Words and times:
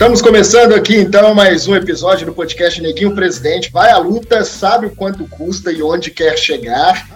Estamos 0.00 0.22
começando 0.22 0.72
aqui 0.72 0.96
então 0.96 1.34
mais 1.34 1.68
um 1.68 1.76
episódio 1.76 2.24
do 2.24 2.32
podcast 2.32 2.80
Neguinho 2.80 3.14
Presidente. 3.14 3.70
Vai 3.70 3.90
à 3.90 3.98
luta, 3.98 4.42
sabe 4.46 4.86
o 4.86 4.96
quanto 4.96 5.28
custa 5.28 5.70
e 5.70 5.82
onde 5.82 6.10
quer 6.10 6.38
chegar. 6.38 7.06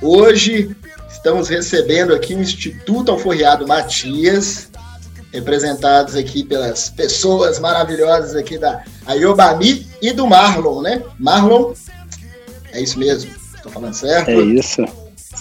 Hoje 0.00 0.70
estamos 1.10 1.48
recebendo 1.48 2.14
aqui 2.14 2.36
o 2.36 2.40
Instituto 2.40 3.10
Alforriado 3.10 3.66
Matias, 3.66 4.70
representados 5.32 6.14
aqui 6.14 6.44
pelas 6.44 6.88
pessoas 6.88 7.58
maravilhosas 7.58 8.36
aqui 8.36 8.56
da 8.56 8.84
Ayobami 9.04 9.84
e 10.00 10.12
do 10.12 10.24
Marlon, 10.24 10.80
né? 10.80 11.02
Marlon, 11.18 11.72
é 12.70 12.80
isso 12.80 13.00
mesmo, 13.00 13.32
estou 13.56 13.72
falando 13.72 13.94
certo? 13.94 14.30
É 14.30 14.36
isso. 14.36 14.84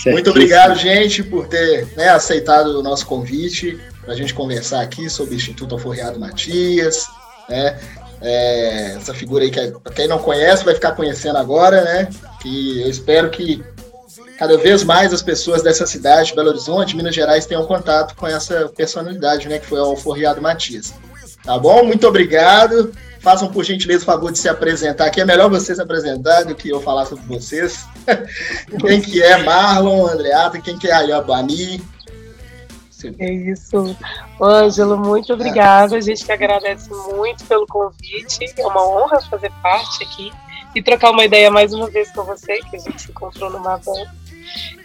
Muito 0.07 0.31
obrigado, 0.31 0.75
gente, 0.75 1.21
por 1.21 1.47
ter 1.47 1.89
né, 1.95 2.09
aceitado 2.09 2.69
o 2.69 2.81
nosso 2.81 3.05
convite 3.05 3.79
para 4.07 4.13
a 4.13 4.17
gente 4.17 4.33
conversar 4.33 4.79
aqui 4.79 5.09
sobre 5.09 5.33
o 5.33 5.35
Instituto 5.35 5.75
Alforriado 5.75 6.17
Matias, 6.17 7.07
né? 7.49 7.77
É, 8.21 8.93
essa 8.95 9.13
figura 9.13 9.43
aí 9.43 9.51
que, 9.51 9.59
para 9.83 9.93
quem 9.93 10.07
não 10.07 10.17
conhece, 10.17 10.63
vai 10.63 10.73
ficar 10.73 10.93
conhecendo 10.93 11.37
agora, 11.37 11.83
né? 11.83 12.09
Que 12.41 12.81
eu 12.81 12.89
espero 12.89 13.29
que 13.29 13.61
cada 14.39 14.57
vez 14.57 14.85
mais 14.85 15.11
as 15.11 15.21
pessoas 15.21 15.61
dessa 15.61 15.85
cidade, 15.85 16.33
Belo 16.33 16.47
Horizonte, 16.47 16.95
Minas 16.95 17.13
Gerais, 17.13 17.45
tenham 17.45 17.65
contato 17.65 18.15
com 18.15 18.25
essa 18.25 18.69
personalidade, 18.69 19.49
né? 19.49 19.59
Que 19.59 19.65
foi 19.65 19.77
o 19.77 19.83
Alforriado 19.83 20.41
Matias. 20.41 20.93
Tá 21.43 21.59
bom? 21.59 21.83
Muito 21.83 22.07
obrigado. 22.07 22.93
Façam, 23.19 23.49
por 23.49 23.65
gentileza, 23.65 24.03
o 24.03 24.05
favor 24.05 24.31
de 24.31 24.39
se 24.39 24.47
apresentar 24.47 25.07
aqui. 25.07 25.19
É 25.19 25.25
melhor 25.25 25.49
vocês 25.49 25.77
se 25.77 25.83
apresentar 25.83 26.43
do 26.43 26.55
que 26.55 26.69
eu 26.69 26.79
falar 26.79 27.05
sobre 27.05 27.25
vocês. 27.25 27.85
quem 28.79 29.01
que 29.01 29.21
é 29.21 29.43
Marlon, 29.43 30.07
Andreata, 30.07 30.61
quem 30.61 30.77
que 30.77 30.87
é 30.87 30.93
Ayabani, 30.93 31.83
é 33.19 33.31
isso. 33.31 33.95
Ângelo, 34.41 34.97
muito 34.97 35.33
obrigada. 35.33 35.97
A 35.97 36.01
gente 36.01 36.25
que 36.25 36.31
agradece 36.31 36.89
muito 37.15 37.45
pelo 37.45 37.67
convite. 37.67 38.53
É 38.57 38.65
uma 38.65 38.87
honra 38.87 39.21
fazer 39.21 39.51
parte 39.61 40.03
aqui 40.03 40.31
e 40.75 40.81
trocar 40.81 41.11
uma 41.11 41.25
ideia 41.25 41.49
mais 41.49 41.73
uma 41.73 41.89
vez 41.89 42.11
com 42.11 42.23
você, 42.23 42.59
que 42.69 42.75
a 42.75 42.79
gente 42.79 43.01
se 43.01 43.11
encontrou 43.11 43.49
numa 43.49 43.77
van. 43.77 44.05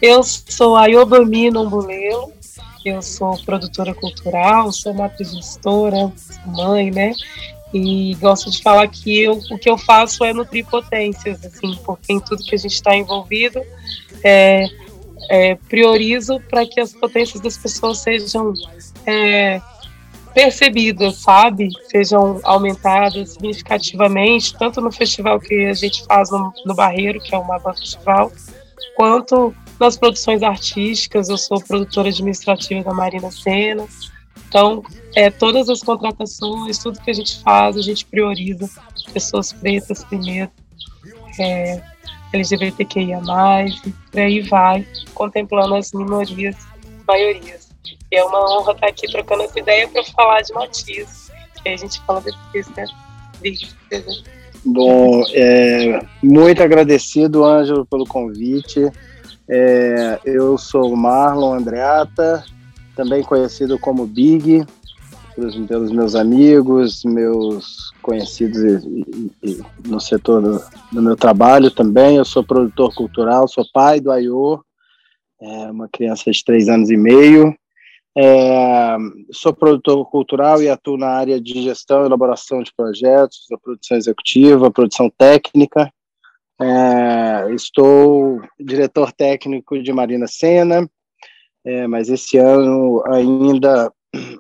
Eu 0.01 0.23
sou 0.23 0.77
a 0.77 0.87
Yobami 0.87 1.51
Nombulelo, 1.51 2.33
eu 2.85 3.01
sou 3.01 3.37
produtora 3.45 3.95
cultural, 3.95 4.73
sou 4.73 4.93
matriz 4.93 5.33
gestora, 5.33 6.13
mãe, 6.47 6.91
né? 6.91 7.13
E 7.73 8.15
gosto 8.17 8.51
de 8.51 8.61
falar 8.63 8.87
que 8.89 9.23
eu, 9.23 9.41
o 9.51 9.59
que 9.59 9.71
eu 9.71 9.79
faço 9.79 10.25
é 10.25 10.33
nutrir 10.33 10.67
potências, 10.67 11.45
assim, 11.45 11.79
porque 11.85 12.13
em 12.13 12.21
tudo 12.21 12.45
que 12.45 12.55
a 12.55 12.59
gente 12.59 12.75
está 12.75 12.95
envolvido, 12.95 13.63
é, 14.23 14.67
é, 15.31 15.55
priorizo 15.55 16.41
para 16.49 16.67
que 16.67 16.81
as 16.81 16.93
potências 16.93 17.41
das 17.41 17.57
pessoas 17.57 17.99
sejam 17.99 18.53
é, 19.07 19.61
percebidas, 20.35 21.17
sabe? 21.17 21.69
Sejam 21.91 22.41
aumentadas 22.43 23.31
significativamente, 23.31 24.57
tanto 24.59 24.81
no 24.81 24.91
festival 24.91 25.39
que 25.41 25.67
a 25.67 25.75
gente 25.75 26.05
faz 26.05 26.31
no, 26.31 26.53
no 26.65 26.75
Barreiro, 26.75 27.21
que 27.21 27.35
é 27.35 27.39
o 27.39 27.47
Mapa 27.47 27.75
Festival, 27.75 28.33
quanto 28.97 29.55
nas 29.79 29.97
produções 29.97 30.43
artísticas. 30.43 31.29
Eu 31.29 31.39
sou 31.39 31.61
produtora 31.63 32.09
administrativa 32.09 32.83
da 32.83 32.95
Marina 32.95 33.31
Sena. 33.31 33.87
Então, 34.49 34.83
é, 35.15 35.31
todas 35.31 35.69
as 35.69 35.83
contratações, 35.83 36.79
tudo 36.79 37.01
que 37.01 37.11
a 37.11 37.15
gente 37.15 37.41
faz, 37.43 37.77
a 37.77 37.83
gente 37.83 38.05
prioriza 38.05 38.69
pessoas 39.13 39.53
pretas 39.53 40.05
primeiro. 40.05 40.51
É, 41.39 41.83
LGBTQIA+, 42.33 43.21
e 43.87 43.91
por 44.11 44.21
aí 44.21 44.41
vai, 44.43 44.87
contemplando 45.15 45.75
as 45.75 45.93
minorias, 45.93 46.57
maiorias. 47.07 47.71
E 48.11 48.17
é 48.17 48.25
uma 48.25 48.39
honra 48.59 48.73
estar 48.73 48.87
aqui 48.89 49.11
trocando 49.11 49.43
essa 49.43 49.59
ideia 49.59 49.89
para 49.89 50.05
falar 50.05 50.41
de 50.43 50.53
Matias, 50.53 51.31
que 51.63 51.69
a 51.69 51.77
gente 51.77 52.01
fala 52.03 52.21
depois, 52.21 52.69
né? 52.77 52.85
Bom, 54.65 55.25
é, 55.33 56.01
muito 56.23 56.63
agradecido, 56.63 57.45
Ângelo, 57.45 57.85
pelo 57.85 58.07
convite. 58.07 58.91
É, 59.49 60.21
eu 60.25 60.57
sou 60.57 60.95
Marlon 60.95 61.55
Andreata, 61.55 62.45
também 62.95 63.23
conhecido 63.23 63.79
como 63.79 64.07
Big, 64.07 64.65
pelos, 65.35 65.57
pelos 65.67 65.93
meus 65.93 66.15
amigos, 66.15 67.05
meus 67.05 67.91
conhecidos 68.03 68.85
e, 68.85 69.31
e, 69.43 69.63
no 69.87 70.01
setor 70.01 70.43
do, 70.43 70.63
do, 70.93 71.03
meu 71.03 71.17
trabalho 71.17 71.71
também. 71.71 72.17
Eu 72.17 72.25
sou 72.25 72.45
produtor 72.45 72.95
cultural, 72.95 73.49
sou 73.49 73.65
pai 73.73 74.01
do 74.01 74.11
Aiô, 74.11 74.63
é, 75.41 75.71
uma 75.71 75.89
criança 75.89 76.31
de 76.31 76.45
três 76.45 76.69
anos 76.69 76.91
e 76.91 76.97
meio. 76.97 77.55
É, 78.17 78.97
sou 79.31 79.55
produtor 79.55 80.05
cultural 80.11 80.63
e 80.63 80.69
atuo 80.69 80.99
na 80.99 81.09
área 81.09 81.41
de 81.41 81.63
gestão 81.63 82.03
e 82.03 82.07
elaboração 82.07 82.63
de 82.63 82.73
projetos, 82.75 83.47
da 83.51 83.57
produção 83.57 83.97
executiva, 83.97 84.71
produção 84.71 85.11
técnica. 85.11 85.91
É, 86.61 87.53
estou 87.55 88.41
diretor 88.61 89.13
técnico 89.13 89.83
de 89.83 89.93
Marina 89.93 90.27
Sena, 90.29 90.89
é, 91.65 91.87
mas 91.87 92.09
esse 92.11 92.37
ano 92.37 93.03
ainda 93.07 93.91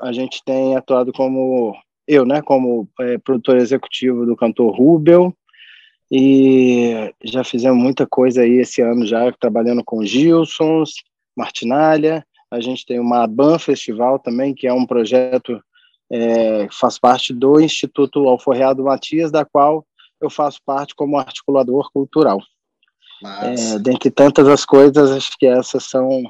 a 0.00 0.12
gente 0.12 0.42
tem 0.44 0.76
atuado 0.76 1.12
como 1.12 1.74
eu, 2.06 2.26
né, 2.26 2.42
como 2.42 2.88
é, 3.00 3.18
produtor 3.18 3.56
executivo 3.56 4.26
do 4.26 4.36
cantor 4.36 4.76
Rubel, 4.76 5.34
e 6.10 7.12
já 7.24 7.42
fizemos 7.42 7.82
muita 7.82 8.06
coisa 8.06 8.42
aí 8.42 8.58
esse 8.58 8.82
ano 8.82 9.06
já, 9.06 9.32
trabalhando 9.32 9.82
com 9.84 10.04
Gilsons, 10.04 10.90
Martinalha, 11.36 12.26
a 12.50 12.60
gente 12.60 12.84
tem 12.84 13.00
uma 13.00 13.26
Ban 13.26 13.58
Festival 13.58 14.18
também, 14.18 14.54
que 14.54 14.66
é 14.66 14.72
um 14.72 14.84
projeto 14.84 15.58
é, 16.10 16.68
faz 16.70 16.98
parte 16.98 17.32
do 17.32 17.58
Instituto 17.58 18.28
Alforreado 18.28 18.84
Matias, 18.84 19.32
da 19.32 19.46
qual 19.46 19.86
eu 20.20 20.28
faço 20.28 20.60
parte 20.64 20.94
como 20.94 21.18
articulador 21.18 21.90
cultural. 21.90 22.38
É, 23.24 23.78
dentre 23.78 24.10
tantas 24.10 24.46
as 24.48 24.66
coisas, 24.66 25.10
acho 25.10 25.30
que 25.38 25.46
essas 25.46 25.84
são 25.84 26.22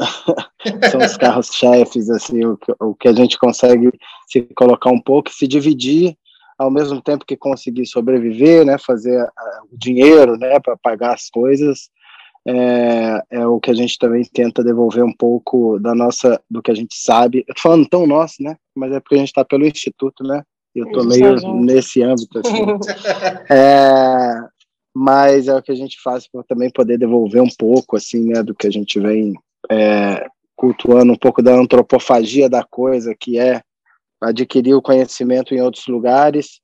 são 0.90 1.00
os 1.00 1.16
carros-chefes, 1.16 2.10
assim, 2.10 2.44
o, 2.44 2.58
o 2.80 2.94
que 2.94 3.08
a 3.08 3.12
gente 3.12 3.38
consegue 3.38 3.90
se 4.26 4.42
colocar 4.56 4.90
um 4.90 5.00
pouco, 5.00 5.30
se 5.30 5.46
dividir 5.46 6.16
ao 6.58 6.70
mesmo 6.70 7.00
tempo 7.00 7.24
que 7.24 7.38
conseguir 7.38 7.86
sobreviver, 7.86 8.66
né, 8.66 8.76
fazer 8.76 9.26
o 9.72 9.78
dinheiro, 9.78 10.36
né, 10.36 10.60
para 10.60 10.76
pagar 10.76 11.14
as 11.14 11.30
coisas, 11.30 11.88
é, 12.46 13.22
é, 13.30 13.46
o 13.46 13.58
que 13.58 13.70
a 13.70 13.74
gente 13.74 13.98
também 13.98 14.22
tenta 14.24 14.62
devolver 14.62 15.02
um 15.02 15.12
pouco 15.12 15.78
da 15.78 15.94
nossa, 15.94 16.38
do 16.50 16.62
que 16.62 16.70
a 16.70 16.74
gente 16.74 16.94
sabe. 16.94 17.44
Eu 17.48 17.54
tô 17.54 17.62
falando 17.62 17.88
tão 17.88 18.06
nosso, 18.06 18.42
né, 18.42 18.56
mas 18.74 18.92
é 18.92 19.00
porque 19.00 19.14
a 19.14 19.18
gente 19.18 19.28
está 19.28 19.42
pelo 19.42 19.66
instituto, 19.66 20.22
né. 20.22 20.42
Eu 20.74 20.90
tô 20.92 21.02
meio 21.02 21.34
nesse 21.54 22.02
âmbito, 22.02 22.38
assim. 22.38 22.64
é, 23.50 24.34
mas 24.94 25.48
é 25.48 25.56
o 25.56 25.62
que 25.62 25.72
a 25.72 25.74
gente 25.74 26.00
faz 26.00 26.28
para 26.28 26.42
também 26.44 26.70
poder 26.70 26.98
devolver 26.98 27.42
um 27.42 27.50
pouco, 27.58 27.96
assim, 27.96 28.26
né, 28.26 28.42
do 28.42 28.54
que 28.54 28.66
a 28.66 28.70
gente 28.70 29.00
vem 29.00 29.34
é, 29.70 30.26
cultuando 30.56 31.12
um 31.12 31.16
pouco 31.16 31.42
da 31.42 31.52
antropofagia 31.54 32.48
da 32.48 32.62
coisa, 32.62 33.14
que 33.18 33.38
é 33.38 33.62
adquirir 34.20 34.74
o 34.74 34.82
conhecimento 34.82 35.54
em 35.54 35.60
outros 35.60 35.86
lugares, 35.86 36.60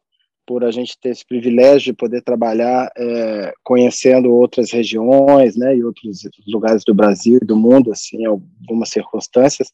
por 0.47 0.63
a 0.63 0.71
gente 0.71 0.97
ter 1.01 1.09
esse 1.09 1.27
privilégio 1.27 1.93
de 1.93 1.99
poder 1.99 2.23
trabalhar 2.23 2.89
é, 2.97 3.53
conhecendo 3.65 4.33
outras 4.33 4.71
regiões, 4.71 5.57
né, 5.57 5.77
e 5.77 5.83
outros 5.83 6.21
lugares 6.47 6.85
do 6.85 6.95
Brasil 6.95 7.41
e 7.43 7.45
do 7.45 7.57
mundo, 7.57 7.91
assim, 7.91 8.25
algumas 8.25 8.91
circunstâncias, 8.91 9.73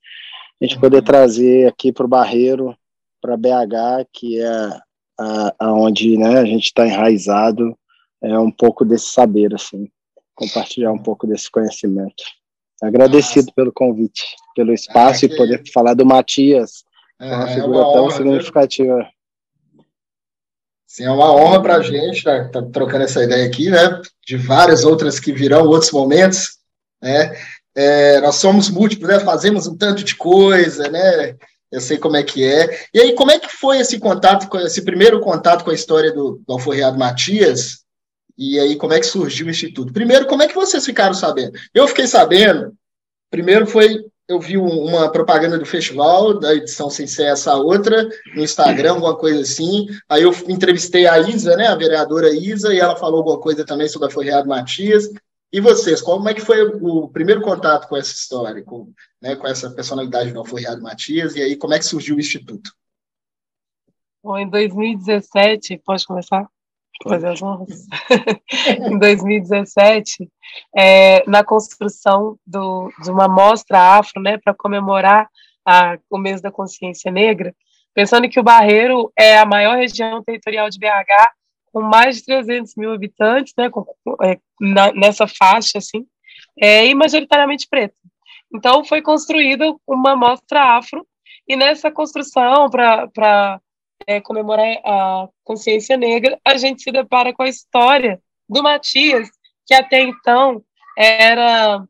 a 0.61 0.65
gente 0.65 0.81
poder 0.81 0.99
uhum. 0.99 1.05
trazer 1.05 1.67
aqui 1.67 1.93
para 1.93 2.07
o 2.07 2.09
Barreiro, 2.09 2.75
para 3.21 3.37
BH, 3.37 4.09
que 4.13 4.41
é 4.41 4.81
aonde 5.59 6.17
né, 6.17 6.39
a 6.39 6.45
gente 6.45 6.65
está 6.65 6.87
enraizado, 6.87 7.77
é 8.23 8.39
um 8.39 8.51
pouco 8.51 8.85
desse 8.85 9.07
saber, 9.07 9.55
assim, 9.55 9.89
compartilhar 10.35 10.93
um 10.93 10.99
pouco 10.99 11.27
desse 11.27 11.51
conhecimento. 11.51 12.25
Agradecido 12.83 13.47
Nossa. 13.47 13.55
pelo 13.55 13.73
convite, 13.73 14.25
pelo 14.57 14.73
espaço 14.73 15.25
ah, 15.25 15.29
e 15.29 15.37
poder 15.37 15.63
falar 15.73 15.95
do 15.95 16.05
Matias, 16.05 16.85
é, 17.21 17.35
uma 17.35 17.49
é 17.49 17.55
figura 17.55 17.79
uma 17.79 17.93
tão 17.93 18.05
honra, 18.05 18.17
significativa. 18.17 19.09
Sim, 20.87 21.05
é 21.05 21.11
uma 21.11 21.33
honra 21.33 21.63
para 21.63 21.77
a 21.77 21.83
gente 21.83 22.19
estar 22.19 22.51
tá, 22.51 22.61
tá 22.61 22.69
trocando 22.71 23.05
essa 23.05 23.23
ideia 23.23 23.47
aqui, 23.47 23.71
né? 23.71 24.01
De 24.27 24.37
várias 24.37 24.85
outras 24.85 25.21
que 25.21 25.33
virão, 25.33 25.67
outros 25.67 25.93
momentos, 25.93 26.59
né? 27.01 27.35
É, 27.75 28.21
nós 28.21 28.35
somos 28.35 28.69
múltiplos, 28.69 29.09
né? 29.09 29.21
Fazemos 29.21 29.67
um 29.67 29.77
tanto 29.77 30.03
de 30.03 30.17
coisa, 30.17 30.89
né? 30.89 31.37
Eu 31.71 31.81
sei 31.81 31.97
como 31.97 32.17
é 32.17 32.23
que 32.23 32.45
é. 32.45 32.87
E 32.93 33.01
aí, 33.01 33.15
como 33.15 33.31
é 33.31 33.39
que 33.39 33.49
foi 33.49 33.79
esse 33.79 33.99
contato, 33.99 34.55
esse 34.59 34.83
primeiro 34.83 35.21
contato 35.21 35.65
com 35.65 35.71
a 35.71 35.75
história 35.75 36.13
do, 36.13 36.43
do 36.47 36.53
Alforreado 36.53 36.99
Matias? 36.99 37.82
E 38.45 38.59
aí, 38.59 38.75
como 38.75 38.93
é 38.93 38.99
que 38.99 39.07
surgiu 39.07 39.47
o 39.47 39.51
Instituto? 39.51 39.93
Primeiro, 39.93 40.27
como 40.27 40.43
é 40.43 40.49
que 40.49 40.55
vocês 40.57 40.85
ficaram 40.85 41.15
sabendo? 41.15 41.57
Eu 41.73 41.87
fiquei 41.87 42.09
sabendo, 42.09 42.77
primeiro 43.31 43.69
foi, 43.69 44.05
eu 44.27 44.41
vi 44.41 44.57
uma 44.57 45.13
propaganda 45.13 45.57
do 45.57 45.65
festival, 45.65 46.41
da 46.41 46.53
edição 46.53 46.91
sem 46.91 47.07
ser 47.07 47.27
essa 47.27 47.55
outra, 47.55 48.03
no 48.35 48.43
Instagram, 48.43 48.95
alguma 48.95 49.17
coisa 49.17 49.43
assim. 49.43 49.87
Aí 50.09 50.25
eu 50.25 50.33
entrevistei 50.49 51.07
a 51.07 51.21
Isa, 51.21 51.57
né, 51.57 51.69
a 51.69 51.77
vereadora 51.77 52.35
Isa, 52.35 52.75
e 52.75 52.81
ela 52.81 52.97
falou 52.97 53.19
alguma 53.19 53.39
coisa 53.41 53.65
também 53.65 53.87
sobre 53.87 54.09
a 54.09 54.11
Forreado 54.11 54.49
Matias. 54.49 55.09
E 55.53 55.61
vocês, 55.61 56.03
como 56.03 56.29
é 56.29 56.35
que 56.35 56.41
foi 56.41 56.65
o 56.65 57.09
primeiro 57.11 57.43
contato 57.43 57.87
com 57.87 57.97
essa 57.97 58.13
história, 58.13 58.61
com, 58.65 58.93
né, 59.21 59.37
com 59.37 59.47
essa 59.47 59.71
personalidade 59.71 60.33
do 60.33 60.41
Alforreado 60.41 60.83
Matias, 60.83 61.37
e 61.37 61.43
aí 61.43 61.55
como 61.55 61.75
é 61.75 61.79
que 61.79 61.85
surgiu 61.85 62.17
o 62.17 62.21
Instituto? 62.21 62.73
Bom, 64.21 64.37
em 64.37 64.51
2017, 64.51 65.81
pode 65.85 66.05
começar? 66.05 66.52
Fazer 67.09 67.29
as 67.29 67.43
honras. 67.43 67.87
em 68.91 68.99
2017, 68.99 70.29
é, 70.77 71.29
na 71.29 71.45
construção 71.45 72.39
do, 72.47 72.91
de 73.03 73.11
uma 73.11 73.29
mostra 73.29 73.97
afro, 73.97 74.21
né, 74.21 74.39
para 74.39 74.55
comemorar 74.55 75.29
a, 75.67 75.99
o 76.11 76.19
mês 76.19 76.41
da 76.41 76.51
consciência 76.51 77.11
negra, 77.11 77.55
pensando 77.95 78.29
que 78.29 78.41
o 78.41 78.43
Barreiro 78.43 79.13
é 79.19 79.39
a 79.39 79.47
maior 79.47 79.77
região 79.77 80.23
territorial 80.23 80.69
de 80.69 80.79
BH, 80.79 81.33
com 81.73 81.81
mais 81.81 82.17
de 82.17 82.25
300 82.27 82.75
mil 82.77 82.93
habitantes, 82.93 83.55
né, 83.57 83.71
com, 83.71 83.85
é, 84.23 84.39
na, 84.61 84.93
nessa 84.93 85.27
faixa, 85.27 85.79
assim, 85.79 86.07
é, 86.61 86.87
e 86.87 86.95
majoritariamente 86.95 87.67
preto. 87.69 87.95
Então, 88.55 88.85
foi 88.85 89.01
construída 89.01 89.75
uma 89.87 90.15
mostra 90.15 90.77
afro, 90.77 91.07
e 91.49 91.57
nessa 91.57 91.91
construção, 91.91 92.69
para 92.71 93.61
é, 94.07 94.21
comemorar 94.21 94.81
a 94.85 95.29
consciência 95.45 95.97
negra, 95.97 96.39
a 96.45 96.57
gente 96.57 96.83
se 96.83 96.93
depara 96.93 97.33
com 97.33 97.43
a 97.43 97.49
história 97.49 98.21
do 98.49 98.63
Matias, 98.63 99.29
que 99.67 99.75
até 99.75 100.01
então 100.01 100.63
era 100.97 101.85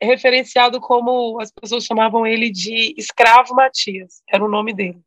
referenciado 0.00 0.80
como 0.80 1.40
as 1.40 1.50
pessoas 1.52 1.84
chamavam 1.84 2.26
ele 2.26 2.50
de 2.50 2.94
escravo 2.96 3.54
Matias, 3.54 4.22
era 4.28 4.44
o 4.44 4.48
nome 4.50 4.72
dele. 4.74 5.00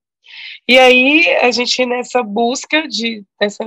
E 0.68 0.80
aí 0.80 1.28
a 1.38 1.52
gente 1.52 1.86
nessa 1.86 2.24
busca 2.24 2.88
de 2.88 3.24
dessa 3.40 3.64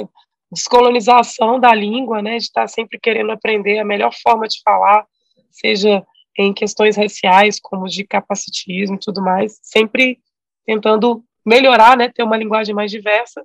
descolonização 0.50 1.60
da 1.60 1.74
língua, 1.74 2.22
né, 2.22 2.38
de 2.38 2.44
estar 2.44 2.66
sempre 2.68 2.98
querendo 2.98 3.30
aprender 3.30 3.78
a 3.78 3.84
melhor 3.84 4.12
forma 4.22 4.48
de 4.48 4.60
falar, 4.62 5.06
seja 5.50 6.04
em 6.38 6.54
questões 6.54 6.96
raciais, 6.96 7.60
como 7.60 7.86
de 7.86 8.04
capacitismo 8.04 8.96
e 8.96 9.00
tudo 9.00 9.20
mais, 9.20 9.58
sempre 9.62 10.18
tentando 10.64 11.22
melhorar, 11.48 11.96
né, 11.96 12.08
ter 12.08 12.22
uma 12.22 12.36
linguagem 12.36 12.74
mais 12.74 12.90
diversa. 12.90 13.42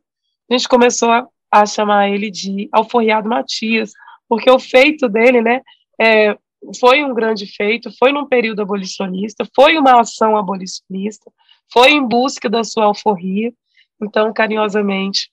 A 0.49 0.53
gente 0.53 0.67
começou 0.67 1.09
a, 1.09 1.27
a 1.49 1.65
chamar 1.65 2.09
ele 2.09 2.29
de 2.29 2.69
Alforriado 2.71 3.29
Matias, 3.29 3.93
porque 4.27 4.51
o 4.51 4.59
feito 4.59 5.07
dele, 5.07 5.41
né, 5.41 5.61
é, 5.99 6.37
foi 6.79 7.03
um 7.03 7.13
grande 7.13 7.45
feito, 7.45 7.89
foi 7.97 8.11
num 8.11 8.25
período 8.25 8.61
abolicionista, 8.61 9.47
foi 9.55 9.77
uma 9.77 9.99
ação 9.99 10.35
abolicionista, 10.37 11.31
foi 11.71 11.91
em 11.91 12.05
busca 12.05 12.49
da 12.49 12.63
sua 12.63 12.85
alforria. 12.85 13.53
Então, 14.01 14.33
carinhosamente, 14.33 15.31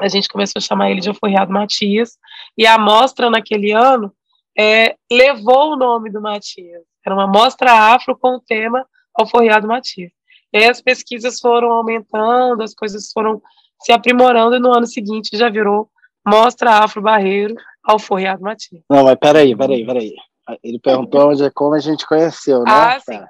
a 0.00 0.08
gente 0.08 0.28
começou 0.28 0.58
a 0.58 0.62
chamar 0.62 0.90
ele 0.90 1.00
de 1.00 1.08
Alforriado 1.08 1.52
Matias, 1.52 2.18
e 2.58 2.66
a 2.66 2.76
mostra 2.78 3.30
naquele 3.30 3.72
ano 3.72 4.12
é, 4.58 4.96
levou 5.10 5.72
o 5.72 5.76
nome 5.76 6.10
do 6.10 6.20
Matias. 6.20 6.82
Era 7.04 7.14
uma 7.14 7.26
mostra 7.26 7.72
afro 7.72 8.16
com 8.16 8.36
o 8.36 8.40
tema 8.40 8.84
Alforriado 9.14 9.66
Matias. 9.66 10.10
E 10.56 10.58
aí 10.58 10.70
as 10.70 10.80
pesquisas 10.80 11.38
foram 11.38 11.70
aumentando, 11.70 12.62
as 12.62 12.74
coisas 12.74 13.12
foram 13.12 13.42
se 13.82 13.92
aprimorando, 13.92 14.56
e 14.56 14.58
no 14.58 14.72
ano 14.72 14.86
seguinte 14.86 15.36
já 15.36 15.50
virou 15.50 15.90
Mostra 16.26 16.82
Afro 16.82 17.02
Barreiro 17.02 17.54
Alforriado 17.84 18.42
Matias. 18.42 18.82
Não, 18.88 19.04
mas 19.04 19.16
peraí, 19.16 19.54
peraí, 19.54 19.84
peraí. 19.84 20.14
Ele 20.62 20.78
perguntou 20.78 21.28
onde 21.30 21.44
é 21.44 21.50
como 21.50 21.74
a 21.74 21.78
gente 21.78 22.06
conheceu, 22.06 22.60
né? 22.60 22.70
Ah, 22.70 22.98
sim. 23.00 23.20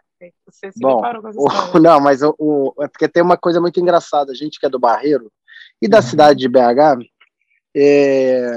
Você 0.46 0.70
se 0.70 0.80
Bom, 0.80 1.02
o, 1.36 1.78
não, 1.80 2.00
mas 2.00 2.22
o, 2.22 2.32
o, 2.38 2.72
é 2.80 2.86
porque 2.86 3.08
tem 3.08 3.24
uma 3.24 3.36
coisa 3.36 3.60
muito 3.60 3.80
engraçada. 3.80 4.30
A 4.30 4.34
gente 4.34 4.60
que 4.60 4.66
é 4.66 4.68
do 4.68 4.78
Barreiro 4.78 5.30
e 5.82 5.88
da 5.88 5.98
uhum. 5.98 6.02
cidade 6.02 6.38
de 6.38 6.48
BH, 6.48 7.04
é, 7.76 8.56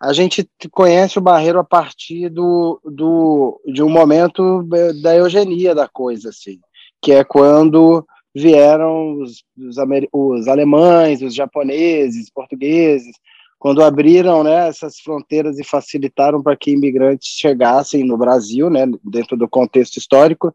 a 0.00 0.12
gente 0.12 0.48
conhece 0.70 1.18
o 1.18 1.22
Barreiro 1.22 1.58
a 1.58 1.64
partir 1.64 2.28
do, 2.28 2.80
do, 2.84 3.60
de 3.66 3.82
um 3.82 3.88
momento 3.88 4.62
da 5.02 5.16
eugenia 5.16 5.74
da 5.74 5.88
coisa, 5.88 6.28
assim, 6.28 6.60
que 7.04 7.12
é 7.12 7.22
quando 7.22 8.04
vieram 8.34 9.18
os, 9.20 9.44
os, 9.58 9.76
os 10.10 10.48
alemães, 10.48 11.20
os 11.20 11.34
japoneses, 11.34 12.30
portugueses, 12.30 13.14
quando 13.58 13.84
abriram 13.84 14.42
né, 14.42 14.68
essas 14.68 14.98
fronteiras 14.98 15.58
e 15.58 15.64
facilitaram 15.64 16.42
para 16.42 16.56
que 16.56 16.70
imigrantes 16.70 17.28
chegassem 17.28 18.04
no 18.04 18.16
Brasil, 18.16 18.70
né, 18.70 18.86
dentro 19.04 19.36
do 19.36 19.46
contexto 19.46 19.98
histórico. 19.98 20.52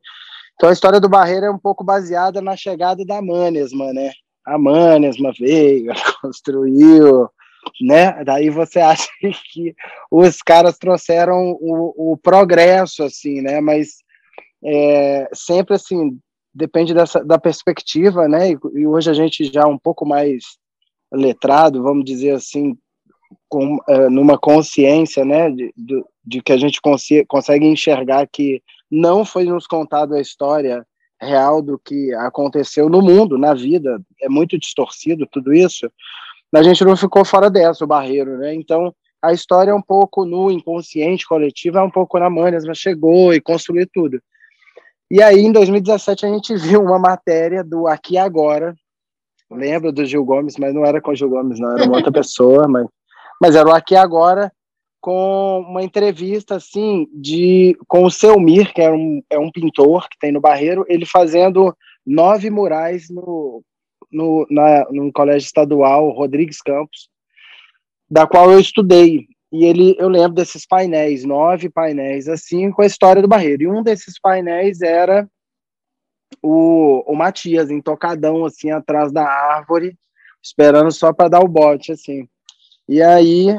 Então 0.56 0.70
a 0.70 0.74
história 0.74 1.00
do 1.00 1.08
Barreiro 1.08 1.46
é 1.46 1.52
um 1.52 1.60
pouco 1.60 1.84
baseada 1.84 2.42
na 2.42 2.58
chegada 2.58 3.06
da 3.06 3.22
Manesma, 3.22 3.94
né? 3.94 4.12
A 4.44 4.58
Manesma 4.58 5.32
veio, 5.40 5.94
construiu, 6.20 7.30
né? 7.80 8.24
Daí 8.24 8.50
você 8.50 8.80
acha 8.80 9.08
que 9.54 9.76
os 10.10 10.42
caras 10.42 10.80
trouxeram 10.80 11.52
o, 11.62 12.14
o 12.14 12.18
progresso, 12.18 13.04
assim, 13.04 13.40
né? 13.42 13.62
Mas 13.62 14.00
é, 14.66 15.30
sempre 15.34 15.76
assim 15.76 16.20
depende 16.54 16.94
dessa, 16.94 17.24
da 17.24 17.38
perspectiva, 17.38 18.28
né? 18.28 18.52
E, 18.52 18.58
e 18.74 18.88
hoje 18.88 19.10
a 19.10 19.14
gente 19.14 19.46
já 19.46 19.68
um 19.68 19.78
pouco 19.78 20.06
mais 20.06 20.44
letrado, 21.12 21.82
vamos 21.82 22.06
dizer 22.06 22.32
assim, 22.32 22.78
com, 23.48 23.78
uh, 23.78 24.10
numa 24.10 24.38
consciência, 24.38 25.26
né, 25.26 25.50
de, 25.50 25.74
de, 25.76 26.04
de 26.26 26.42
que 26.42 26.52
a 26.52 26.58
gente 26.58 26.80
consegue 27.28 27.66
enxergar 27.66 28.28
que 28.28 28.62
não 28.90 29.26
foi 29.26 29.46
nos 29.46 29.68
contado 29.68 30.16
a 30.16 30.22
história 30.22 30.86
real 31.22 31.62
do 31.62 31.78
que 31.78 32.14
aconteceu 32.16 32.90
no 32.90 33.02
mundo, 33.02 33.38
na 33.38 33.54
vida, 33.54 34.02
é 34.22 34.30
muito 34.30 34.58
distorcido 34.58 35.28
tudo 35.28 35.54
isso, 35.54 35.92
a 36.54 36.64
gente 36.64 36.84
não 36.84 36.96
ficou 36.96 37.26
fora 37.26 37.50
dessa, 37.50 37.84
o 37.84 37.88
barreiro, 37.88 38.38
né, 38.38 38.54
então 38.54 38.94
a 39.22 39.34
história 39.34 39.72
é 39.72 39.76
um 39.76 39.82
pouco 39.82 40.26
no 40.26 40.50
inconsciente 40.50 41.28
coletivo, 41.28 41.78
é 41.78 41.84
um 41.84 41.92
pouco 41.92 42.18
na 42.18 42.30
manhas, 42.30 42.66
mas 42.66 42.78
chegou 42.78 43.34
e 43.34 43.42
construiu 43.42 43.86
tudo. 43.94 44.22
E 45.12 45.22
aí, 45.24 45.40
em 45.40 45.52
2017, 45.52 46.26
a 46.26 46.30
gente 46.30 46.56
viu 46.56 46.82
uma 46.82 47.00
matéria 47.00 47.64
do 47.64 47.88
Aqui 47.88 48.18
Agora, 48.18 48.76
lembro 49.50 49.92
do 49.92 50.06
Gil 50.06 50.24
Gomes, 50.24 50.56
mas 50.58 50.74
não 50.74 50.86
era 50.86 51.02
com 51.02 51.12
o 51.12 51.16
Gil 51.16 51.30
Gomes, 51.30 51.60
não, 51.60 51.72
era 51.72 51.86
uma 51.86 51.98
outra 51.98 52.12
pessoa, 52.14 52.68
mas 52.68 52.88
mas 53.42 53.56
era 53.56 53.70
o 53.70 53.74
Aqui 53.74 53.96
Agora 53.96 54.52
com 55.02 55.62
uma 55.62 55.82
entrevista 55.82 56.56
assim 56.56 57.08
de 57.14 57.78
com 57.88 58.04
o 58.04 58.12
Selmir, 58.12 58.74
que 58.74 58.82
é 58.82 58.92
um, 58.92 59.24
é 59.30 59.40
um 59.40 59.50
pintor 59.50 60.10
que 60.10 60.20
tem 60.20 60.32
no 60.32 60.42
Barreiro, 60.42 60.86
ele 60.90 61.06
fazendo 61.06 61.74
nove 62.06 62.50
murais 62.50 63.10
no, 63.10 63.64
no, 64.12 64.46
na, 64.50 64.86
no 64.92 65.12
colégio 65.14 65.46
estadual 65.46 66.10
Rodrigues 66.10 66.62
Campos, 66.62 67.10
da 68.10 68.28
qual 68.28 68.52
eu 68.52 68.60
estudei. 68.60 69.28
E 69.52 69.66
ele, 69.66 69.96
eu 69.98 70.08
lembro 70.08 70.34
desses 70.34 70.66
painéis, 70.66 71.24
nove 71.24 71.70
painéis 71.70 72.28
assim, 72.28 72.72
com 72.72 72.82
a 72.82 72.86
história 72.86 73.22
do 73.22 73.28
Barreiro. 73.28 73.64
E 73.64 73.68
um 73.68 73.82
desses 73.82 74.20
painéis 74.20 74.82
era 74.82 75.28
o, 76.42 77.04
o 77.12 77.16
Matias, 77.16 77.72
intocadão, 77.72 78.46
assim, 78.46 78.72
atrás 78.72 79.12
da 79.12 79.24
árvore, 79.24 79.98
esperando 80.44 80.92
só 80.92 81.12
para 81.12 81.30
dar 81.30 81.40
o 81.40 81.48
bote, 81.48 81.92
assim. 81.92 82.28
E 82.88 83.02
aí 83.02 83.50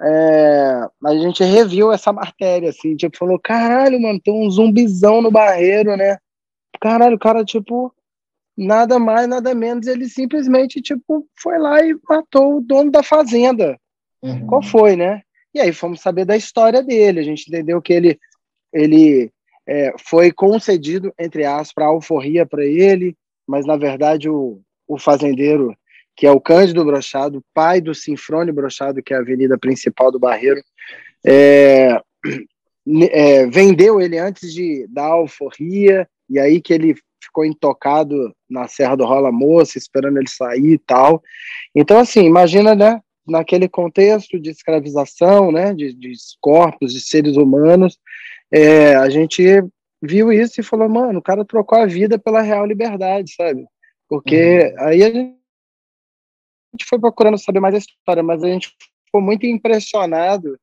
é, 0.00 0.88
a 1.04 1.14
gente 1.14 1.42
reviu 1.42 1.90
essa 1.90 2.12
matéria, 2.12 2.70
assim, 2.70 2.94
tipo, 2.96 3.16
falou, 3.16 3.38
caralho, 3.38 4.00
mano, 4.00 4.20
tem 4.20 4.34
um 4.34 4.50
zumbizão 4.50 5.22
no 5.22 5.30
barreiro, 5.30 5.96
né? 5.96 6.18
Caralho, 6.80 7.16
o 7.16 7.18
cara, 7.18 7.44
tipo, 7.44 7.92
nada 8.56 8.98
mais, 8.98 9.26
nada 9.26 9.54
menos, 9.54 9.86
ele 9.86 10.08
simplesmente, 10.08 10.82
tipo, 10.82 11.26
foi 11.40 11.58
lá 11.58 11.82
e 11.82 11.98
matou 12.08 12.58
o 12.58 12.60
dono 12.60 12.90
da 12.90 13.02
fazenda. 13.02 13.78
Uhum. 14.26 14.46
Qual 14.46 14.62
foi, 14.62 14.96
né? 14.96 15.22
E 15.54 15.60
aí 15.60 15.72
fomos 15.72 16.00
saber 16.00 16.24
da 16.24 16.36
história 16.36 16.82
dele, 16.82 17.20
a 17.20 17.22
gente 17.22 17.48
entendeu 17.48 17.80
que 17.80 17.92
ele, 17.92 18.18
ele 18.72 19.30
é, 19.66 19.94
foi 19.98 20.30
concedido, 20.30 21.12
entre 21.18 21.44
aspas, 21.44 21.84
a 21.84 21.88
alforria 21.88 22.44
para 22.44 22.64
ele, 22.64 23.16
mas, 23.46 23.64
na 23.64 23.76
verdade, 23.76 24.28
o, 24.28 24.60
o 24.86 24.98
fazendeiro 24.98 25.76
que 26.16 26.26
é 26.26 26.30
o 26.30 26.40
Cândido 26.40 26.82
Brochado, 26.82 27.44
pai 27.52 27.78
do 27.78 27.94
Sinfrone 27.94 28.50
Brochado, 28.50 29.02
que 29.02 29.12
é 29.12 29.18
a 29.18 29.20
avenida 29.20 29.58
principal 29.58 30.10
do 30.10 30.18
Barreiro, 30.18 30.62
é, 31.24 32.00
é, 33.12 33.46
vendeu 33.46 34.00
ele 34.00 34.18
antes 34.18 34.52
de 34.52 34.86
dar 34.88 35.08
alforria, 35.08 36.08
e 36.28 36.38
aí 36.38 36.60
que 36.60 36.72
ele 36.72 36.94
ficou 37.22 37.44
intocado 37.44 38.34
na 38.48 38.66
Serra 38.66 38.96
do 38.96 39.04
Rola 39.04 39.30
Moça, 39.30 39.76
esperando 39.76 40.16
ele 40.16 40.28
sair 40.28 40.72
e 40.72 40.78
tal. 40.78 41.22
Então, 41.74 41.98
assim, 41.98 42.24
imagina, 42.24 42.74
né, 42.74 43.00
naquele 43.26 43.68
contexto 43.68 44.38
de 44.38 44.50
escravização, 44.50 45.50
né, 45.50 45.74
de, 45.74 45.92
de 45.92 46.12
corpos, 46.40 46.92
de 46.92 47.00
seres 47.00 47.36
humanos, 47.36 47.98
é, 48.52 48.94
a 48.94 49.08
gente 49.08 49.42
viu 50.02 50.32
isso 50.32 50.60
e 50.60 50.64
falou, 50.64 50.88
mano, 50.88 51.18
o 51.18 51.22
cara 51.22 51.44
trocou 51.44 51.78
a 51.78 51.86
vida 51.86 52.18
pela 52.18 52.42
real 52.42 52.64
liberdade, 52.64 53.34
sabe? 53.34 53.66
Porque 54.08 54.74
uhum. 54.78 54.86
aí 54.86 55.02
a 55.02 55.10
gente 55.10 55.36
foi 56.88 56.98
procurando 56.98 57.38
saber 57.38 57.60
mais 57.60 57.74
a 57.74 57.78
história, 57.78 58.22
mas 58.22 58.42
a 58.42 58.48
gente 58.48 58.72
ficou 59.04 59.20
muito 59.20 59.46
impressionado 59.46 60.58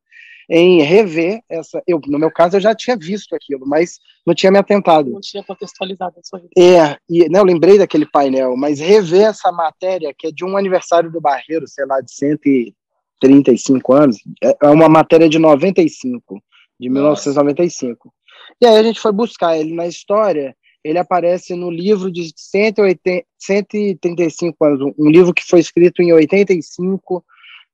em 0.50 0.82
rever 0.82 1.42
essa. 1.50 1.82
Eu, 1.88 2.00
no 2.08 2.20
meu 2.20 2.32
caso, 2.32 2.58
eu 2.58 2.62
já 2.62 2.76
tinha 2.76 2.98
visto 2.98 3.36
aquilo, 3.36 3.66
mas 3.66 4.00
não 4.26 4.34
tinha 4.34 4.52
me 4.52 4.58
atentado. 4.58 5.12
Não 5.12 5.22
tinha 5.22 5.44
contextualizado 5.44 6.16
a 6.20 6.24
sua 6.24 6.40
vida. 6.40 6.52
É, 6.58 6.98
e 7.10 7.30
né, 7.30 7.40
eu 7.40 7.46
lembrei 7.46 7.78
daquele 7.78 8.06
painel, 8.06 8.56
mas 8.56 8.80
rever 8.80 9.28
essa 9.28 9.52
matéria, 9.52 10.14
que 10.18 10.28
é 10.28 10.32
de 10.32 10.44
um 10.44 10.58
aniversário 10.58 11.12
do 11.12 11.22
Barreiro, 11.22 11.68
sei 11.68 11.86
lá, 11.86 12.02
de 12.02 12.12
135 12.14 13.94
anos, 13.94 14.18
é, 14.44 14.56
é 14.64 14.70
uma 14.70 14.90
matéria 14.90 15.30
de 15.30 15.40
95, 15.40 16.42
de 16.80 16.90
Nossa. 16.90 17.30
1995. 17.30 18.14
E 18.62 18.66
aí 18.66 18.78
a 18.78 18.84
gente 18.84 19.00
foi 19.00 19.12
buscar 19.12 19.58
ele 19.58 19.74
na 19.74 19.88
história 19.88 20.56
ele 20.84 21.00
aparece 21.00 21.56
no 21.56 21.72
livro 21.72 22.12
de 22.12 22.32
180, 22.36 23.26
135 23.40 24.66
anos, 24.66 24.94
um 25.00 25.10
livro 25.10 25.34
que 25.34 25.44
foi 25.44 25.60
escrito 25.60 26.02
em 26.02 26.12
85 26.12 27.24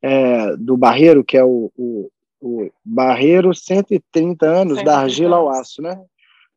é, 0.01 0.55
do 0.57 0.77
Barreiro, 0.77 1.23
que 1.23 1.35
é 1.35 1.43
o, 1.43 1.71
o, 1.75 2.09
o 2.41 2.69
Barreiro 2.83 3.53
130 3.53 4.45
anos 4.45 4.77
130 4.77 4.83
da 4.83 4.99
argila 4.99 5.37
ao 5.37 5.49
aço, 5.49 5.81
né? 5.81 5.99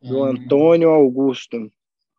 Do 0.00 0.18
uhum. 0.18 0.24
Antônio 0.24 0.90
Augusto. 0.90 1.70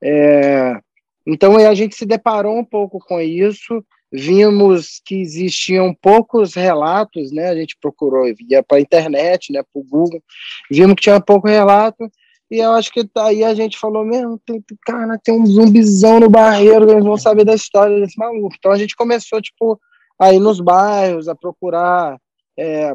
É, 0.01 0.79
então 1.25 1.55
a 1.58 1.74
gente 1.74 1.96
se 1.96 2.05
deparou 2.05 2.58
um 2.58 2.65
pouco 2.65 3.00
com 3.00 3.22
isso, 3.22 3.84
vimos 4.12 5.01
que 5.05 5.15
existiam 5.15 5.93
poucos 5.93 6.53
relatos, 6.53 7.32
né? 7.32 7.50
A 7.50 7.55
gente 7.55 7.77
procurou, 7.82 8.25
ia 8.50 8.62
para 8.62 8.77
a 8.77 8.82
internet, 8.82 9.51
né? 9.51 9.63
Para 9.63 9.82
o 9.82 9.84
Google, 9.84 10.22
vimos 10.70 10.96
que 10.96 11.03
tinha 11.03 11.22
pouco 11.22 11.48
relato 11.48 12.10
e 12.53 12.60
eu 12.60 12.72
acho 12.74 12.91
que 12.91 13.10
aí 13.17 13.43
a 13.43 13.55
gente 13.55 13.79
falou 13.79 14.05
mesmo, 14.05 14.39
tem, 14.46 14.63
cara, 14.86 15.17
tem 15.24 15.34
um 15.34 15.43
zumbizão 15.43 16.20
no 16.20 16.29
barreiro, 16.29 16.88
eles 16.88 17.03
vão 17.03 17.17
saber 17.17 17.43
da 17.43 17.55
história 17.55 18.00
desse 18.00 18.15
maluco. 18.15 18.55
Então 18.55 18.72
a 18.72 18.77
gente 18.77 18.96
começou, 18.96 19.41
tipo, 19.41 19.82
a 20.20 20.32
ir 20.32 20.39
nos 20.39 20.60
bairros, 20.60 21.27
a 21.27 21.34
procurar, 21.34 22.15
é, 22.55 22.93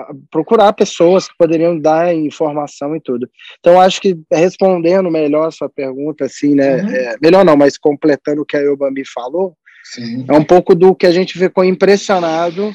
a 0.00 0.14
procurar 0.30 0.72
pessoas 0.72 1.28
que 1.28 1.36
poderiam 1.38 1.78
dar 1.78 2.14
informação 2.14 2.94
e 2.96 3.00
tudo. 3.00 3.28
Então 3.58 3.80
acho 3.80 4.00
que 4.00 4.18
respondendo 4.30 5.10
melhor 5.10 5.48
a 5.48 5.50
sua 5.50 5.68
pergunta, 5.68 6.24
assim, 6.24 6.54
né, 6.54 6.82
uhum. 6.82 6.88
é, 6.90 7.16
melhor 7.20 7.44
não, 7.44 7.56
mas 7.56 7.78
completando 7.78 8.42
o 8.42 8.44
que 8.44 8.56
a 8.56 8.60
Yobami 8.60 9.04
falou, 9.04 9.56
Sim. 9.84 10.24
é 10.28 10.32
um 10.32 10.44
pouco 10.44 10.74
do 10.74 10.94
que 10.94 11.06
a 11.06 11.12
gente 11.12 11.38
ficou 11.38 11.64
impressionado 11.64 12.72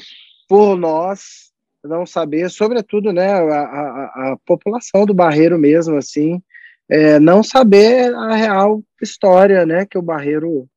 por 0.48 0.76
nós 0.76 1.52
não 1.84 2.06
saber, 2.06 2.48
sobretudo, 2.48 3.12
né, 3.12 3.32
a, 3.32 3.38
a, 3.38 4.32
a 4.32 4.36
população 4.46 5.04
do 5.04 5.12
Barreiro 5.12 5.58
mesmo, 5.58 5.96
assim, 5.96 6.40
é, 6.88 7.18
não 7.18 7.42
saber 7.42 8.14
a 8.14 8.36
real 8.36 8.82
história, 9.00 9.66
né, 9.66 9.84
que 9.84 9.98
o 9.98 10.02
Barreiro 10.02 10.68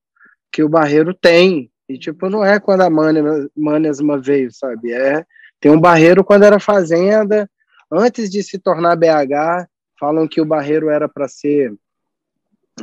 que 0.55 0.63
o 0.63 0.69
Barreiro 0.69 1.13
tem. 1.13 1.69
E 1.89 1.97
tipo, 1.97 2.29
não 2.29 2.43
é 2.43 2.59
quando 2.61 2.81
a 2.81 2.89
Manesma 2.89 4.17
veio, 4.17 4.49
sabe? 4.53 4.93
É 4.93 5.25
tem 5.65 5.72
um 5.72 5.79
Barreiro 5.79 6.24
quando 6.24 6.43
era 6.43 6.60
fazenda, 6.60 7.50
antes 7.91 8.29
de 8.29 8.43
se 8.43 8.60
tornar 8.60 8.95
BH, 8.95 9.67
falam 10.00 10.27
que 10.27 10.39
o 10.39 10.45
Barreiro 10.45 10.89
era 10.89 11.10
para 11.10 11.27
ser 11.27 11.74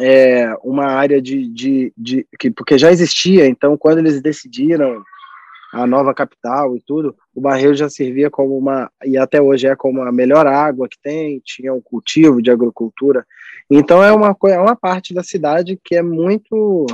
é, 0.00 0.52
uma 0.64 0.86
área 0.86 1.22
de, 1.22 1.46
de, 1.46 1.92
de 1.96 2.26
que 2.36 2.50
porque 2.50 2.76
já 2.76 2.90
existia, 2.90 3.46
então 3.46 3.78
quando 3.78 3.98
eles 3.98 4.20
decidiram 4.20 5.00
a 5.72 5.86
nova 5.86 6.12
capital 6.12 6.76
e 6.76 6.82
tudo, 6.84 7.14
o 7.32 7.40
Barreiro 7.40 7.76
já 7.76 7.88
servia 7.88 8.28
como 8.28 8.58
uma, 8.58 8.90
e 9.04 9.16
até 9.16 9.40
hoje 9.40 9.68
é 9.68 9.76
como 9.76 10.02
a 10.02 10.10
melhor 10.10 10.48
água 10.48 10.88
que 10.88 10.98
tem, 11.00 11.40
tinha 11.44 11.72
um 11.72 11.80
cultivo 11.80 12.42
de 12.42 12.50
agricultura. 12.50 13.24
Então 13.70 14.02
é 14.02 14.10
uma, 14.10 14.36
é 14.46 14.58
uma 14.58 14.74
parte 14.74 15.14
da 15.14 15.22
cidade 15.22 15.78
que 15.84 15.94
é 15.94 16.02
muito, 16.02 16.84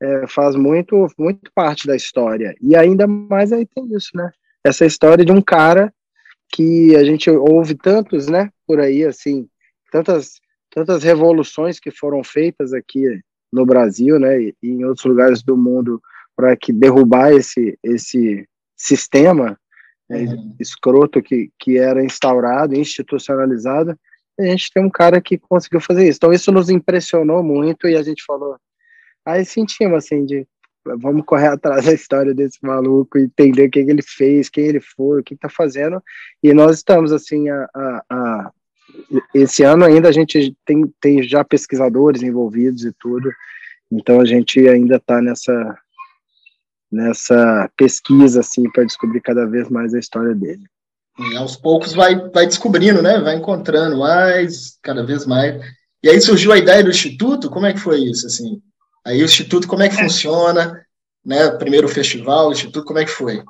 é, 0.00 0.26
faz 0.26 0.56
muito, 0.56 1.06
muito 1.16 1.48
parte 1.54 1.86
da 1.86 1.94
história. 1.94 2.56
E 2.60 2.74
ainda 2.74 3.06
mais 3.06 3.52
aí 3.52 3.64
tem 3.64 3.86
isso, 3.94 4.10
né? 4.16 4.32
Essa 4.64 4.86
história 4.86 5.24
de 5.24 5.32
um 5.32 5.42
cara 5.42 5.92
que 6.52 6.94
a 6.96 7.02
gente 7.04 7.30
ouve 7.30 7.74
tantos, 7.74 8.28
né, 8.28 8.50
por 8.66 8.78
aí, 8.78 9.04
assim, 9.04 9.48
tantas, 9.90 10.40
tantas 10.70 11.02
revoluções 11.02 11.80
que 11.80 11.90
foram 11.90 12.22
feitas 12.22 12.72
aqui 12.72 13.20
no 13.52 13.64
Brasil, 13.64 14.18
né, 14.18 14.40
e 14.40 14.54
em 14.62 14.84
outros 14.84 15.04
lugares 15.04 15.42
do 15.42 15.56
mundo 15.56 16.00
para 16.36 16.56
que 16.56 16.72
derrubar 16.72 17.32
esse 17.32 17.78
esse 17.82 18.46
sistema 18.76 19.58
né, 20.08 20.24
uhum. 20.24 20.56
escroto 20.58 21.22
que, 21.22 21.50
que 21.58 21.78
era 21.78 22.04
instaurado, 22.04 22.74
institucionalizado, 22.74 23.98
a 24.38 24.44
gente 24.44 24.70
tem 24.72 24.84
um 24.84 24.90
cara 24.90 25.20
que 25.20 25.38
conseguiu 25.38 25.80
fazer 25.80 26.08
isso. 26.08 26.18
Então 26.18 26.32
isso 26.32 26.50
nos 26.50 26.68
impressionou 26.68 27.42
muito 27.42 27.86
e 27.88 27.96
a 27.96 28.02
gente 28.02 28.24
falou, 28.24 28.56
aí 29.24 29.44
sentimos 29.44 29.98
assim 29.98 30.24
de 30.24 30.46
vamos 30.84 31.24
correr 31.24 31.48
atrás 31.48 31.86
da 31.86 31.92
história 31.92 32.34
desse 32.34 32.58
maluco, 32.62 33.18
entender 33.18 33.66
o 33.66 33.70
que, 33.70 33.84
que 33.84 33.90
ele 33.90 34.02
fez, 34.02 34.48
quem 34.48 34.66
ele 34.66 34.80
foi, 34.80 35.20
o 35.20 35.24
que 35.24 35.34
está 35.34 35.48
fazendo. 35.48 36.02
E 36.42 36.52
nós 36.52 36.76
estamos 36.76 37.12
assim 37.12 37.48
a, 37.48 37.68
a, 37.74 38.04
a, 38.10 38.50
esse 39.34 39.62
ano 39.62 39.84
ainda 39.84 40.08
a 40.08 40.12
gente 40.12 40.56
tem, 40.64 40.92
tem 41.00 41.22
já 41.22 41.44
pesquisadores 41.44 42.22
envolvidos 42.22 42.84
e 42.84 42.92
tudo. 42.92 43.30
Então 43.90 44.20
a 44.20 44.24
gente 44.24 44.58
ainda 44.68 44.96
está 44.96 45.20
nessa 45.20 45.78
nessa 46.90 47.70
pesquisa 47.74 48.40
assim 48.40 48.70
para 48.70 48.84
descobrir 48.84 49.22
cada 49.22 49.46
vez 49.46 49.70
mais 49.70 49.94
a 49.94 49.98
história 49.98 50.34
dele. 50.34 50.64
E 51.18 51.36
aos 51.36 51.56
poucos 51.56 51.94
vai, 51.94 52.16
vai 52.30 52.46
descobrindo, 52.46 53.02
né? 53.02 53.18
Vai 53.20 53.36
encontrando 53.36 53.98
mais, 53.98 54.78
cada 54.82 55.04
vez 55.04 55.26
mais. 55.26 55.62
E 56.02 56.08
aí 56.08 56.20
surgiu 56.20 56.52
a 56.52 56.58
ideia 56.58 56.82
do 56.82 56.90
instituto. 56.90 57.48
Como 57.48 57.66
é 57.66 57.72
que 57.72 57.80
foi 57.80 58.00
isso 58.00 58.26
assim? 58.26 58.60
Aí 59.04 59.20
o 59.20 59.24
instituto 59.24 59.66
como 59.66 59.82
é 59.82 59.88
que 59.88 59.96
é. 59.96 60.02
funciona, 60.02 60.86
né? 61.24 61.50
Primeiro 61.52 61.86
o 61.86 61.90
festival, 61.90 62.48
o 62.48 62.52
instituto 62.52 62.84
como 62.84 62.98
é 62.98 63.04
que 63.04 63.10
foi? 63.10 63.42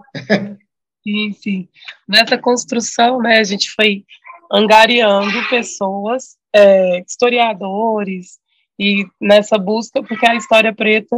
sim, 1.02 1.32
sim. 1.32 1.68
Nessa 2.08 2.38
construção, 2.38 3.18
né? 3.18 3.38
A 3.38 3.44
gente 3.44 3.70
foi 3.70 4.04
angariando 4.50 5.48
pessoas, 5.48 6.36
é, 6.54 7.00
historiadores 7.00 8.38
e 8.78 9.06
nessa 9.20 9.56
busca 9.56 10.02
porque 10.02 10.26
a 10.26 10.34
história 10.34 10.74
preta 10.74 11.16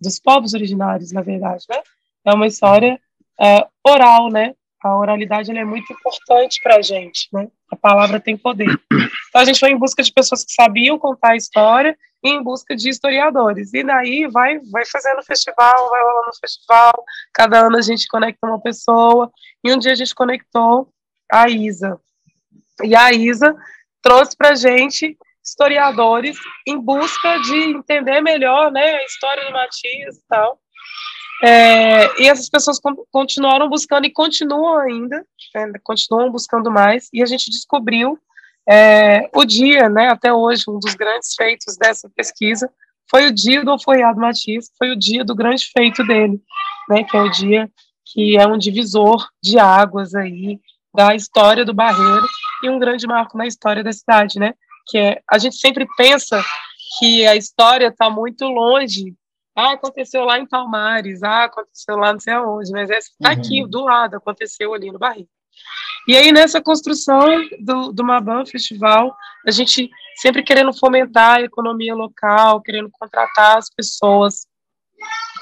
dos 0.00 0.18
povos 0.18 0.54
originários, 0.54 1.12
na 1.12 1.22
verdade, 1.22 1.64
né? 1.68 1.78
É 2.24 2.32
uma 2.32 2.46
história 2.46 2.98
é, 3.40 3.66
oral, 3.84 4.30
né? 4.30 4.54
A 4.82 4.96
oralidade 4.96 5.50
é 5.50 5.64
muito 5.64 5.92
importante 5.92 6.60
para 6.62 6.76
a 6.76 6.82
gente, 6.82 7.28
né? 7.32 7.48
A 7.70 7.76
palavra 7.76 8.20
tem 8.20 8.36
poder. 8.36 8.68
Então 9.28 9.40
a 9.40 9.44
gente 9.44 9.58
foi 9.58 9.70
em 9.70 9.78
busca 9.78 10.02
de 10.02 10.12
pessoas 10.12 10.44
que 10.44 10.52
sabiam 10.52 10.98
contar 10.98 11.32
a 11.32 11.36
história 11.36 11.96
em 12.28 12.42
busca 12.42 12.74
de 12.74 12.88
historiadores. 12.88 13.72
E 13.74 13.82
daí 13.84 14.26
vai, 14.26 14.58
vai 14.70 14.84
fazendo 14.86 15.22
festival, 15.22 15.90
vai 15.90 16.02
rolando 16.02 16.38
festival. 16.40 17.04
Cada 17.32 17.66
ano 17.66 17.76
a 17.76 17.82
gente 17.82 18.06
conecta 18.08 18.46
uma 18.46 18.60
pessoa. 18.60 19.30
E 19.64 19.72
um 19.72 19.78
dia 19.78 19.92
a 19.92 19.96
gente 19.96 20.14
conectou 20.14 20.88
a 21.32 21.48
Isa. 21.48 21.98
E 22.82 22.94
a 22.94 23.12
Isa 23.12 23.54
trouxe 24.02 24.36
para 24.36 24.54
gente 24.54 25.16
historiadores 25.44 26.36
em 26.66 26.78
busca 26.78 27.38
de 27.38 27.76
entender 27.76 28.20
melhor 28.20 28.70
né, 28.72 28.96
a 28.96 29.04
história 29.04 29.44
do 29.44 29.52
Matias 29.52 30.16
e 30.16 30.22
tal. 30.28 30.60
É, 31.42 32.22
e 32.22 32.28
essas 32.28 32.48
pessoas 32.48 32.80
continuaram 33.12 33.68
buscando 33.68 34.06
e 34.06 34.12
continuam 34.12 34.78
ainda, 34.78 35.24
né, 35.54 35.72
continuam 35.84 36.30
buscando 36.30 36.70
mais, 36.70 37.08
e 37.12 37.22
a 37.22 37.26
gente 37.26 37.50
descobriu 37.50 38.18
é, 38.68 39.30
o 39.34 39.44
dia, 39.44 39.88
né, 39.88 40.08
até 40.08 40.32
hoje, 40.32 40.64
um 40.68 40.78
dos 40.78 40.94
grandes 40.94 41.34
feitos 41.34 41.76
dessa 41.76 42.10
pesquisa 42.14 42.70
foi 43.08 43.26
o 43.26 43.34
dia 43.34 43.64
do 43.64 43.70
Alforriado 43.70 44.20
Matias, 44.20 44.70
foi 44.76 44.90
o 44.90 44.96
dia 44.96 45.24
do 45.24 45.34
grande 45.34 45.66
feito 45.72 46.04
dele, 46.04 46.40
né, 46.88 47.04
que 47.04 47.16
é 47.16 47.20
o 47.20 47.30
dia 47.30 47.70
que 48.04 48.36
é 48.36 48.46
um 48.46 48.58
divisor 48.58 49.28
de 49.42 49.58
águas 49.58 50.14
aí 50.14 50.60
da 50.94 51.14
história 51.14 51.64
do 51.64 51.74
Barreiro 51.74 52.26
e 52.62 52.70
um 52.70 52.78
grande 52.78 53.06
marco 53.06 53.36
na 53.36 53.46
história 53.46 53.84
da 53.84 53.92
cidade, 53.92 54.38
né, 54.38 54.54
que 54.86 54.98
é, 54.98 55.20
a 55.30 55.38
gente 55.38 55.56
sempre 55.56 55.86
pensa 55.96 56.42
que 56.98 57.26
a 57.26 57.36
história 57.36 57.88
está 57.88 58.08
muito 58.08 58.46
longe. 58.46 59.14
Ah, 59.54 59.72
aconteceu 59.72 60.24
lá 60.24 60.38
em 60.38 60.46
Palmares, 60.46 61.22
ah, 61.22 61.44
aconteceu 61.44 61.96
lá 61.96 62.12
não 62.12 62.20
sei 62.20 62.32
aonde, 62.34 62.70
mas 62.72 62.90
essa 62.90 63.08
está 63.08 63.32
uhum. 63.32 63.40
aqui, 63.40 63.66
do 63.66 63.82
lado, 63.82 64.16
aconteceu 64.16 64.74
ali 64.74 64.92
no 64.92 64.98
Barril. 64.98 65.28
E 66.06 66.16
aí, 66.16 66.30
nessa 66.30 66.62
construção 66.62 67.26
do, 67.58 67.92
do 67.92 68.04
Maban 68.04 68.46
Festival, 68.46 69.16
a 69.46 69.50
gente 69.50 69.90
sempre 70.16 70.42
querendo 70.42 70.72
fomentar 70.72 71.38
a 71.38 71.42
economia 71.42 71.94
local, 71.94 72.60
querendo 72.62 72.90
contratar 72.90 73.58
as 73.58 73.68
pessoas 73.68 74.46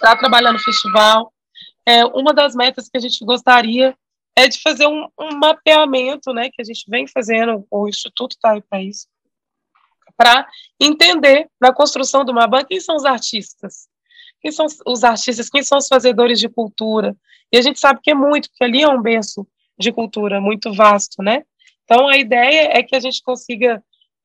para 0.01 0.17
trabalhar 0.17 0.53
no 0.53 0.59
festival. 0.59 1.33
É, 1.87 2.05
uma 2.07 2.33
das 2.33 2.55
metas 2.55 2.89
que 2.89 2.97
a 2.97 3.01
gente 3.01 3.25
gostaria 3.25 3.97
é 4.37 4.49
de 4.49 4.61
fazer 4.61 4.87
um, 4.87 5.07
um 5.21 5.39
mapeamento, 5.39 6.33
né, 6.33 6.49
que 6.53 6.61
a 6.61 6.65
gente 6.65 6.85
vem 6.89 7.07
fazendo, 7.07 7.67
o 7.71 7.89
Instituto 7.89 8.33
está 8.33 8.53
aí 8.53 8.63
para 8.63 8.83
isso, 8.83 9.07
para 10.17 10.47
entender 10.81 11.49
na 11.61 11.73
construção 11.73 12.25
de 12.25 12.33
uma 12.33 12.47
banca 12.47 12.67
quem 12.69 12.81
são 12.81 12.97
os 12.97 13.05
artistas, 13.05 13.87
quem 14.41 14.51
são 14.51 14.67
os 14.87 15.05
artistas, 15.05 15.49
quem 15.49 15.63
são 15.63 15.79
os 15.79 15.87
fazedores 15.87 16.41
de 16.41 16.49
cultura. 16.49 17.17
E 17.53 17.59
a 17.59 17.63
gente 17.63 17.79
sabe 17.79 18.01
que 18.03 18.11
é 18.11 18.15
muito, 18.15 18.49
porque 18.49 18.65
ali 18.65 18.83
é 18.83 18.89
um 18.89 19.01
berço 19.01 19.47
de 19.79 19.93
cultura 19.93 20.41
muito 20.41 20.73
vasto, 20.73 21.23
né? 21.23 21.43
Então 21.85 22.09
a 22.09 22.17
ideia 22.17 22.71
é 22.73 22.83
que 22.83 22.97
a 22.97 23.01
gente 23.01 23.23
consiga 23.23 23.83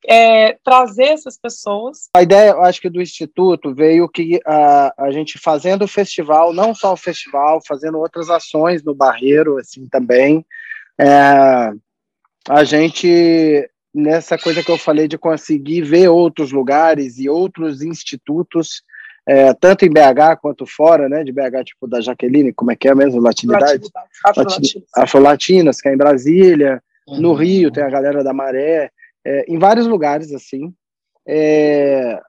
é, 0.08 0.58
trazer 0.64 1.06
essas 1.06 1.38
pessoas. 1.38 2.10
A 2.14 2.24
ideia, 2.24 2.52
eu 2.52 2.64
acho 2.64 2.80
que 2.80 2.90
do 2.90 3.02
Instituto 3.02 3.74
veio 3.74 4.08
que 4.08 4.40
a, 4.46 4.94
a 4.98 5.12
gente 5.12 5.38
fazendo 5.38 5.84
o 5.84 5.88
festival, 5.88 6.54
não 6.54 6.74
só 6.74 6.94
o 6.94 6.98
festival, 6.98 7.60
fazendo 7.68 7.98
outras 8.00 8.30
ações 8.30 8.84
no 8.84 8.96
Barreiro, 8.96 9.58
assim 9.58 9.88
também, 9.88 10.46
é, 11.00 11.72
a 12.48 12.64
gente 12.64 13.70
nessa 13.94 14.38
coisa 14.38 14.64
que 14.64 14.72
eu 14.72 14.78
falei 14.78 15.08
de 15.08 15.18
conseguir 15.18 15.82
ver 15.82 16.08
outros 16.10 16.52
lugares 16.52 17.18
e 17.18 17.28
outros 17.28 17.82
institutos, 17.82 18.84
é, 19.30 19.54
tanto 19.54 19.86
em 19.86 19.90
BH 19.92 20.40
quanto 20.42 20.66
fora, 20.66 21.08
né, 21.08 21.24
de 21.24 21.32
BH, 21.32 21.64
tipo 21.64 21.88
da 21.88 22.02
Jaqueline, 22.02 22.52
como 22.52 22.72
é 22.72 22.76
que 22.76 22.90
é 22.90 22.96
mesmo, 22.96 23.22
latinidade? 23.22 23.88
Afro-latinas, 24.96 25.80
que 25.80 25.88
é 25.88 25.94
em 25.94 25.98
Brasília, 25.98 26.82
uhum. 27.08 27.22
no 27.22 27.34
Rio 27.36 27.70
tem 27.70 27.84
a 27.84 27.90
galera 27.92 28.24
da 28.24 28.34
Maré, 28.34 28.90
é, 29.24 29.46
em 29.48 29.60
vários 29.60 29.86
lugares, 29.86 30.34
assim, 30.34 30.74
é, 31.28 32.20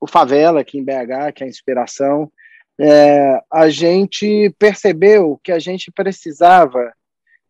o 0.00 0.06
Favela, 0.06 0.60
aqui 0.60 0.78
em 0.78 0.84
BH, 0.84 1.34
que 1.34 1.44
é 1.44 1.46
a 1.46 1.50
inspiração, 1.50 2.32
é, 2.80 3.38
a 3.52 3.68
gente 3.68 4.48
percebeu 4.58 5.38
que 5.44 5.52
a 5.52 5.58
gente 5.58 5.92
precisava 5.92 6.94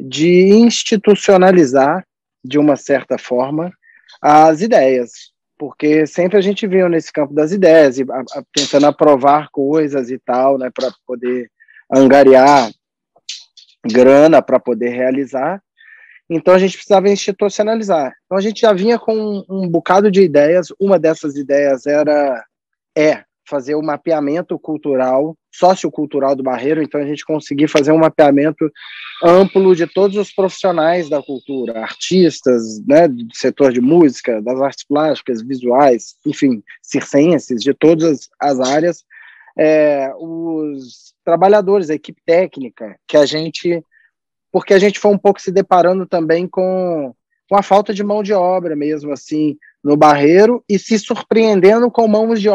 de 0.00 0.48
institucionalizar, 0.48 2.04
de 2.44 2.58
uma 2.58 2.74
certa 2.74 3.16
forma, 3.16 3.72
as 4.20 4.60
ideias, 4.60 5.31
porque 5.62 6.08
sempre 6.08 6.36
a 6.36 6.40
gente 6.40 6.66
viu 6.66 6.88
nesse 6.88 7.12
campo 7.12 7.32
das 7.32 7.52
ideias, 7.52 7.96
e, 7.96 8.02
a, 8.02 8.18
a, 8.18 8.42
tentando 8.52 8.84
aprovar 8.86 9.48
coisas 9.52 10.10
e 10.10 10.18
tal, 10.18 10.58
né, 10.58 10.68
para 10.74 10.92
poder 11.06 11.48
angariar 11.88 12.68
grana 13.86 14.42
para 14.42 14.58
poder 14.58 14.88
realizar. 14.88 15.62
Então 16.28 16.52
a 16.52 16.58
gente 16.58 16.76
precisava 16.76 17.08
institucionalizar. 17.08 18.12
Então 18.24 18.36
a 18.36 18.40
gente 18.40 18.62
já 18.62 18.72
vinha 18.72 18.98
com 18.98 19.14
um, 19.14 19.44
um 19.48 19.68
bocado 19.68 20.10
de 20.10 20.22
ideias. 20.22 20.66
Uma 20.80 20.98
dessas 20.98 21.36
ideias 21.36 21.86
era 21.86 22.44
é 22.98 23.22
fazer 23.48 23.74
o 23.74 23.82
mapeamento 23.82 24.58
cultural, 24.58 25.36
sociocultural 25.50 26.34
do 26.34 26.42
Barreiro, 26.42 26.82
então 26.82 27.00
a 27.00 27.06
gente 27.06 27.24
conseguir 27.24 27.68
fazer 27.68 27.92
um 27.92 27.98
mapeamento 27.98 28.70
amplo 29.22 29.74
de 29.74 29.86
todos 29.86 30.16
os 30.16 30.32
profissionais 30.32 31.08
da 31.08 31.22
cultura, 31.22 31.80
artistas, 31.80 32.84
né, 32.86 33.08
do 33.08 33.34
setor 33.34 33.72
de 33.72 33.80
música, 33.80 34.40
das 34.40 34.60
artes 34.60 34.84
plásticas, 34.84 35.42
visuais, 35.42 36.14
enfim, 36.26 36.62
circenses, 36.80 37.62
de 37.62 37.74
todas 37.74 38.28
as 38.40 38.60
áreas, 38.60 39.04
é, 39.58 40.12
os 40.16 41.12
trabalhadores, 41.24 41.90
a 41.90 41.94
equipe 41.94 42.20
técnica, 42.24 42.96
que 43.06 43.16
a 43.16 43.26
gente, 43.26 43.84
porque 44.50 44.72
a 44.72 44.78
gente 44.78 44.98
foi 44.98 45.12
um 45.12 45.18
pouco 45.18 45.40
se 45.40 45.52
deparando 45.52 46.06
também 46.06 46.48
com, 46.48 47.14
com 47.48 47.56
a 47.56 47.62
falta 47.62 47.92
de 47.92 48.02
mão 48.02 48.22
de 48.22 48.32
obra 48.32 48.74
mesmo, 48.74 49.12
assim, 49.12 49.56
no 49.82 49.96
Barreiro 49.96 50.62
e 50.68 50.78
se 50.78 50.98
surpreendendo 50.98 51.90
com 51.90 52.06
mãos 52.06 52.40
de, 52.40 52.48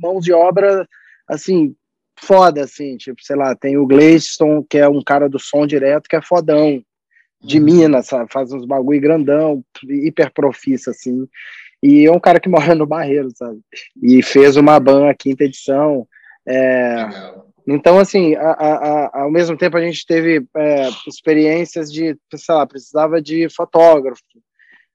mãos 0.00 0.24
de 0.24 0.32
obra, 0.32 0.86
assim, 1.26 1.74
foda, 2.18 2.64
assim, 2.64 2.96
tipo, 2.96 3.22
sei 3.22 3.36
lá, 3.36 3.54
tem 3.54 3.76
o 3.76 3.86
Gleison, 3.86 4.62
que 4.68 4.78
é 4.78 4.88
um 4.88 5.02
cara 5.02 5.28
do 5.28 5.38
som 5.38 5.66
direto, 5.66 6.08
que 6.08 6.16
é 6.16 6.22
fodão, 6.22 6.82
de 7.40 7.58
uhum. 7.58 7.64
Minas, 7.64 8.06
sabe? 8.06 8.32
faz 8.32 8.52
uns 8.52 8.66
bagulho 8.66 9.00
grandão, 9.00 9.62
hiper 9.84 10.32
profissa, 10.32 10.90
assim, 10.90 11.26
e 11.82 12.06
é 12.06 12.12
um 12.12 12.20
cara 12.20 12.40
que 12.40 12.48
mora 12.50 12.74
no 12.74 12.86
Barreiro, 12.86 13.30
sabe, 13.34 13.60
e 14.02 14.22
fez 14.22 14.56
uma 14.56 14.78
ban 14.80 15.08
a 15.08 15.14
quinta 15.14 15.44
edição, 15.44 16.06
é, 16.46 17.06
então, 17.66 17.98
assim, 17.98 18.34
a, 18.34 18.50
a, 18.50 18.74
a, 18.74 19.22
ao 19.22 19.30
mesmo 19.30 19.56
tempo 19.56 19.76
a 19.76 19.82
gente 19.82 20.06
teve 20.06 20.42
é, 20.56 20.88
experiências 21.06 21.92
de, 21.92 22.16
sei 22.34 22.54
lá, 22.54 22.66
precisava 22.66 23.20
de 23.20 23.48
fotógrafo, 23.50 24.22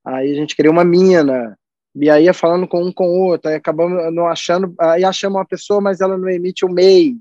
aí 0.04 0.32
a 0.32 0.36
gente 0.36 0.56
criou 0.56 0.74
uma 0.74 0.84
mina, 0.84 1.56
e 1.96 2.10
aí 2.10 2.26
ia 2.26 2.34
falando 2.34 2.68
com 2.68 2.84
um 2.84 2.92
com 2.92 3.08
o 3.08 3.28
outro, 3.28 3.50
aí 3.50 3.56
acabamos 3.56 4.14
não 4.14 4.28
achando, 4.28 4.74
aí 4.80 5.04
achamos 5.04 5.38
uma 5.38 5.46
pessoa, 5.46 5.80
mas 5.80 6.02
ela 6.02 6.18
não 6.18 6.28
emite 6.30 6.66
o 6.66 6.70
MEI, 6.70 7.16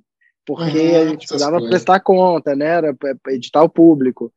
porque 0.46 0.78
uhum, 0.78 1.02
a 1.02 1.04
gente 1.06 1.26
precisava 1.26 1.52
coisas. 1.52 1.70
prestar 1.70 2.00
conta, 2.00 2.56
né, 2.56 2.66
era 2.66 2.96
editar 3.28 3.62
o 3.62 3.68
público. 3.68 4.32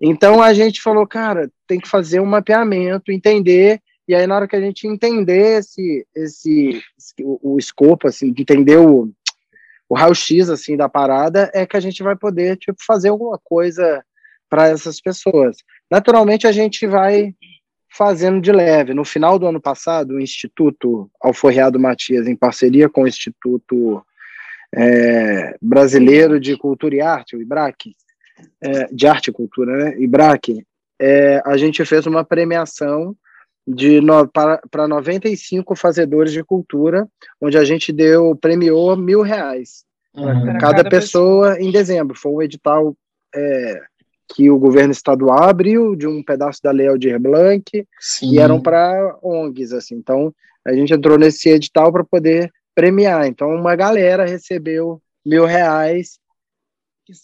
Então 0.00 0.42
a 0.42 0.52
gente 0.54 0.80
falou, 0.80 1.06
cara, 1.06 1.50
tem 1.66 1.78
que 1.78 1.88
fazer 1.88 2.20
um 2.20 2.26
mapeamento, 2.26 3.12
entender, 3.12 3.80
e 4.08 4.14
aí 4.14 4.26
na 4.26 4.36
hora 4.36 4.48
que 4.48 4.56
a 4.56 4.60
gente 4.60 4.86
entender 4.86 5.58
esse, 5.58 6.06
esse, 6.14 6.82
o, 7.20 7.54
o 7.54 7.58
escopo, 7.58 8.08
assim, 8.08 8.28
entender 8.28 8.78
o, 8.78 9.10
o 9.88 9.94
raio-x, 9.94 10.48
assim, 10.48 10.76
da 10.76 10.88
parada, 10.88 11.50
é 11.54 11.66
que 11.66 11.76
a 11.76 11.80
gente 11.80 12.02
vai 12.02 12.16
poder, 12.16 12.56
tipo, 12.56 12.78
fazer 12.84 13.08
alguma 13.08 13.38
coisa 13.42 14.02
para 14.48 14.68
essas 14.68 15.00
pessoas. 15.00 15.56
Naturalmente 15.90 16.46
a 16.46 16.52
gente 16.52 16.86
vai 16.86 17.34
fazendo 17.96 18.40
de 18.40 18.52
leve. 18.52 18.92
No 18.92 19.04
final 19.04 19.38
do 19.38 19.46
ano 19.46 19.60
passado, 19.60 20.14
o 20.14 20.20
Instituto 20.20 21.10
Alforreado 21.20 21.80
Matias, 21.80 22.26
em 22.26 22.36
parceria 22.36 22.88
com 22.88 23.02
o 23.02 23.08
Instituto 23.08 24.04
é, 24.74 25.56
Brasileiro 25.62 26.38
de 26.38 26.56
Cultura 26.56 26.94
e 26.94 27.00
Arte, 27.00 27.36
o 27.36 27.40
IBRAC, 27.40 27.94
é, 28.60 28.86
de 28.92 29.06
Arte 29.06 29.28
e 29.28 29.32
Cultura, 29.32 29.72
né? 29.76 29.98
IBRAC, 29.98 30.62
é, 31.00 31.42
a 31.44 31.56
gente 31.56 31.84
fez 31.86 32.06
uma 32.06 32.22
premiação 32.22 33.16
de 33.66 34.00
no, 34.00 34.28
para, 34.28 34.60
para 34.70 34.86
95 34.86 35.74
fazedores 35.74 36.32
de 36.32 36.44
cultura, 36.44 37.08
onde 37.40 37.56
a 37.56 37.64
gente 37.64 37.92
deu, 37.92 38.36
premiou 38.36 38.94
mil 38.96 39.22
reais 39.22 39.84
uhum. 40.14 40.46
cada, 40.46 40.58
cada 40.58 40.84
pessoa, 40.84 41.54
pessoa, 41.54 41.66
em 41.66 41.72
dezembro. 41.72 42.16
Foi 42.16 42.32
um 42.32 42.42
edital 42.42 42.94
é, 43.34 43.80
que 44.28 44.50
o 44.50 44.58
governo 44.58 44.92
estadual 44.92 45.44
abriu 45.44 45.94
de 45.94 46.06
um 46.06 46.22
pedaço 46.22 46.60
da 46.62 46.70
Lei 46.70 46.88
Aldir 46.88 47.18
Blanc 47.20 47.86
Sim. 48.00 48.32
e 48.32 48.38
eram 48.38 48.60
para 48.60 49.16
ONGs, 49.22 49.72
assim. 49.72 49.94
Então, 49.94 50.34
a 50.66 50.72
gente 50.72 50.92
entrou 50.92 51.18
nesse 51.18 51.48
edital 51.48 51.92
para 51.92 52.04
poder 52.04 52.52
premiar. 52.74 53.26
Então, 53.26 53.48
uma 53.54 53.76
galera 53.76 54.26
recebeu 54.26 55.00
mil 55.24 55.44
reais 55.44 56.18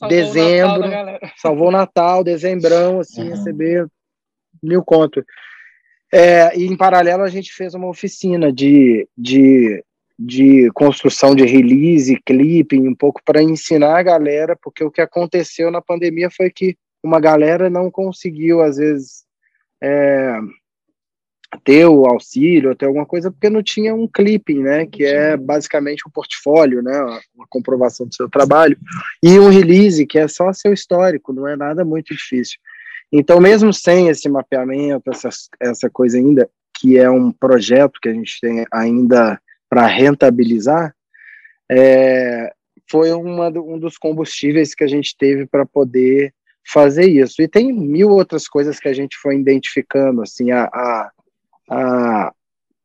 dezembro, 0.09 0.87
o 0.87 1.29
salvou 1.39 1.69
o 1.69 1.73
Natal, 1.73 2.23
dezembrão, 2.23 3.01
assim, 3.01 3.23
uhum. 3.23 3.31
receber 3.31 3.87
mil 4.63 4.83
conto. 4.83 5.25
É, 6.13 6.57
e 6.57 6.67
em 6.67 6.77
paralelo 6.77 7.23
a 7.23 7.29
gente 7.29 7.53
fez 7.53 7.75
uma 7.75 7.89
oficina 7.89 8.53
de, 8.53 9.09
de, 9.17 9.83
de 10.19 10.71
construção 10.73 11.35
de 11.35 11.45
release, 11.45 12.21
clipping, 12.25 12.87
um 12.87 12.95
pouco 12.95 13.21
para 13.25 13.43
ensinar 13.43 13.99
a 13.99 14.03
galera, 14.03 14.57
porque 14.63 14.85
o 14.85 14.91
que 14.91 15.01
aconteceu 15.01 15.71
na 15.71 15.81
pandemia 15.81 16.31
foi 16.31 16.51
que 16.51 16.77
uma 17.03 17.21
galera 17.21 17.69
não 17.69 17.91
conseguiu, 17.91 18.61
às 18.61 18.77
vezes, 18.77 19.25
é, 19.83 20.39
ter 21.65 21.87
o 21.87 22.07
auxílio, 22.07 22.75
ter 22.75 22.87
alguma 22.87 23.07
coisa, 23.07 23.31
porque 23.31 23.51
não 23.51 23.63
tinha 23.63 23.95
um 23.95 24.09
clipping, 24.09 24.63
né, 24.63 24.87
que 24.87 25.05
é 25.05 25.37
basicamente 25.37 26.03
um 26.07 26.11
portfólio, 26.11 26.83
né, 26.83 26.99
uma 27.35 27.47
comprovação 27.49 28.07
do 28.07 28.15
seu 28.15 28.29
trabalho, 28.29 28.77
e 29.23 29.39
um 29.39 29.49
release, 29.49 30.07
que 30.07 30.19
é 30.19 30.27
só 30.29 30.53
seu 30.53 30.73
histórico, 30.73 31.33
não 31.33 31.47
é 31.47 31.57
nada 31.57 31.85
muito 31.85 32.15
difícil. 32.15 32.59
Então, 33.13 33.39
mesmo 33.41 33.73
sem 33.73 34.09
esse 34.09 34.29
mapeamento, 34.29 35.11
essa, 35.11 35.29
essa 35.61 35.91
coisa 35.91 36.17
ainda, 36.17 36.49
que 36.79 36.97
é 36.97 37.11
um 37.11 37.31
projeto 37.31 38.01
que 38.01 38.09
a 38.09 38.15
gente 38.15 38.41
tem 38.41 38.65
ainda 38.73 39.39
para 39.69 39.87
rentabilizar, 39.87 40.95
é, 41.71 42.53
foi 42.91 43.13
uma, 43.13 43.49
um 43.49 43.79
dos 43.79 43.99
combustíveis 43.99 44.75
que 44.75 44.85
a 44.85 44.87
gente 44.87 45.17
teve 45.17 45.47
para 45.47 45.67
poder 45.67 46.35
fazer 46.65 47.09
isso. 47.09 47.43
E 47.43 47.49
tem 47.49 47.73
mil 47.73 48.11
outras 48.11 48.49
coisas 48.49 48.79
que 48.79 48.89
a 48.89 48.93
gente 48.93 49.17
foi 49.17 49.37
identificando, 49.37 50.23
assim, 50.23 50.51
a, 50.51 50.65
a, 50.65 51.11
a, 51.71 52.33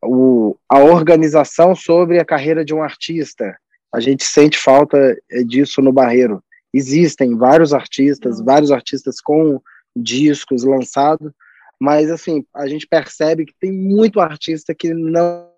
o, 0.04 0.56
a 0.70 0.80
organização 0.80 1.76
sobre 1.76 2.20
a 2.20 2.26
carreira 2.26 2.66
de 2.66 2.74
um 2.74 2.82
artista. 2.82 3.58
A 3.94 4.00
gente 4.00 4.24
sente 4.24 4.58
falta 4.58 4.98
eh, 5.32 5.44
disso 5.44 5.82
no 5.82 5.94
Barreiro. 5.94 6.44
Existem 6.74 7.36
vários 7.36 7.74
artistas, 7.74 8.42
vários 8.42 8.72
artistas 8.72 9.22
com 9.22 9.62
discos 9.96 10.64
lançados, 10.64 11.32
mas 11.80 12.12
assim, 12.12 12.46
a 12.54 12.68
gente 12.68 12.88
percebe 12.88 13.46
que 13.46 13.54
tem 13.60 13.72
muito 13.72 14.20
artista 14.20 14.76
que 14.76 14.94
não 14.94 15.50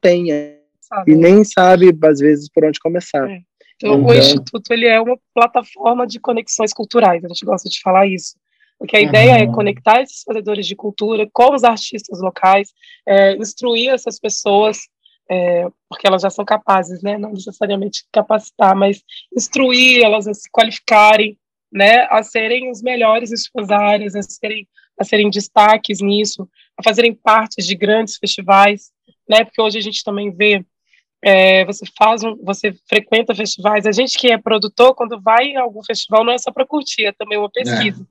tem 0.00 0.26
sabe. 0.80 1.12
e 1.12 1.14
nem 1.14 1.44
sabe 1.44 1.96
às 2.02 2.18
vezes 2.18 2.48
por 2.48 2.64
onde 2.64 2.80
começar. 2.80 3.28
É. 3.30 3.40
Então, 3.78 3.94
então, 3.94 4.06
o 4.06 4.14
Instituto 4.14 4.72
ele 4.72 4.86
é 4.86 5.00
uma 5.00 5.16
plataforma 5.32 6.06
de 6.06 6.18
conexões 6.18 6.72
culturais, 6.72 7.24
a 7.24 7.28
gente 7.28 7.44
gosta 7.44 7.68
de 7.68 7.80
falar 7.80 8.06
isso. 8.06 8.36
Porque 8.78 8.96
a 8.96 9.00
uhum. 9.00 9.06
ideia 9.06 9.32
é 9.38 9.46
conectar 9.46 10.02
esses 10.02 10.22
fazedores 10.22 10.66
de 10.66 10.76
cultura 10.76 11.28
com 11.32 11.54
os 11.54 11.64
artistas 11.64 12.20
locais, 12.20 12.72
é, 13.06 13.36
instruir 13.36 13.90
essas 13.90 14.20
pessoas, 14.20 14.78
é, 15.30 15.66
porque 15.88 16.06
elas 16.06 16.22
já 16.22 16.30
são 16.30 16.44
capazes, 16.44 17.02
né, 17.02 17.18
não 17.18 17.32
necessariamente 17.32 18.04
capacitar, 18.12 18.74
mas 18.74 19.02
instruir 19.36 20.02
elas 20.02 20.26
a 20.26 20.34
se 20.34 20.48
qualificarem, 20.50 21.36
né, 21.72 22.06
a 22.08 22.22
serem 22.22 22.70
os 22.70 22.80
melhores 22.80 23.30
em 23.30 23.36
suas 23.36 23.70
áreas, 23.70 24.14
a 24.14 24.22
serem, 24.22 24.66
a 24.98 25.04
serem 25.04 25.28
destaques 25.28 26.00
nisso, 26.00 26.48
a 26.78 26.82
fazerem 26.82 27.12
parte 27.12 27.62
de 27.62 27.74
grandes 27.74 28.16
festivais, 28.16 28.90
né, 29.28 29.44
porque 29.44 29.60
hoje 29.60 29.78
a 29.78 29.82
gente 29.82 30.02
também 30.02 30.30
vê 30.30 30.64
é, 31.22 31.64
você 31.64 31.84
faz 31.96 32.22
um, 32.22 32.36
você 32.36 32.72
frequenta 32.88 33.34
festivais. 33.34 33.86
A 33.86 33.92
gente 33.92 34.18
que 34.18 34.30
é 34.30 34.38
produtor, 34.38 34.94
quando 34.94 35.20
vai 35.20 35.46
em 35.46 35.56
algum 35.56 35.82
festival, 35.82 36.24
não 36.24 36.32
é 36.32 36.38
só 36.38 36.52
para 36.52 36.66
curtir, 36.66 37.06
é 37.06 37.12
também 37.12 37.38
uma 37.38 37.50
pesquisa. 37.50 38.02
É. 38.02 38.06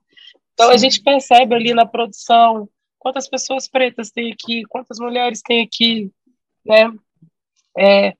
Então 0.53 0.67
Sim. 0.67 0.73
a 0.73 0.77
gente 0.77 1.01
percebe 1.01 1.55
ali 1.55 1.73
na 1.73 1.85
produção 1.85 2.67
quantas 2.99 3.29
pessoas 3.29 3.67
pretas 3.67 4.11
tem 4.11 4.31
aqui, 4.31 4.63
quantas 4.69 4.99
mulheres 4.99 5.41
tem 5.41 5.61
aqui, 5.61 6.11
né? 6.65 6.91
É, 7.77 8.13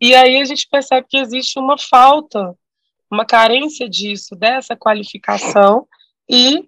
e 0.00 0.14
aí 0.14 0.40
a 0.40 0.44
gente 0.44 0.68
percebe 0.68 1.06
que 1.08 1.18
existe 1.18 1.58
uma 1.58 1.76
falta, 1.76 2.56
uma 3.10 3.26
carência 3.26 3.88
disso, 3.88 4.34
dessa 4.34 4.74
qualificação, 4.76 5.86
e 6.30 6.66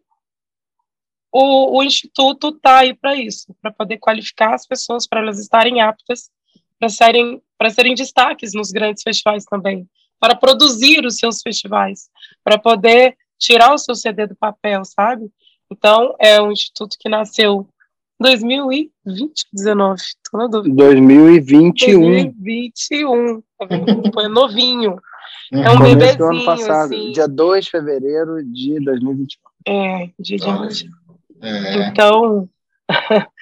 o, 1.32 1.78
o 1.78 1.82
Instituto 1.82 2.48
está 2.48 2.80
aí 2.80 2.92
para 2.92 3.14
isso, 3.14 3.54
para 3.62 3.72
poder 3.72 3.98
qualificar 3.98 4.54
as 4.54 4.66
pessoas, 4.66 5.06
para 5.06 5.20
elas 5.20 5.38
estarem 5.38 5.80
aptas 5.80 6.30
para 6.78 6.88
serem, 6.88 7.40
para 7.58 7.70
serem 7.70 7.94
destaques 7.94 8.52
nos 8.54 8.70
grandes 8.70 9.02
festivais 9.02 9.44
também, 9.44 9.88
para 10.18 10.34
produzir 10.34 11.04
os 11.04 11.16
seus 11.16 11.42
festivais, 11.42 12.08
para 12.42 12.58
poder 12.58 13.16
tirar 13.38 13.72
o 13.74 13.78
seu 13.78 13.94
CD 13.94 14.26
do 14.26 14.36
papel, 14.36 14.84
sabe? 14.84 15.30
Então, 15.70 16.14
é 16.18 16.40
um 16.40 16.52
instituto 16.52 16.96
que 16.98 17.08
nasceu 17.08 17.66
2020, 18.20 19.46
19, 19.52 20.02
tô 20.30 20.38
na 20.38 20.46
dúvida. 20.46 20.74
2021. 20.74 22.00
2021, 22.00 23.42
tá 23.58 23.66
vendo? 23.66 24.20
É 24.20 24.28
novinho. 24.28 24.96
É 25.52 25.70
um 25.70 25.80
bebezinho, 25.80 26.18
do 26.18 26.24
ano 26.24 26.44
passado, 26.44 26.94
assim. 26.94 27.12
dia 27.12 27.28
2 27.28 27.64
de 27.64 27.70
fevereiro 27.70 28.44
de 28.44 28.80
2021. 28.80 29.40
É, 29.66 30.10
dia 30.18 30.38
de 30.38 30.48
hoje. 30.48 30.88
É. 31.42 31.88
Então, 31.88 32.48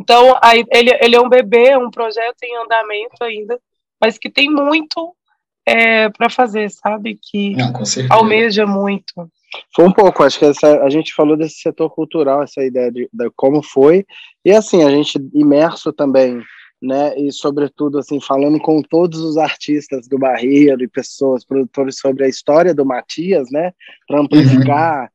então 0.00 0.38
aí, 0.42 0.64
ele, 0.72 0.90
ele 1.00 1.16
é 1.16 1.20
um 1.20 1.28
bebê, 1.28 1.68
é 1.68 1.78
um 1.78 1.90
projeto 1.90 2.42
em 2.42 2.56
andamento 2.56 3.22
ainda, 3.22 3.58
mas 4.00 4.18
que 4.18 4.30
tem 4.30 4.50
muito 4.50 5.14
é, 5.66 6.08
para 6.10 6.28
fazer, 6.28 6.70
sabe? 6.70 7.18
Que 7.20 7.56
Não, 7.56 7.72
almeja 8.10 8.66
muito. 8.66 9.30
Foi 9.74 9.84
um 9.84 9.92
pouco, 9.92 10.22
acho 10.22 10.38
que 10.38 10.44
essa, 10.44 10.82
a 10.82 10.88
gente 10.88 11.12
falou 11.12 11.36
desse 11.36 11.60
setor 11.60 11.90
cultural, 11.90 12.42
essa 12.42 12.62
ideia 12.62 12.90
de, 12.90 13.08
de 13.12 13.30
como 13.34 13.62
foi, 13.62 14.06
e 14.44 14.52
assim, 14.52 14.84
a 14.84 14.90
gente 14.90 15.18
imerso 15.34 15.92
também 15.92 16.40
né? 16.82 17.14
E 17.18 17.30
sobretudo 17.30 17.98
assim 17.98 18.20
falando 18.20 18.58
com 18.58 18.80
todos 18.82 19.20
os 19.20 19.36
artistas 19.36 20.08
do 20.08 20.18
Barreiro 20.18 20.82
e 20.82 20.88
pessoas, 20.88 21.44
produtores 21.44 21.98
sobre 21.98 22.24
a 22.24 22.28
história 22.28 22.74
do 22.74 22.86
Matias, 22.86 23.50
né? 23.50 23.72
Para 24.06 24.20
amplificar, 24.20 25.02
uhum. 25.02 25.08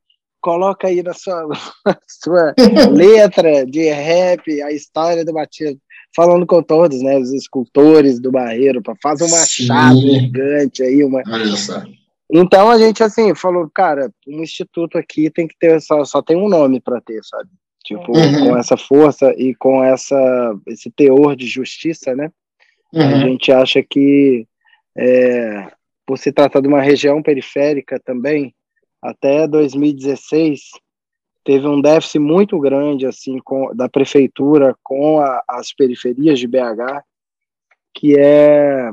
Coloca 0.46 0.88
aí 0.88 1.02
na 1.02 1.14
sua, 1.14 1.48
sua 2.08 2.54
letra 2.94 3.66
de 3.66 3.90
rap 3.90 4.62
a 4.62 4.72
história 4.72 5.26
do 5.26 5.34
Matias, 5.34 5.76
falando 6.16 6.46
com 6.46 6.62
todos, 6.62 7.02
né? 7.02 7.18
Os 7.18 7.34
escultores 7.34 8.20
do 8.20 8.32
Barreiro, 8.32 8.80
para 8.80 8.94
fazer 9.02 9.24
uma 9.24 9.38
Sim. 9.38 9.64
chave 9.64 10.02
gigante 10.02 10.84
aí, 10.84 11.04
uma. 11.04 11.24
Olha 11.28 11.56
só. 11.56 11.82
Então 12.32 12.70
a 12.70 12.78
gente 12.78 13.02
assim 13.04 13.34
falou, 13.34 13.70
cara, 13.74 14.12
um 14.28 14.44
instituto 14.44 15.00
aqui 15.00 15.32
tem 15.32 15.48
que 15.48 15.56
ter 15.60 15.82
só, 15.82 16.06
só 16.06 16.22
tem 16.22 16.38
um 16.38 16.48
nome 16.48 16.80
para 16.80 17.02
ter, 17.02 17.24
sabe? 17.24 17.50
Tipo, 17.84 18.16
uhum. 18.16 18.50
com 18.50 18.58
essa 18.58 18.78
força 18.78 19.34
e 19.38 19.56
com 19.56 19.84
essa 19.84 20.56
esse 20.68 20.92
teor 20.92 21.36
de 21.36 21.48
justiça, 21.48 22.16
né? 22.16 22.32
Uhum. 22.94 23.02
A 23.02 23.20
gente 23.20 23.52
acha 23.52 23.82
que 23.82 24.48
é, 24.96 25.72
por 26.06 26.20
se 26.20 26.32
tratar 26.32 26.62
de 26.62 26.68
uma 26.68 26.82
região 26.82 27.22
periférica 27.22 28.00
também, 28.00 28.54
até 29.06 29.48
2016 29.48 30.62
teve 31.44 31.68
um 31.68 31.80
déficit 31.80 32.20
muito 32.20 32.60
grande 32.60 33.06
assim 33.06 33.38
com, 33.40 33.74
da 33.76 33.88
prefeitura 33.88 34.76
com 34.84 35.20
a, 35.20 35.44
as 35.48 35.72
periferias 35.72 36.40
de 36.40 36.48
BH, 36.48 37.04
que 37.94 38.18
é 38.18 38.90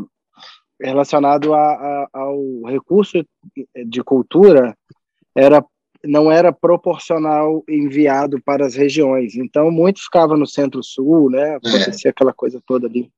relacionado 0.80 1.54
a, 1.54 1.72
a, 1.72 2.08
ao 2.12 2.62
recurso 2.66 3.24
de 3.86 4.04
cultura 4.04 4.76
era 5.34 5.64
não 6.04 6.32
era 6.32 6.52
proporcional 6.52 7.62
enviado 7.68 8.42
para 8.44 8.66
as 8.66 8.74
regiões. 8.74 9.36
Então, 9.36 9.70
muito 9.70 10.02
ficava 10.02 10.36
no 10.36 10.48
centro-sul, 10.48 11.30
né? 11.30 11.50
É. 11.50 11.54
Acontecia 11.54 12.08
é. 12.08 12.10
aquela 12.10 12.32
coisa 12.32 12.60
toda 12.66 12.88
ali. 12.88 13.08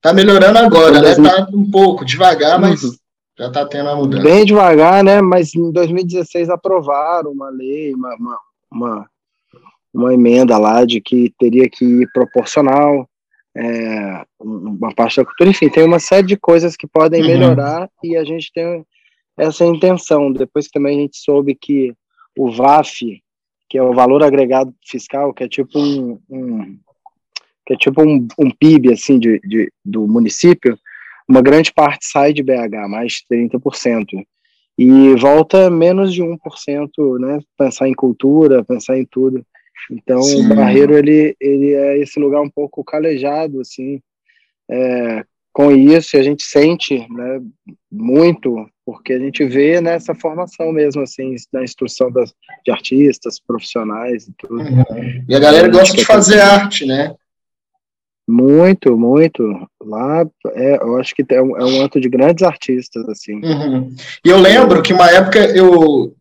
Tá 0.00 0.12
melhorando 0.12 0.58
agora, 0.60 1.00
né? 1.00 1.14
Tá 1.16 1.48
um 1.52 1.68
pouco 1.68 2.04
devagar, 2.04 2.60
mas 2.60 2.84
uhum. 2.84 2.94
Já 3.38 3.50
tá 3.50 3.66
tendo 3.66 3.88
a 3.88 3.96
mudança. 3.96 4.22
Bem 4.22 4.44
devagar, 4.44 5.02
né? 5.02 5.20
Mas 5.20 5.54
em 5.54 5.72
2016 5.72 6.48
aprovaram 6.48 7.32
uma 7.32 7.50
lei, 7.50 7.92
uma, 7.94 8.14
uma, 8.14 8.38
uma, 8.70 9.10
uma 9.92 10.14
emenda 10.14 10.56
lá 10.56 10.84
de 10.84 11.00
que 11.00 11.32
teria 11.38 11.68
que 11.68 11.84
ir 11.84 12.08
proporcional, 12.12 13.08
é, 13.56 14.24
uma 14.40 14.92
parte 14.94 15.16
da 15.16 15.24
cultura, 15.24 15.50
enfim, 15.50 15.68
tem 15.68 15.84
uma 15.84 16.00
série 16.00 16.26
de 16.26 16.36
coisas 16.36 16.76
que 16.76 16.86
podem 16.86 17.22
uhum. 17.22 17.28
melhorar 17.28 17.88
e 18.02 18.16
a 18.16 18.24
gente 18.24 18.52
tem 18.52 18.84
essa 19.36 19.64
intenção. 19.64 20.32
Depois 20.32 20.66
que 20.66 20.72
também 20.72 20.98
a 20.98 21.02
gente 21.02 21.18
soube 21.18 21.54
que 21.54 21.94
o 22.36 22.50
VAF, 22.50 23.22
que 23.68 23.78
é 23.78 23.82
o 23.82 23.94
valor 23.94 24.22
agregado 24.22 24.74
fiscal, 24.84 25.32
que 25.32 25.44
é 25.44 25.48
tipo 25.48 25.78
um, 25.78 26.20
um 26.28 26.78
que 27.66 27.72
é 27.72 27.76
tipo 27.76 28.02
um, 28.02 28.26
um 28.38 28.50
PIB 28.50 28.92
assim 28.92 29.18
de, 29.18 29.40
de, 29.40 29.72
do 29.82 30.06
município, 30.06 30.78
uma 31.28 31.42
grande 31.42 31.72
parte 31.72 32.06
sai 32.06 32.32
de 32.32 32.42
BH, 32.42 32.88
mais 32.88 33.12
de 33.12 33.36
30%. 33.36 34.24
E 34.76 35.14
volta 35.14 35.70
menos 35.70 36.12
de 36.12 36.22
1%, 36.22 36.38
né? 37.20 37.38
Pensar 37.56 37.88
em 37.88 37.94
cultura, 37.94 38.64
pensar 38.64 38.98
em 38.98 39.04
tudo. 39.04 39.44
Então, 39.90 40.22
Sim. 40.22 40.50
o 40.50 40.54
Barreiro, 40.54 40.96
ele, 40.96 41.36
ele 41.40 41.72
é 41.72 41.98
esse 41.98 42.18
lugar 42.18 42.40
um 42.40 42.50
pouco 42.50 42.82
calejado, 42.82 43.60
assim, 43.60 44.00
é, 44.70 45.24
com 45.52 45.70
isso, 45.70 46.16
a 46.16 46.22
gente 46.22 46.42
sente 46.42 47.06
né, 47.10 47.40
muito 47.90 48.68
porque 48.84 49.14
a 49.14 49.18
gente 49.18 49.44
vê 49.46 49.80
nessa 49.80 50.14
formação 50.14 50.72
mesmo, 50.72 51.00
assim, 51.00 51.34
na 51.52 51.62
instrução 51.62 52.10
das, 52.10 52.34
de 52.64 52.70
artistas, 52.70 53.40
profissionais 53.40 54.26
e 54.26 54.32
tudo. 54.36 54.56
Uhum. 54.56 55.24
E 55.26 55.34
a 55.34 55.38
galera 55.38 55.68
gosta 55.68 55.96
de 55.96 56.04
fazer 56.04 56.40
arte, 56.40 56.84
né? 56.84 57.14
Muito, 58.26 58.96
muito. 58.96 59.42
Lá, 59.82 60.24
é, 60.54 60.82
eu 60.82 60.96
acho 60.98 61.14
que 61.14 61.24
é 61.30 61.42
um, 61.42 61.56
é 61.56 61.64
um 61.64 61.84
ato 61.84 62.00
de 62.00 62.08
grandes 62.08 62.42
artistas, 62.42 63.06
assim. 63.08 63.34
Uhum. 63.44 63.94
E 64.24 64.30
eu 64.30 64.38
lembro 64.38 64.82
que 64.82 64.94
uma 64.94 65.10
época 65.10 65.38
eu, 65.38 66.14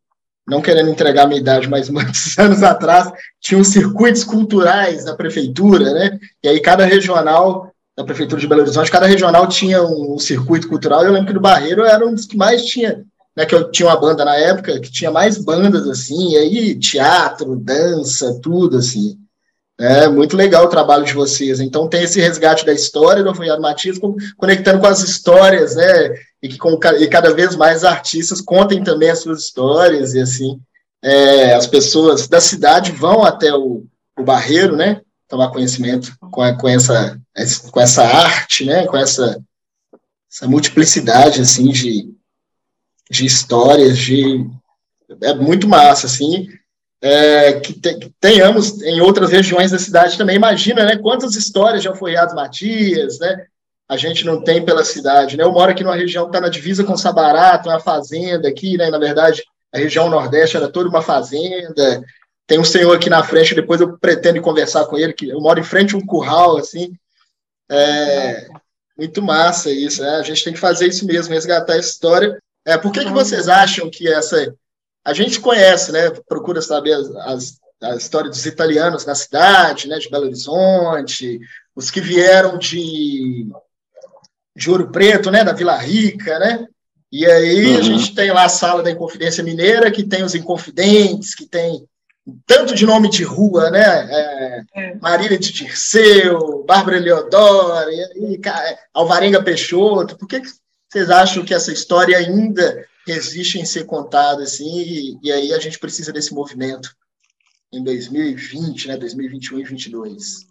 não 0.48 0.62
querendo 0.62 0.90
entregar 0.90 1.24
a 1.24 1.28
minha 1.28 1.40
idade, 1.40 1.70
mas 1.70 1.90
muitos 1.90 2.38
anos 2.40 2.62
atrás, 2.62 3.12
tinha 3.40 3.60
os 3.60 3.70
circuitos 3.70 4.24
culturais 4.24 5.06
da 5.06 5.16
prefeitura, 5.16 5.94
né? 5.94 6.20
E 6.44 6.50
aí 6.50 6.60
cada 6.60 6.86
regional 6.86 7.72
da 7.96 8.04
Prefeitura 8.04 8.42
de 8.42 8.48
Belo 8.48 8.62
Horizonte, 8.62 8.90
cada 8.90 9.06
regional 9.06 9.48
tinha 9.48 9.84
um, 9.84 10.18
circuito 10.18 10.68
cultural. 10.68 11.04
Eu 11.04 11.12
lembro 11.12 11.28
que 11.28 11.34
no 11.34 11.40
Barreiro 11.40 11.84
era 11.84 12.06
um 12.06 12.14
dos 12.14 12.26
que 12.26 12.36
mais 12.36 12.66
tinha, 12.66 13.06
né? 13.36 13.46
Que 13.46 13.54
eu 13.54 13.70
tinha 13.72 13.88
uma 13.88 14.00
banda 14.00 14.26
na 14.26 14.36
época 14.36 14.80
que 14.80 14.92
tinha 14.92 15.12
mais 15.12 15.38
bandas 15.38 15.88
assim, 15.88 16.32
e 16.32 16.38
aí 16.38 16.80
teatro, 16.80 17.56
dança, 17.56 18.40
tudo 18.42 18.78
assim. 18.78 19.18
É 19.86 20.08
muito 20.08 20.38
legal 20.38 20.66
o 20.66 20.70
trabalho 20.70 21.04
de 21.04 21.14
vocês. 21.14 21.60
Então 21.60 21.88
tem 21.88 22.04
esse 22.04 22.20
resgate 22.22 22.66
da 22.66 22.74
história 22.74 23.24
do 23.24 23.30
Afonso 23.30 23.60
Matias, 23.60 24.00
conectando 24.38 24.80
com 24.80 24.88
as 24.88 25.02
histórias, 25.02 25.76
né? 25.76 26.16
E 26.42 26.48
que 26.50 26.58
com, 26.58 26.80
e 27.00 27.08
cada 27.08 27.34
vez 27.34 27.56
mais 27.56 27.84
artistas 27.84 28.42
contem 28.42 28.84
também 28.84 29.10
as 29.10 29.20
suas 29.20 29.42
histórias 29.42 30.14
e 30.14 30.22
assim 30.22 30.60
é, 31.04 31.54
as 31.54 31.68
pessoas 31.68 32.28
da 32.28 32.40
cidade 32.40 32.92
vão 32.92 33.24
até 33.24 33.54
o, 33.54 33.84
o 34.18 34.24
Barreiro, 34.24 34.76
né? 34.76 35.02
tomar 35.34 35.50
conhecimento 35.50 36.16
com, 36.20 36.42
a, 36.44 36.56
com, 36.56 36.70
essa, 36.70 37.20
com 37.72 37.82
essa 37.82 38.04
arte, 38.04 38.66
né, 38.66 38.86
com 38.86 38.96
essa, 38.96 39.44
essa 40.32 40.48
multiplicidade, 40.48 41.42
assim, 41.42 41.70
de, 41.70 42.14
de 43.10 43.26
histórias, 43.26 43.98
de, 43.98 44.46
é 45.22 45.34
muito 45.34 45.68
massa, 45.68 46.06
assim, 46.06 46.48
é, 47.04 47.60
que, 47.60 47.74
te, 47.74 47.94
que, 47.96 48.14
tenhamos 48.20 48.82
em 48.82 49.02
outras 49.02 49.30
regiões 49.30 49.72
da 49.72 49.78
cidade 49.78 50.18
também, 50.18 50.38
imagina, 50.38 50.86
né, 50.86 50.96
quantas 50.96 51.36
histórias 51.36 51.82
de 51.82 51.88
Alforriados 51.90 52.34
Matias, 52.34 53.20
né, 53.20 53.46
a 53.90 53.98
gente 53.98 54.26
não 54.26 54.42
tem 54.42 54.64
pela 54.64 54.86
cidade, 54.86 55.36
né, 55.36 55.44
eu 55.44 55.52
moro 55.52 55.70
aqui 55.70 55.84
numa 55.84 55.98
região 55.98 56.24
que 56.24 56.30
está 56.30 56.40
na 56.40 56.48
divisa 56.48 56.84
com 56.84 56.96
Sabará, 56.96 57.58
tem 57.58 57.70
uma 57.70 57.80
fazenda 57.80 58.48
aqui, 58.48 58.78
né, 58.78 58.90
na 58.90 58.98
verdade, 58.98 59.44
a 59.74 59.78
região 59.78 60.10
Nordeste 60.10 60.56
era 60.56 60.70
toda 60.70 60.88
uma 60.88 61.02
fazenda, 61.02 62.02
tem 62.48 62.58
um 62.58 62.64
senhor 62.64 62.96
aqui 62.96 63.10
na 63.10 63.24
frente, 63.24 63.56
depois 63.56 63.82
eu 63.82 63.98
pretendo 63.98 64.42
conversar 64.42 64.86
com 64.86 64.98
ele, 64.98 65.12
que 65.12 65.28
eu 65.28 65.42
moro 65.42 65.60
em 65.60 65.64
frente 65.64 65.96
a 65.96 65.98
um 65.98 66.06
curral, 66.06 66.58
assim. 66.58 66.94
É, 67.70 68.48
muito 68.98 69.22
massa 69.22 69.72
isso, 69.72 70.02
né? 70.02 70.18
A 70.18 70.24
gente 70.24 70.44
tem 70.44 70.54
que 70.54 70.60
fazer 70.60 70.88
isso 70.88 71.06
mesmo, 71.06 71.34
resgatar 71.34 71.74
a 71.74 71.80
história. 71.80 72.38
É, 72.66 72.78
por 72.78 72.92
que, 72.92 73.04
que 73.04 73.12
vocês 73.12 73.48
acham 73.48 73.90
que 73.90 74.08
essa. 74.08 74.54
A 75.06 75.14
gente 75.14 75.40
conhece, 75.40 75.92
né? 75.92 76.10
Procura 76.28 76.62
saber 76.62 76.94
as, 76.94 77.16
as, 77.16 77.60
a 77.82 77.96
história 77.96 78.30
dos 78.30 78.46
italianos 78.46 79.06
na 79.06 79.16
cidade, 79.16 79.88
né? 79.88 80.00
De 80.00 80.10
Belo 80.10 80.26
Horizonte, 80.26 81.40
os 81.76 81.92
que 81.92 82.00
vieram 82.00 82.58
de, 82.58 83.48
de 84.56 84.70
Ouro 84.72 84.92
Preto, 84.92 85.30
né? 85.30 85.44
Da 85.44 85.54
Vila 85.54 85.76
Rica, 85.78 86.40
né? 86.40 86.68
E 87.12 87.26
aí 87.26 87.74
uhum. 87.74 87.78
a 87.78 87.82
gente 87.82 88.16
tem 88.16 88.32
lá 88.32 88.46
a 88.46 88.50
sala 88.50 88.82
da 88.82 88.90
Inconfidência 88.90 89.44
Mineira, 89.44 89.92
que 89.92 90.04
tem 90.04 90.24
os 90.24 90.34
Inconfidentes, 90.34 91.36
que 91.36 91.46
tem 91.46 91.86
tanto 92.48 92.74
de 92.74 92.86
nome 92.86 93.10
de 93.10 93.24
rua, 93.24 93.70
né? 93.70 93.84
É, 93.84 94.64
é. 94.76 94.96
Marília 94.96 95.38
de 95.38 95.52
Dirceu, 95.52 96.64
Bárbara 96.66 97.00
Leodoro, 97.00 97.90
e, 97.92 98.36
e, 98.36 98.42
Alvarenga 98.94 99.44
Peixoto. 99.44 100.18
Por 100.18 100.28
que, 100.28 100.42
que 100.42 100.50
vocês 100.90 101.10
acham 101.10 101.44
que 101.44 101.54
essa 101.54 101.72
história 101.72 102.18
ainda 102.18 102.86
resiste 103.06 103.60
em 103.60 103.66
ser 103.66 103.86
contada 103.86 104.44
assim? 104.44 104.80
E, 104.80 105.20
e, 105.24 105.32
aí 105.32 105.54
a 105.54 105.60
gente 105.60 105.80
precisa 105.80 106.12
desse 106.12 106.34
movimento 106.34 106.96
em 107.72 107.84
2020, 107.84 108.88
né? 108.88 108.98
2021 108.98 109.60
e 109.60 109.64
2022. 109.64 110.46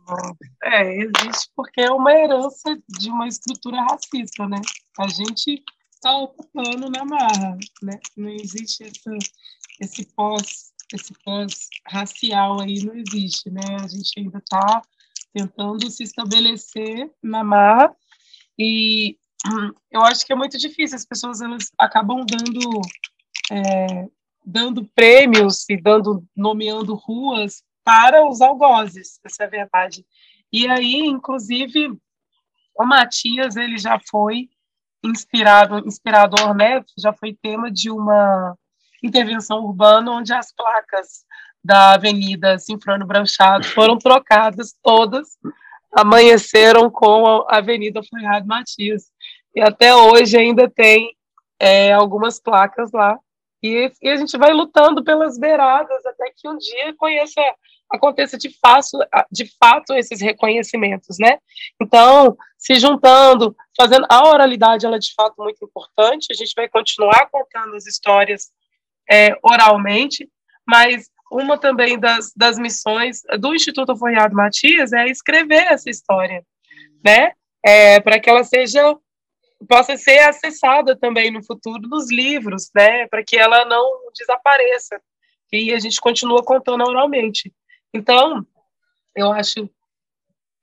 É, 0.65 0.97
existe 0.99 1.51
porque 1.55 1.81
é 1.81 1.91
uma 1.91 2.13
herança 2.13 2.77
de 2.89 3.09
uma 3.11 3.29
estrutura 3.29 3.83
racista, 3.83 4.47
né? 4.49 4.61
A 4.99 5.09
gente 5.09 5.63
está 5.95 6.17
ocupando 6.19 6.91
na 6.91 7.05
marra, 7.05 7.57
né? 7.83 7.99
Não 8.17 8.29
existe 8.29 8.85
essa, 8.85 9.17
esse 9.81 10.05
pós 10.15 10.73
esse 10.95 11.15
pós-racial 11.25 12.61
aí 12.61 12.85
não 12.85 12.95
existe, 12.95 13.51
né? 13.51 13.63
A 13.81 13.89
gente 13.89 14.13
ainda 14.19 14.39
está 14.39 14.83
tentando 15.33 15.91
se 15.91 16.03
estabelecer 16.03 17.11
na 17.23 17.43
marra 17.43 17.95
e 18.59 19.17
eu 19.91 20.03
acho 20.03 20.25
que 20.27 20.33
é 20.33 20.37
muito 20.37 20.59
difícil. 20.59 20.97
As 20.97 21.05
pessoas 21.05 21.41
elas 21.41 21.71
acabam 21.79 22.25
dando 22.25 22.81
é, 23.51 24.09
dando 24.45 24.85
prêmios 24.95 25.69
e 25.69 25.77
dando 25.77 26.25
nomeando 26.37 26.95
ruas 26.95 27.63
para 27.85 28.27
os 28.27 28.41
algozes, 28.41 29.19
essa 29.25 29.45
é 29.45 29.47
a 29.47 29.51
verdade. 29.51 30.05
E 30.53 30.69
aí, 30.69 31.01
inclusive, 31.07 31.99
o 32.77 32.85
Matias, 32.85 33.57
ele 33.57 33.79
já 33.79 33.99
foi 33.99 34.49
inspirado, 35.03 35.79
inspirador, 35.87 36.55
né? 36.55 36.85
Já 36.99 37.13
foi 37.13 37.35
tema 37.35 37.71
de 37.71 37.91
uma 37.91 38.57
intervenção 39.03 39.65
urbana 39.65 40.13
onde 40.13 40.33
as 40.33 40.53
placas 40.53 41.25
da 41.65 41.95
Avenida 41.95 42.59
Sinfrônio 42.59 43.07
Branchado 43.07 43.65
foram 43.67 43.99
trocadas 43.99 44.75
todas, 44.83 45.39
amanheceram 45.93 46.91
com 46.91 47.27
a 47.49 47.59
Avenida 47.59 48.01
Floriado 48.03 48.47
Matias. 48.47 49.11
E 49.55 49.61
até 49.61 49.95
hoje 49.95 50.37
ainda 50.37 50.69
tem 50.69 51.15
é, 51.59 51.93
algumas 51.93 52.41
placas 52.41 52.91
lá. 52.93 53.19
E, 53.63 53.93
e, 54.03 54.09
a 54.09 54.17
gente 54.17 54.37
vai 54.37 54.53
lutando 54.53 55.05
pelas 55.05 55.39
beiradas 55.39 56.05
até 56.05 56.33
que 56.37 56.49
um 56.49 56.57
dia 56.57 56.93
conheça, 56.97 57.41
aconteça 57.89 58.37
de 58.37 58.51
de 59.31 59.47
fato 59.57 59.95
esses 59.95 60.21
reconhecimentos, 60.21 61.17
né? 61.21 61.39
Então, 61.81 62.37
se 62.59 62.75
juntando, 62.75 63.55
fazendo 63.77 64.05
a 64.09 64.29
oralidade, 64.29 64.85
ela 64.85 64.97
é 64.97 64.99
de 64.99 65.15
fato 65.15 65.35
muito 65.39 65.65
importante. 65.65 66.33
A 66.33 66.35
gente 66.35 66.53
vai 66.57 66.69
continuar 66.69 67.29
contando 67.31 67.77
as 67.77 67.87
histórias 67.87 68.51
é, 69.09 69.37
oralmente, 69.45 70.29
mas 70.67 71.09
uma 71.31 71.57
também 71.57 71.99
das, 71.99 72.33
das 72.37 72.59
missões 72.59 73.21
do 73.39 73.55
Instituto 73.55 73.97
Forriado 73.97 74.35
Matias 74.35 74.93
é 74.93 75.07
escrever 75.07 75.73
essa 75.73 75.89
história, 75.89 76.45
né? 77.05 77.33
É, 77.65 78.01
para 78.01 78.19
que 78.19 78.29
ela 78.29 78.43
seja 78.43 78.97
possa 79.69 79.97
ser 79.97 80.19
acessada 80.21 80.97
também 80.97 81.31
no 81.31 81.45
futuro 81.45 81.89
nos 81.89 82.11
livros, 82.11 82.71
né? 82.75 83.07
Para 83.09 83.25
que 83.25 83.37
ela 83.37 83.65
não 83.65 84.11
desapareça 84.17 85.01
e 85.53 85.73
a 85.73 85.79
gente 85.79 86.01
continua 86.01 86.43
contando 86.43 86.83
oralmente. 86.85 87.53
Então, 87.93 88.47
eu 89.15 89.31
acho 89.33 89.69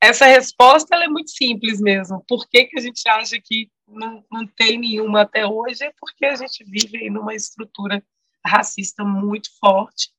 essa 0.02 0.26
resposta 0.26 0.96
é 0.96 1.08
muito 1.08 1.30
simples 1.30 1.82
mesmo. 1.82 2.24
Por 2.26 2.48
que, 2.48 2.66
que 2.66 2.80
a 2.80 2.82
gente 2.82 3.08
acha 3.08 3.40
que 3.44 3.70
não, 3.86 4.24
não 4.32 4.48
tem 4.48 4.78
nenhuma 4.78 5.22
até 5.22 5.46
hoje? 5.46 5.84
É 5.84 5.92
porque 6.00 6.26
a 6.26 6.36
gente 6.36 6.64
vive 6.64 7.10
numa 7.10 7.36
estrutura 7.36 8.02
racista 8.46 9.04
muito 9.04 9.50
forte 9.60 10.10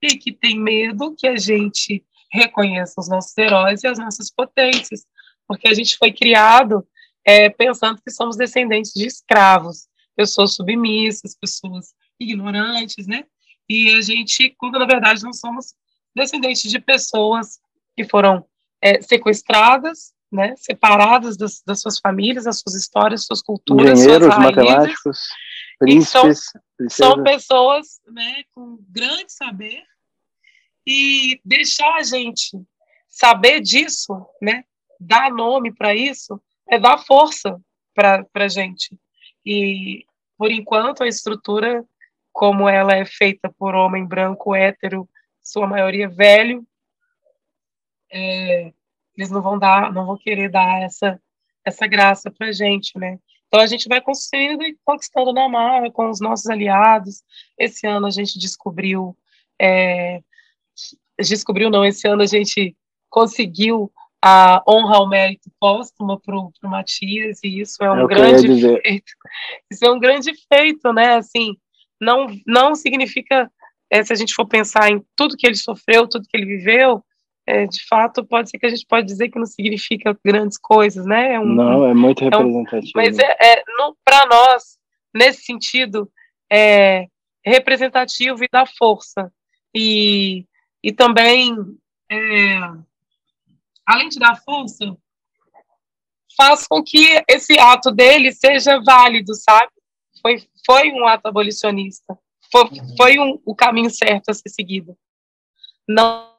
e 0.00 0.16
que 0.16 0.30
tem 0.30 0.58
medo 0.58 1.16
que 1.16 1.26
a 1.26 1.36
gente 1.36 2.04
reconheça 2.30 3.00
os 3.00 3.08
nossos 3.08 3.36
heróis 3.36 3.82
e 3.82 3.88
as 3.88 3.98
nossas 3.98 4.30
potências, 4.30 5.04
porque 5.48 5.66
a 5.66 5.74
gente 5.74 5.96
foi 5.96 6.12
criado 6.12 6.86
é, 7.28 7.50
pensando 7.50 8.00
que 8.00 8.10
somos 8.10 8.38
descendentes 8.38 8.94
de 8.94 9.06
escravos, 9.06 9.86
pessoas 10.16 10.54
submissas, 10.54 11.36
pessoas 11.38 11.92
ignorantes, 12.18 13.06
né? 13.06 13.24
E 13.68 13.92
a 13.92 14.00
gente, 14.00 14.54
quando 14.56 14.78
na 14.78 14.86
verdade 14.86 15.22
não 15.22 15.34
somos 15.34 15.74
descendentes 16.16 16.70
de 16.70 16.78
pessoas 16.78 17.60
que 17.94 18.08
foram 18.08 18.46
é, 18.80 19.02
sequestradas, 19.02 20.14
né, 20.32 20.54
separadas 20.56 21.36
das, 21.36 21.62
das, 21.66 21.82
suas 21.82 21.98
famílias, 21.98 22.44
das 22.44 22.60
suas 22.60 22.74
histórias, 22.74 23.26
suas 23.26 23.42
culturas, 23.42 24.00
Engenheiros, 24.00 24.26
suas 24.26 24.38
raízes, 24.38 24.56
matemáticos, 24.56 25.18
príncipes, 25.78 26.40
são, 26.88 27.14
são, 27.14 27.22
pessoas 27.22 28.00
né, 28.10 28.42
com 28.54 28.78
grande 28.88 29.30
saber. 29.30 29.82
E 30.86 31.38
deixar 31.44 31.94
a 31.96 32.02
gente 32.02 32.58
saber 33.06 33.60
disso, 33.60 34.14
né, 34.40 34.64
dar 34.98 35.30
nome 35.30 35.74
para 35.74 35.94
isso, 35.94 36.40
é 36.68 36.78
dar 36.78 36.98
força 36.98 37.60
para 37.94 38.26
a 38.34 38.48
gente. 38.48 38.96
E, 39.44 40.04
por 40.36 40.50
enquanto, 40.50 41.02
a 41.02 41.08
estrutura, 41.08 41.84
como 42.32 42.68
ela 42.68 42.94
é 42.94 43.04
feita 43.04 43.52
por 43.58 43.74
homem 43.74 44.06
branco, 44.06 44.54
hétero, 44.54 45.08
sua 45.42 45.66
maioria 45.66 46.08
velho, 46.08 46.66
é, 48.10 48.72
eles 49.16 49.30
não 49.30 49.42
vão 49.42 49.58
dar, 49.58 49.92
não 49.92 50.06
vão 50.06 50.16
querer 50.16 50.50
dar 50.50 50.82
essa, 50.82 51.20
essa 51.64 51.86
graça 51.86 52.30
para 52.30 52.48
a 52.48 52.52
gente, 52.52 52.96
né? 52.98 53.18
Então 53.48 53.60
a 53.60 53.66
gente 53.66 53.88
vai 53.88 54.00
construindo 54.00 54.62
e 54.62 54.76
conquistando 54.84 55.32
na 55.32 55.48
marra 55.48 55.90
com 55.90 56.08
os 56.10 56.20
nossos 56.20 56.46
aliados. 56.46 57.22
Esse 57.58 57.86
ano 57.86 58.06
a 58.06 58.10
gente 58.10 58.38
descobriu, 58.38 59.16
é, 59.58 60.22
descobriu 61.18 61.70
não, 61.70 61.84
esse 61.84 62.06
ano 62.06 62.22
a 62.22 62.26
gente 62.26 62.76
conseguiu 63.08 63.90
a 64.22 64.62
honra 64.68 64.96
ao 64.96 65.08
mérito 65.08 65.50
póstuma 65.60 66.18
para 66.18 66.36
o 66.36 66.52
Matias, 66.64 67.38
e 67.42 67.60
isso 67.60 67.82
é 67.82 67.90
um 67.90 68.04
é 68.04 68.06
grande 68.06 68.60
feito. 68.60 69.12
Isso 69.70 69.84
é 69.84 69.90
um 69.90 69.98
grande 69.98 70.32
feito, 70.52 70.92
né? 70.92 71.16
Assim, 71.16 71.56
não, 72.00 72.26
não 72.46 72.74
significa, 72.74 73.50
é, 73.90 74.02
se 74.02 74.12
a 74.12 74.16
gente 74.16 74.34
for 74.34 74.46
pensar 74.46 74.90
em 74.90 75.04
tudo 75.14 75.36
que 75.36 75.46
ele 75.46 75.56
sofreu, 75.56 76.08
tudo 76.08 76.26
que 76.28 76.36
ele 76.36 76.46
viveu, 76.46 77.04
é, 77.46 77.66
de 77.66 77.86
fato, 77.86 78.24
pode 78.24 78.50
ser 78.50 78.58
que 78.58 78.66
a 78.66 78.68
gente 78.68 78.84
pode 78.86 79.06
dizer 79.06 79.28
que 79.30 79.38
não 79.38 79.46
significa 79.46 80.18
grandes 80.24 80.58
coisas, 80.58 81.06
né? 81.06 81.34
É 81.34 81.40
um, 81.40 81.46
não, 81.46 81.86
é 81.86 81.94
muito 81.94 82.24
representativo. 82.24 82.98
É 82.98 83.02
um, 83.02 83.04
mas 83.04 83.18
é, 83.18 83.36
é 83.40 83.62
para 84.04 84.26
nós, 84.26 84.78
nesse 85.14 85.42
sentido, 85.44 86.10
é 86.50 87.06
representativo 87.44 88.44
e 88.44 88.48
dá 88.50 88.66
força. 88.66 89.32
E, 89.74 90.44
e 90.82 90.92
também 90.92 91.54
é, 92.10 92.58
além 93.88 94.10
de 94.10 94.18
dar 94.18 94.36
força, 94.42 94.84
faz 96.36 96.66
com 96.68 96.84
que 96.84 97.24
esse 97.26 97.58
ato 97.58 97.90
dele 97.90 98.30
seja 98.32 98.80
válido, 98.84 99.34
sabe? 99.34 99.72
Foi, 100.20 100.46
foi 100.66 100.92
um 100.92 101.06
ato 101.06 101.26
abolicionista. 101.26 102.18
Foi, 102.52 102.64
uhum. 102.64 102.96
foi 102.96 103.18
um, 103.18 103.40
o 103.46 103.54
caminho 103.54 103.90
certo 103.90 104.28
a 104.28 104.34
ser 104.34 104.50
seguido. 104.50 104.96
Não, 105.88 106.36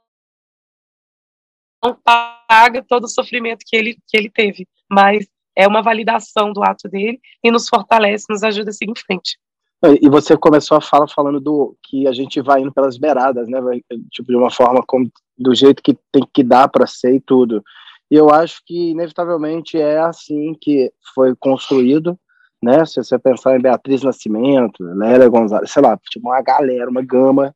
não 1.84 1.96
paga 1.96 2.86
todo 2.88 3.06
o 3.06 3.10
sofrimento 3.10 3.66
que 3.66 3.76
ele, 3.76 3.98
que 4.08 4.16
ele 4.16 4.30
teve, 4.30 4.68
mas 4.90 5.28
é 5.56 5.68
uma 5.68 5.82
validação 5.82 6.54
do 6.54 6.64
ato 6.64 6.88
dele 6.88 7.20
e 7.44 7.50
nos 7.52 7.68
fortalece, 7.68 8.26
nos 8.30 8.44
ajuda 8.44 8.70
a 8.70 8.74
seguir 8.74 8.92
em 8.92 9.00
frente. 9.00 9.40
E 10.02 10.10
você 10.10 10.36
começou 10.36 10.78
a 10.78 10.82
fala 10.82 11.08
falando 11.08 11.40
do 11.40 11.76
que 11.84 12.06
a 12.06 12.12
gente 12.12 12.42
vai 12.42 12.62
indo 12.62 12.72
pelas 12.72 12.98
beiradas, 12.98 13.48
né? 13.48 13.60
Tipo, 14.12 14.30
de 14.30 14.36
uma 14.36 14.52
forma 14.52 14.84
como, 14.86 15.10
do 15.38 15.56
jeito 15.56 15.82
que 15.82 15.98
tem 16.12 16.22
que 16.34 16.44
dar 16.44 16.68
para 16.68 16.86
ser 16.86 17.16
e 17.16 17.22
tudo. 17.22 17.64
E 18.12 18.16
eu 18.16 18.30
acho 18.30 18.62
que, 18.66 18.90
inevitavelmente, 18.90 19.78
é 19.78 20.00
assim 20.00 20.54
que 20.60 20.92
foi 21.16 21.34
construído, 21.36 22.20
né? 22.62 22.86
Se 22.86 23.02
você 23.02 23.18
pensar 23.18 23.56
em 23.56 23.62
Beatriz 23.62 24.04
Nascimento, 24.04 24.84
Lélia 24.84 25.30
Gonzalez, 25.30 25.72
sei 25.72 25.82
lá, 25.82 25.98
tipo, 26.10 26.28
uma 26.28 26.42
galera, 26.42 26.90
uma 26.90 27.02
gama 27.02 27.56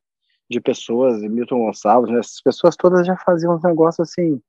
de 0.49 0.61
pessoas, 0.61 1.21
Milton 1.21 1.65
Gonçalves, 1.65 2.09
né? 2.09 2.19
Essas 2.19 2.41
pessoas 2.41 2.77
todas 2.77 3.05
já 3.05 3.17
faziam 3.17 3.55
um 3.55 3.67
negócio 3.67 4.01
assim, 4.01 4.39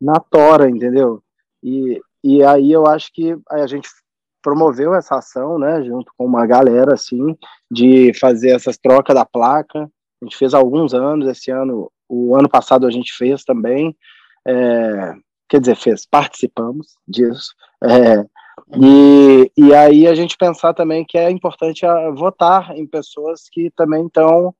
na 0.00 0.18
tora, 0.20 0.70
entendeu? 0.70 1.22
E, 1.62 2.00
e 2.24 2.42
aí 2.42 2.72
eu 2.72 2.86
acho 2.86 3.12
que 3.12 3.36
a 3.50 3.66
gente 3.66 3.88
promoveu 4.48 4.94
essa 4.94 5.16
ação, 5.16 5.58
né, 5.58 5.82
junto 5.84 6.10
com 6.16 6.24
uma 6.24 6.46
galera, 6.46 6.94
assim, 6.94 7.36
de 7.70 8.14
fazer 8.14 8.50
essas 8.52 8.78
trocas 8.78 9.14
da 9.14 9.26
placa. 9.26 9.82
A 10.22 10.24
gente 10.24 10.38
fez 10.38 10.54
há 10.54 10.58
alguns 10.58 10.94
anos, 10.94 11.28
esse 11.28 11.50
ano, 11.50 11.92
o 12.08 12.34
ano 12.34 12.48
passado 12.48 12.86
a 12.86 12.90
gente 12.90 13.12
fez 13.12 13.44
também, 13.44 13.94
é, 14.46 15.14
quer 15.50 15.60
dizer, 15.60 15.76
fez, 15.76 16.06
participamos 16.06 16.94
disso. 17.06 17.52
É, 17.84 18.24
e, 18.74 19.52
e 19.54 19.74
aí 19.74 20.06
a 20.06 20.14
gente 20.14 20.34
pensar 20.38 20.72
também 20.72 21.04
que 21.04 21.18
é 21.18 21.30
importante 21.30 21.82
votar 22.14 22.74
em 22.74 22.86
pessoas 22.86 23.50
que 23.52 23.70
também 23.76 24.06
estão 24.06 24.54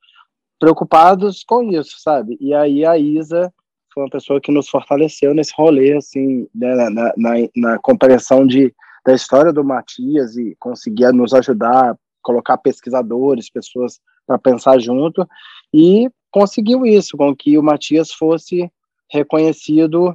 preocupados 0.61 1.43
com 1.45 1.63
isso, 1.63 1.99
sabe? 1.99 2.37
E 2.39 2.53
aí 2.53 2.85
a 2.85 2.99
Isa 2.99 3.51
foi 3.95 4.03
uma 4.03 4.11
pessoa 4.11 4.39
que 4.39 4.53
nos 4.53 4.69
fortaleceu 4.69 5.33
nesse 5.33 5.53
rolê, 5.57 5.97
assim, 5.97 6.47
né, 6.55 6.75
na, 6.75 7.15
na, 7.17 7.35
na 7.57 7.79
compreensão 7.79 8.47
de 8.47 8.75
da 9.09 9.15
história 9.15 9.51
do 9.51 9.65
Matias 9.65 10.37
e 10.37 10.55
conseguia 10.59 11.11
nos 11.11 11.33
ajudar, 11.33 11.97
colocar 12.21 12.59
pesquisadores, 12.59 13.51
pessoas 13.51 13.99
para 14.27 14.39
pensar 14.39 14.79
junto, 14.79 15.27
e 15.73 16.11
conseguiu 16.31 16.85
isso, 16.85 17.17
com 17.17 17.35
que 17.35 17.57
o 17.57 17.63
Matias 17.63 18.13
fosse 18.13 18.71
reconhecido 19.11 20.15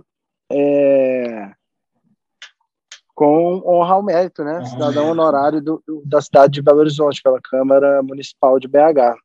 é, 0.51 1.49
com 3.15 3.63
honra 3.65 3.95
ao 3.95 4.03
mérito, 4.03 4.43
né? 4.43 4.63
Cidadão 4.63 5.09
honorário 5.09 5.59
do, 5.59 5.83
do, 5.87 6.03
da 6.05 6.21
cidade 6.21 6.53
de 6.53 6.61
Belo 6.61 6.81
Horizonte, 6.81 7.23
pela 7.23 7.41
Câmara 7.41 8.03
Municipal 8.03 8.59
de 8.59 8.67
BH. 8.67 9.17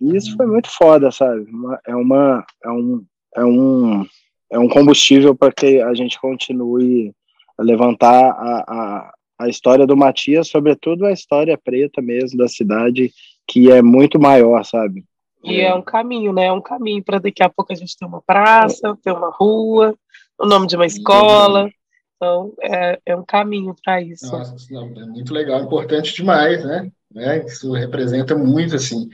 E 0.00 0.16
isso 0.16 0.36
foi 0.36 0.46
muito 0.46 0.68
foda, 0.68 1.12
sabe? 1.12 1.46
é, 1.86 1.94
uma, 1.94 2.44
é, 2.64 2.70
um, 2.70 3.04
é, 3.36 3.44
um, 3.44 4.04
é 4.50 4.58
um 4.58 4.68
combustível 4.68 5.32
para 5.32 5.52
que 5.52 5.80
a 5.80 5.94
gente 5.94 6.20
continue 6.20 7.14
levantar 7.62 8.30
a, 8.30 8.64
a, 8.66 9.14
a 9.40 9.48
história 9.48 9.86
do 9.86 9.96
Matias, 9.96 10.48
sobretudo 10.48 11.06
a 11.06 11.12
história 11.12 11.58
preta 11.58 12.02
mesmo 12.02 12.38
da 12.38 12.48
cidade, 12.48 13.12
que 13.46 13.70
é 13.70 13.82
muito 13.82 14.20
maior, 14.20 14.64
sabe? 14.64 15.04
E 15.44 15.60
é 15.60 15.74
um 15.74 15.82
caminho, 15.82 16.32
né? 16.32 16.46
É 16.46 16.52
um 16.52 16.60
caminho 16.60 17.02
para 17.02 17.18
daqui 17.18 17.42
a 17.42 17.48
pouco 17.48 17.72
a 17.72 17.76
gente 17.76 17.96
ter 17.96 18.04
uma 18.04 18.22
praça, 18.22 18.96
ter 19.02 19.12
uma 19.12 19.30
rua, 19.30 19.94
o 20.38 20.46
nome 20.46 20.66
de 20.66 20.76
uma 20.76 20.86
escola. 20.86 21.68
Então, 22.16 22.52
é, 22.62 23.00
é 23.04 23.16
um 23.16 23.24
caminho 23.24 23.74
para 23.84 24.00
isso. 24.00 24.30
Nossa, 24.30 24.54
não, 24.70 24.86
é 24.86 25.06
muito 25.06 25.34
legal, 25.34 25.60
importante 25.60 26.14
demais, 26.14 26.64
né? 26.64 26.88
né? 27.12 27.44
Isso 27.44 27.72
representa 27.72 28.36
muito, 28.36 28.76
assim. 28.76 29.08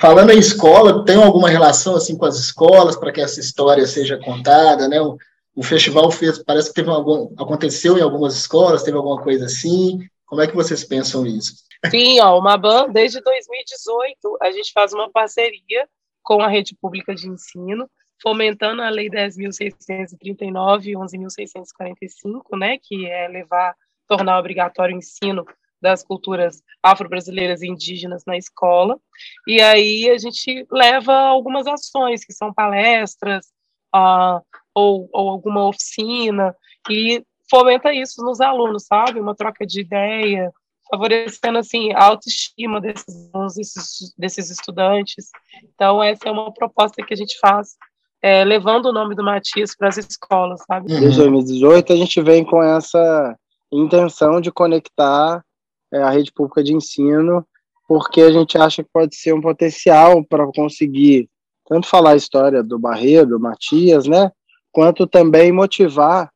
Falando 0.00 0.30
em 0.30 0.38
escola, 0.38 1.04
tem 1.04 1.22
alguma 1.22 1.50
relação 1.50 1.94
assim 1.94 2.16
com 2.16 2.24
as 2.24 2.36
escolas 2.36 2.96
para 2.96 3.12
que 3.12 3.20
essa 3.20 3.38
história 3.38 3.86
seja 3.86 4.18
contada, 4.18 4.88
né? 4.88 5.00
O, 5.00 5.18
o, 5.54 5.62
festival 5.62 6.10
fez, 6.10 6.42
parece 6.42 6.68
que 6.68 6.74
teve 6.74 6.90
algum, 6.90 7.32
aconteceu 7.38 7.98
em 7.98 8.02
algumas 8.02 8.34
escolas, 8.34 8.82
teve 8.82 8.96
alguma 8.96 9.22
coisa 9.22 9.46
assim. 9.46 10.00
Como 10.26 10.40
é 10.40 10.46
que 10.46 10.54
vocês 10.54 10.84
pensam 10.84 11.26
isso? 11.26 11.64
Sim, 11.90 12.20
ó, 12.20 12.38
o 12.38 12.42
Maban, 12.42 12.88
desde 12.90 13.20
2018, 13.20 14.38
a 14.40 14.50
gente 14.50 14.72
faz 14.72 14.92
uma 14.92 15.10
parceria 15.10 15.86
com 16.22 16.40
a 16.40 16.48
rede 16.48 16.74
pública 16.74 17.14
de 17.14 17.28
ensino, 17.28 17.88
fomentando 18.22 18.80
a 18.80 18.88
Lei 18.88 19.10
10.639 19.10 20.86
e 20.86 20.92
11.645, 20.94 22.58
né, 22.58 22.78
que 22.82 23.06
é 23.06 23.28
levar, 23.28 23.74
tornar 24.08 24.38
obrigatório 24.38 24.94
o 24.94 24.98
ensino 24.98 25.44
das 25.80 26.02
culturas 26.02 26.62
afro-brasileiras 26.82 27.60
e 27.60 27.66
indígenas 27.66 28.24
na 28.26 28.38
escola. 28.38 28.98
E 29.46 29.60
aí 29.60 30.08
a 30.08 30.16
gente 30.16 30.66
leva 30.72 31.12
algumas 31.12 31.66
ações, 31.66 32.24
que 32.24 32.32
são 32.32 32.54
palestras 32.54 33.52
uh, 33.94 34.40
ou, 34.74 35.08
ou 35.12 35.28
alguma 35.30 35.68
oficina, 35.68 36.54
e 36.90 37.22
fomenta 37.48 37.92
isso 37.92 38.22
nos 38.24 38.40
alunos, 38.40 38.84
sabe? 38.86 39.20
Uma 39.20 39.34
troca 39.34 39.66
de 39.66 39.80
ideia, 39.80 40.52
favorecendo 40.90 41.58
assim 41.58 41.92
a 41.92 42.04
autoestima 42.06 42.80
desses, 42.80 43.30
desses, 43.56 44.14
desses 44.16 44.50
estudantes. 44.50 45.30
Então 45.74 46.02
essa 46.02 46.28
é 46.28 46.32
uma 46.32 46.52
proposta 46.52 47.04
que 47.04 47.14
a 47.14 47.16
gente 47.16 47.38
faz 47.38 47.76
é, 48.22 48.44
levando 48.44 48.86
o 48.86 48.92
nome 48.92 49.14
do 49.14 49.22
Matias 49.22 49.76
para 49.76 49.88
as 49.88 49.98
escolas, 49.98 50.62
sabe? 50.66 50.86
Desde 50.86 51.18
2018 51.18 51.92
a 51.92 51.96
gente 51.96 52.22
vem 52.22 52.44
com 52.44 52.62
essa 52.62 53.36
intenção 53.70 54.40
de 54.40 54.50
conectar 54.50 55.44
é, 55.92 56.02
a 56.02 56.10
rede 56.10 56.32
pública 56.32 56.62
de 56.62 56.74
ensino, 56.74 57.46
porque 57.86 58.22
a 58.22 58.32
gente 58.32 58.56
acha 58.56 58.82
que 58.82 58.88
pode 58.92 59.14
ser 59.14 59.34
um 59.34 59.40
potencial 59.40 60.24
para 60.24 60.46
conseguir 60.52 61.28
tanto 61.66 61.88
falar 61.88 62.10
a 62.10 62.16
história 62.16 62.62
do 62.62 62.78
Barreiro, 62.78 63.30
do 63.30 63.40
Matias, 63.40 64.06
né, 64.06 64.30
quanto 64.72 65.06
também 65.06 65.52
motivar 65.52 66.30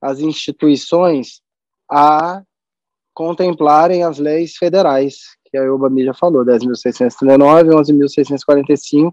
as 0.00 0.20
instituições 0.20 1.40
a 1.90 2.42
contemplarem 3.14 4.02
as 4.02 4.18
leis 4.18 4.56
federais, 4.56 5.36
que 5.46 5.56
a 5.56 5.72
Ubami 5.72 6.04
já 6.04 6.12
falou, 6.12 6.44
10.639 6.44 7.66
e 7.66 7.92
11.645, 7.92 9.12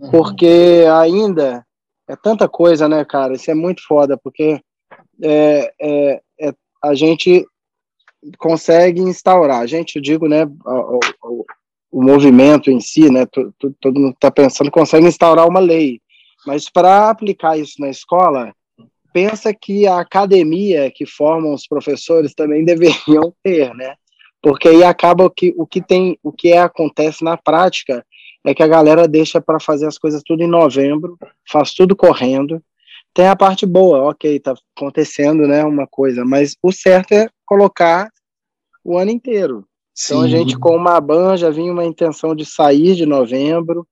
uhum. 0.00 0.10
porque 0.10 0.84
ainda 0.90 1.64
é 2.08 2.16
tanta 2.16 2.48
coisa, 2.48 2.88
né, 2.88 3.04
cara? 3.04 3.34
Isso 3.34 3.50
é 3.50 3.54
muito 3.54 3.82
foda, 3.86 4.16
porque 4.16 4.60
é, 5.22 5.72
é, 5.80 6.22
é 6.40 6.54
a 6.82 6.94
gente 6.94 7.46
consegue 8.38 9.00
instaurar. 9.00 9.60
A 9.60 9.66
gente, 9.66 9.96
eu 9.96 10.02
digo, 10.02 10.28
né, 10.28 10.44
o, 10.44 11.00
o, 11.22 11.44
o 11.96 12.02
movimento 12.02 12.70
em 12.70 12.78
si, 12.78 13.10
né, 13.10 13.24
todo, 13.24 13.98
mundo 13.98 14.12
está 14.12 14.30
pensando, 14.30 14.70
consegue 14.70 15.06
instaurar 15.06 15.48
uma 15.48 15.60
lei, 15.60 15.98
mas 16.46 16.68
para 16.68 17.08
aplicar 17.08 17.58
isso 17.58 17.80
na 17.80 17.88
escola, 17.88 18.52
pensa 19.14 19.54
que 19.54 19.86
a 19.86 19.98
academia 20.00 20.90
que 20.94 21.06
formam 21.06 21.54
os 21.54 21.66
professores 21.66 22.34
também 22.34 22.62
deveriam 22.66 23.32
ter, 23.42 23.74
né? 23.74 23.94
Porque 24.42 24.68
aí 24.68 24.84
acaba 24.84 25.30
que 25.34 25.54
o 25.56 25.66
que 25.66 25.80
tem, 25.80 26.18
o 26.22 26.30
que 26.30 26.52
é, 26.52 26.58
acontece 26.58 27.24
na 27.24 27.34
prática 27.34 28.04
é 28.44 28.54
que 28.54 28.62
a 28.62 28.68
galera 28.68 29.08
deixa 29.08 29.40
para 29.40 29.58
fazer 29.58 29.86
as 29.86 29.96
coisas 29.96 30.22
tudo 30.22 30.42
em 30.42 30.46
novembro, 30.46 31.16
faz 31.50 31.72
tudo 31.72 31.96
correndo. 31.96 32.62
Tem 33.14 33.26
a 33.26 33.34
parte 33.34 33.64
boa, 33.64 34.10
ok, 34.10 34.38
tá 34.38 34.54
acontecendo, 34.76 35.48
né, 35.48 35.64
uma 35.64 35.86
coisa, 35.86 36.26
mas 36.26 36.58
o 36.62 36.70
certo 36.70 37.12
é 37.12 37.26
colocar 37.46 38.10
o 38.84 38.98
ano 38.98 39.10
inteiro. 39.10 39.66
Sim. 39.96 40.14
Então 40.14 40.24
a 40.24 40.28
gente 40.28 40.58
com 40.58 40.76
uma 40.76 41.00
ban 41.00 41.36
já 41.38 41.48
vinha 41.48 41.72
uma 41.72 41.84
intenção 41.84 42.34
de 42.34 42.44
sair 42.44 42.94
de 42.94 43.06
novembro. 43.06 43.86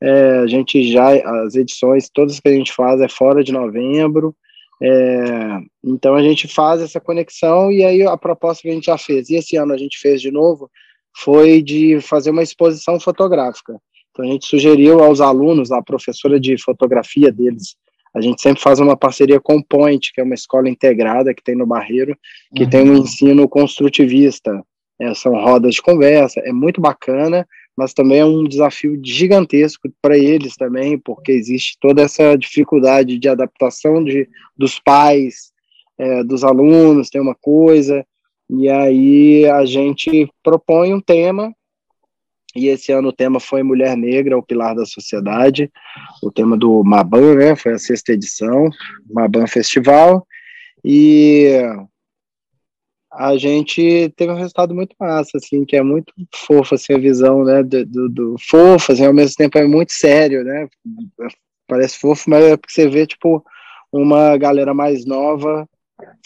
É, 0.00 0.38
a 0.38 0.46
gente 0.46 0.90
já 0.90 1.10
as 1.44 1.56
edições 1.56 2.08
todas 2.08 2.38
que 2.38 2.48
a 2.48 2.52
gente 2.52 2.72
faz 2.72 3.00
é 3.00 3.08
fora 3.08 3.42
de 3.42 3.50
novembro. 3.50 4.34
É, 4.80 5.58
então 5.84 6.14
a 6.14 6.22
gente 6.22 6.46
faz 6.46 6.80
essa 6.80 7.00
conexão 7.00 7.72
e 7.72 7.82
aí 7.82 8.02
a 8.02 8.16
proposta 8.16 8.62
que 8.62 8.68
a 8.68 8.72
gente 8.72 8.86
já 8.86 8.96
fez 8.96 9.28
e 9.28 9.34
esse 9.34 9.56
ano 9.56 9.72
a 9.72 9.76
gente 9.76 9.98
fez 9.98 10.22
de 10.22 10.30
novo 10.30 10.70
foi 11.16 11.60
de 11.60 12.00
fazer 12.00 12.30
uma 12.30 12.44
exposição 12.44 13.00
fotográfica. 13.00 13.76
Então 14.12 14.24
a 14.24 14.28
gente 14.28 14.46
sugeriu 14.46 15.02
aos 15.02 15.20
alunos, 15.20 15.72
a 15.72 15.82
professora 15.82 16.38
de 16.38 16.56
fotografia 16.62 17.32
deles, 17.32 17.76
a 18.14 18.20
gente 18.20 18.40
sempre 18.40 18.62
faz 18.62 18.80
uma 18.80 18.96
parceria 18.96 19.40
com 19.40 19.56
o 19.56 19.64
Point, 19.64 20.12
que 20.12 20.20
é 20.20 20.24
uma 20.24 20.34
escola 20.34 20.68
integrada 20.68 21.34
que 21.34 21.42
tem 21.42 21.54
no 21.54 21.66
Barreiro, 21.66 22.16
que 22.54 22.64
uhum. 22.64 22.70
tem 22.70 22.90
um 22.90 22.96
ensino 22.96 23.48
construtivista. 23.48 24.62
É, 25.00 25.14
são 25.14 25.32
rodas 25.32 25.76
de 25.76 25.82
conversa, 25.82 26.40
é 26.40 26.52
muito 26.52 26.80
bacana, 26.80 27.46
mas 27.76 27.94
também 27.94 28.18
é 28.18 28.24
um 28.24 28.44
desafio 28.44 29.00
gigantesco 29.04 29.88
para 30.02 30.18
eles 30.18 30.56
também, 30.56 30.98
porque 30.98 31.30
existe 31.30 31.76
toda 31.80 32.02
essa 32.02 32.36
dificuldade 32.36 33.18
de 33.18 33.28
adaptação 33.28 34.02
de, 34.02 34.28
dos 34.56 34.80
pais, 34.80 35.52
é, 35.96 36.24
dos 36.24 36.42
alunos, 36.42 37.10
tem 37.10 37.20
uma 37.20 37.36
coisa, 37.36 38.04
e 38.50 38.68
aí 38.68 39.46
a 39.46 39.64
gente 39.64 40.28
propõe 40.42 40.92
um 40.92 41.00
tema 41.00 41.52
e 42.56 42.68
esse 42.68 42.90
ano 42.90 43.08
o 43.08 43.12
tema 43.12 43.38
foi 43.38 43.62
Mulher 43.62 43.96
Negra, 43.96 44.36
o 44.36 44.42
Pilar 44.42 44.74
da 44.74 44.84
Sociedade, 44.84 45.70
o 46.22 46.30
tema 46.30 46.56
do 46.56 46.82
Maban, 46.82 47.34
né, 47.36 47.56
foi 47.56 47.74
a 47.74 47.78
sexta 47.78 48.12
edição, 48.12 48.68
Maban 49.08 49.46
Festival, 49.46 50.26
e 50.84 51.62
a 53.12 53.36
gente 53.36 54.12
teve 54.16 54.32
um 54.32 54.36
resultado 54.36 54.74
muito 54.74 54.94
massa, 55.00 55.38
assim, 55.38 55.64
que 55.64 55.76
é 55.76 55.82
muito 55.82 56.12
fofo, 56.34 56.74
assim, 56.74 56.92
a 56.94 56.98
visão, 56.98 57.44
né, 57.44 57.62
do, 57.62 57.84
do, 57.86 58.08
do 58.08 58.36
fofo, 58.38 58.92
assim, 58.92 59.06
ao 59.06 59.14
mesmo 59.14 59.34
tempo 59.36 59.58
é 59.58 59.66
muito 59.66 59.92
sério, 59.92 60.44
né, 60.44 60.68
parece 61.66 61.98
fofo, 61.98 62.28
mas 62.28 62.44
é 62.44 62.56
porque 62.56 62.72
você 62.72 62.88
vê, 62.88 63.06
tipo, 63.06 63.44
uma 63.92 64.36
galera 64.36 64.74
mais 64.74 65.06
nova 65.06 65.66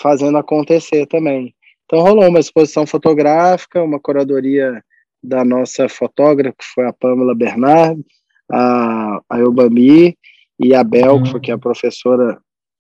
fazendo 0.01 0.39
acontecer 0.39 1.07
também. 1.07 1.55
Então 1.85 2.01
rolou 2.01 2.29
uma 2.29 2.41
exposição 2.41 2.87
fotográfica, 2.87 3.83
uma 3.83 4.01
curadoria 4.01 4.83
da 5.23 5.45
nossa 5.45 5.89
fotógrafa, 5.89 6.57
que 6.59 6.65
foi 6.75 6.87
a 6.87 6.93
Pamela 6.93 7.35
Bernard, 7.35 8.03
a, 8.51 9.21
a 9.29 9.39
Eubami 9.39 10.17
e 10.59 10.75
a 10.75 10.83
Bel, 10.83 11.17
uhum. 11.17 11.41
que 11.41 11.51
é 11.51 11.55
a 11.55 11.59
professora 11.59 12.39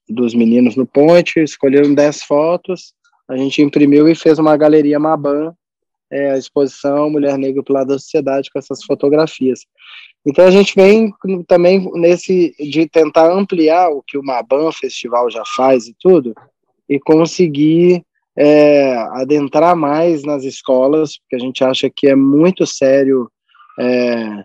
dos 0.09 0.35
meninos 0.35 0.77
no 0.77 0.87
Ponte, 0.87 1.41
escolheram 1.41 1.95
10 1.95 2.23
fotos, 2.25 2.93
a 3.33 3.37
gente 3.37 3.63
imprimiu 3.63 4.09
e 4.09 4.15
fez 4.15 4.39
uma 4.39 4.57
galeria 4.57 4.99
Maban, 4.99 5.55
é, 6.11 6.33
a 6.33 6.39
exposição 6.39 7.09
Mulher 7.09 7.39
Negra 7.39 7.63
pelo 7.63 7.79
lado 7.79 7.89
da 7.89 7.99
Sociedade, 7.99 8.51
com 8.53 8.59
essas 8.59 8.85
fotografias. 8.85 9.61
Então 10.25 10.45
a 10.45 10.51
gente 10.51 10.75
vem 10.75 11.13
também 11.49 11.91
nesse 11.95 12.55
de 12.59 12.87
tentar 12.87 13.33
ampliar 13.33 13.89
o 13.89 14.03
que 14.03 14.19
o 14.19 14.23
Maban 14.23 14.71
Festival 14.71 15.31
já 15.31 15.43
faz 15.57 15.87
e 15.87 15.97
tudo, 15.99 16.35
e 16.89 17.01
conseguir 17.01 18.05
é, 18.37 18.95
adentrar 19.13 19.75
mais 19.75 20.23
nas 20.23 20.45
escolas, 20.45 21.19
porque 21.19 21.37
a 21.37 21.39
gente 21.39 21.65
acha 21.65 21.91
que 21.91 22.07
é 22.07 22.15
muito 22.15 22.67
sério 22.67 23.31
é, 23.81 24.45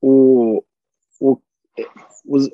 o, 0.00 0.62
o, 1.20 1.36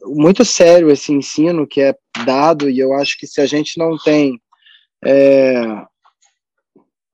muito 0.06 0.44
sério 0.44 0.90
esse 0.90 1.12
ensino 1.12 1.66
que 1.66 1.82
é 1.82 1.94
dado, 2.24 2.70
e 2.70 2.78
eu 2.78 2.94
acho 2.94 3.18
que 3.18 3.26
se 3.26 3.40
a 3.40 3.46
gente 3.46 3.78
não 3.78 3.96
tem 3.98 4.40
é, 5.04 5.84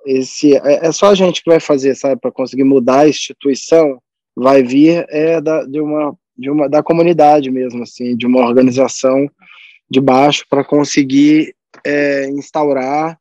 esse 0.04 0.56
é, 0.56 0.86
é 0.86 0.92
só 0.92 1.10
a 1.10 1.14
gente 1.14 1.42
que 1.42 1.50
vai 1.50 1.60
fazer, 1.60 1.94
sabe, 1.94 2.20
para 2.20 2.32
conseguir 2.32 2.64
mudar 2.64 3.00
a 3.00 3.08
instituição, 3.08 4.00
vai 4.34 4.62
vir 4.62 5.06
é 5.08 5.40
da, 5.40 5.64
de 5.64 5.80
uma 5.80 6.16
de 6.36 6.50
uma 6.50 6.68
da 6.68 6.82
comunidade 6.82 7.50
mesmo, 7.50 7.82
assim, 7.82 8.16
de 8.16 8.26
uma 8.26 8.40
organização 8.40 9.28
de 9.90 10.00
baixo 10.00 10.44
para 10.48 10.64
conseguir 10.64 11.54
é, 11.84 12.26
instaurar 12.30 13.18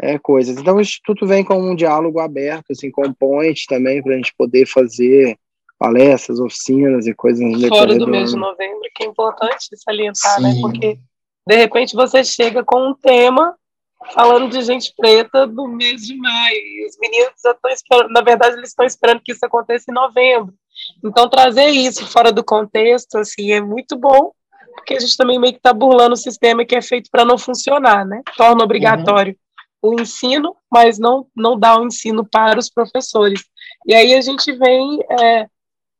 é, 0.00 0.18
coisas. 0.18 0.56
Então, 0.56 0.76
o 0.76 0.80
Instituto 0.80 1.26
vem 1.26 1.44
com 1.44 1.56
um 1.56 1.74
diálogo 1.74 2.20
aberto, 2.20 2.70
assim, 2.70 2.90
com 2.90 3.02
o 3.02 3.14
Point 3.14 3.66
também, 3.68 4.02
para 4.02 4.14
a 4.14 4.16
gente 4.16 4.34
poder 4.36 4.66
fazer 4.66 5.36
palestras, 5.78 6.38
oficinas 6.38 7.06
e 7.06 7.14
coisas 7.14 7.44
Fora 7.68 7.98
do 7.98 8.08
mês 8.08 8.30
de 8.30 8.36
novembro, 8.36 8.80
que 8.94 9.04
é 9.04 9.06
importante 9.06 9.68
salientar, 9.76 10.40
né? 10.40 10.52
Sim. 10.52 10.56
né? 10.56 10.60
Porque, 10.62 10.98
de 11.46 11.56
repente, 11.56 11.96
você 11.96 12.24
chega 12.24 12.64
com 12.64 12.90
um 12.90 12.94
tema 12.94 13.54
falando 14.12 14.50
de 14.50 14.62
gente 14.62 14.92
preta 14.96 15.46
do 15.46 15.66
mês 15.66 16.02
de 16.02 16.16
maio, 16.16 16.56
e 16.56 16.86
os 16.86 16.98
meninos 16.98 17.32
já 17.42 17.52
estão 17.52 17.70
esperando, 17.70 18.12
na 18.12 18.20
verdade, 18.20 18.56
eles 18.56 18.70
estão 18.70 18.84
esperando 18.84 19.20
que 19.20 19.32
isso 19.32 19.44
aconteça 19.44 19.90
em 19.90 19.94
novembro. 19.94 20.54
Então, 21.04 21.28
trazer 21.28 21.68
isso 21.68 22.06
fora 22.06 22.32
do 22.32 22.44
contexto, 22.44 23.16
assim, 23.16 23.52
é 23.52 23.60
muito 23.60 23.96
bom, 23.96 24.32
porque 24.74 24.94
a 24.94 25.00
gente 25.00 25.16
também 25.16 25.38
meio 25.38 25.52
que 25.52 25.58
está 25.58 25.72
burlando 25.72 26.14
o 26.14 26.16
sistema 26.16 26.64
que 26.64 26.74
é 26.74 26.82
feito 26.82 27.08
para 27.10 27.24
não 27.24 27.38
funcionar, 27.38 28.04
né? 28.04 28.20
Torna 28.36 28.64
obrigatório. 28.64 29.32
Uhum 29.32 29.44
o 29.84 30.00
ensino, 30.00 30.56
mas 30.72 30.98
não, 30.98 31.26
não 31.36 31.58
dá 31.58 31.78
o 31.78 31.86
ensino 31.86 32.24
para 32.24 32.58
os 32.58 32.70
professores. 32.70 33.44
E 33.86 33.94
aí 33.94 34.14
a 34.14 34.20
gente 34.22 34.50
vem 34.50 34.98
é, 35.20 35.46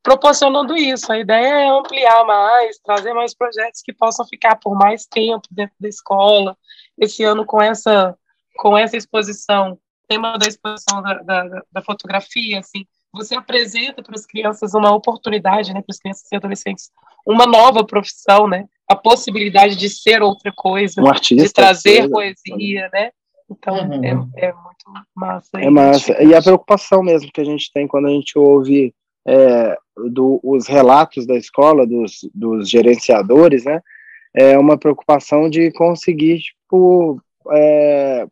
proporcionando 0.02 0.74
isso. 0.74 1.12
A 1.12 1.18
ideia 1.18 1.64
é 1.64 1.68
ampliar 1.68 2.24
mais, 2.24 2.78
trazer 2.78 3.12
mais 3.12 3.34
projetos 3.34 3.82
que 3.82 3.92
possam 3.92 4.26
ficar 4.26 4.56
por 4.56 4.74
mais 4.74 5.04
tempo 5.04 5.46
dentro 5.50 5.74
da 5.78 5.88
escola. 5.88 6.56
Esse 6.98 7.24
ano, 7.24 7.44
com 7.44 7.60
essa, 7.60 8.16
com 8.56 8.76
essa 8.76 8.96
exposição, 8.96 9.78
tema 10.08 10.38
da 10.38 10.46
exposição 10.46 11.02
da, 11.02 11.14
da, 11.14 11.62
da 11.72 11.82
fotografia, 11.82 12.60
assim, 12.60 12.84
você 13.12 13.34
apresenta 13.34 14.02
para 14.02 14.14
as 14.14 14.26
crianças 14.26 14.74
uma 14.74 14.94
oportunidade, 14.94 15.72
né, 15.72 15.80
para 15.80 15.92
as 15.92 15.98
crianças 15.98 16.26
e 16.30 16.36
adolescentes, 16.36 16.90
uma 17.26 17.46
nova 17.46 17.84
profissão, 17.84 18.46
né, 18.48 18.66
a 18.88 18.96
possibilidade 18.96 19.76
de 19.76 19.88
ser 19.88 20.22
outra 20.22 20.52
coisa, 20.54 21.00
um 21.00 21.06
artista, 21.06 21.44
de 21.44 21.52
trazer 21.52 22.10
poesia, 22.10 22.90
né? 22.92 23.10
Então 23.50 23.74
uhum. 23.74 24.04
é, 24.36 24.46
é, 24.46 24.52
muito 24.52 25.06
massa. 25.14 25.50
É 25.56 25.70
massa. 25.70 26.22
E 26.22 26.34
a 26.34 26.42
preocupação 26.42 27.02
mesmo 27.02 27.30
que 27.32 27.40
a 27.40 27.44
gente 27.44 27.70
tem 27.72 27.86
quando 27.86 28.06
a 28.06 28.10
gente 28.10 28.38
ouve 28.38 28.94
é, 29.26 29.76
do, 30.10 30.40
os 30.42 30.66
relatos 30.66 31.26
da 31.26 31.34
escola, 31.34 31.86
dos, 31.86 32.28
dos 32.34 32.68
gerenciadores, 32.68 33.64
né? 33.64 33.80
É 34.34 34.58
uma 34.58 34.76
preocupação 34.76 35.48
de 35.48 35.70
conseguir, 35.72 36.40
tipo, 36.40 37.20
é, 37.52 38.26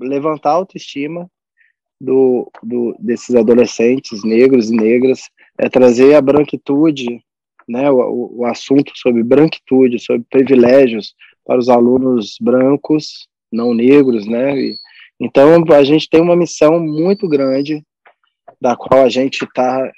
levantar 0.00 0.50
a 0.50 0.54
autoestima 0.54 1.30
do, 2.00 2.50
do, 2.62 2.96
desses 2.98 3.34
adolescentes 3.34 4.24
negros 4.24 4.70
e 4.70 4.76
negras, 4.76 5.22
é 5.58 5.68
trazer 5.68 6.14
a 6.14 6.20
branquitude, 6.20 7.22
né, 7.68 7.90
o, 7.90 8.40
o 8.40 8.46
assunto 8.46 8.92
sobre 8.94 9.22
branquitude, 9.22 9.98
sobre 9.98 10.26
privilégios 10.28 11.14
para 11.44 11.58
os 11.58 11.68
alunos 11.68 12.36
brancos, 12.40 13.28
não 13.50 13.72
negros, 13.72 14.26
né? 14.26 14.58
E, 14.58 14.76
então 15.20 15.64
a 15.72 15.84
gente 15.84 16.08
tem 16.08 16.20
uma 16.20 16.36
missão 16.36 16.80
muito 16.80 17.28
grande 17.28 17.82
da 18.60 18.76
qual 18.76 19.04
a 19.04 19.08
gente 19.08 19.44
está 19.44 19.90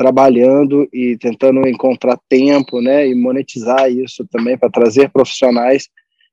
trabalhando 0.00 0.88
e 0.90 1.18
tentando 1.18 1.68
encontrar 1.68 2.18
tempo, 2.26 2.80
né, 2.80 3.06
e 3.06 3.14
monetizar 3.14 3.92
isso 3.92 4.26
também 4.30 4.56
para 4.56 4.70
trazer 4.70 5.10
profissionais 5.10 5.90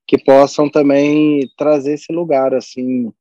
que 0.08 0.18
possam 0.18 0.70
também 0.70 1.46
trazer 1.58 1.96
esse 1.96 2.14
lugar 2.14 2.54
assim 2.54 3.12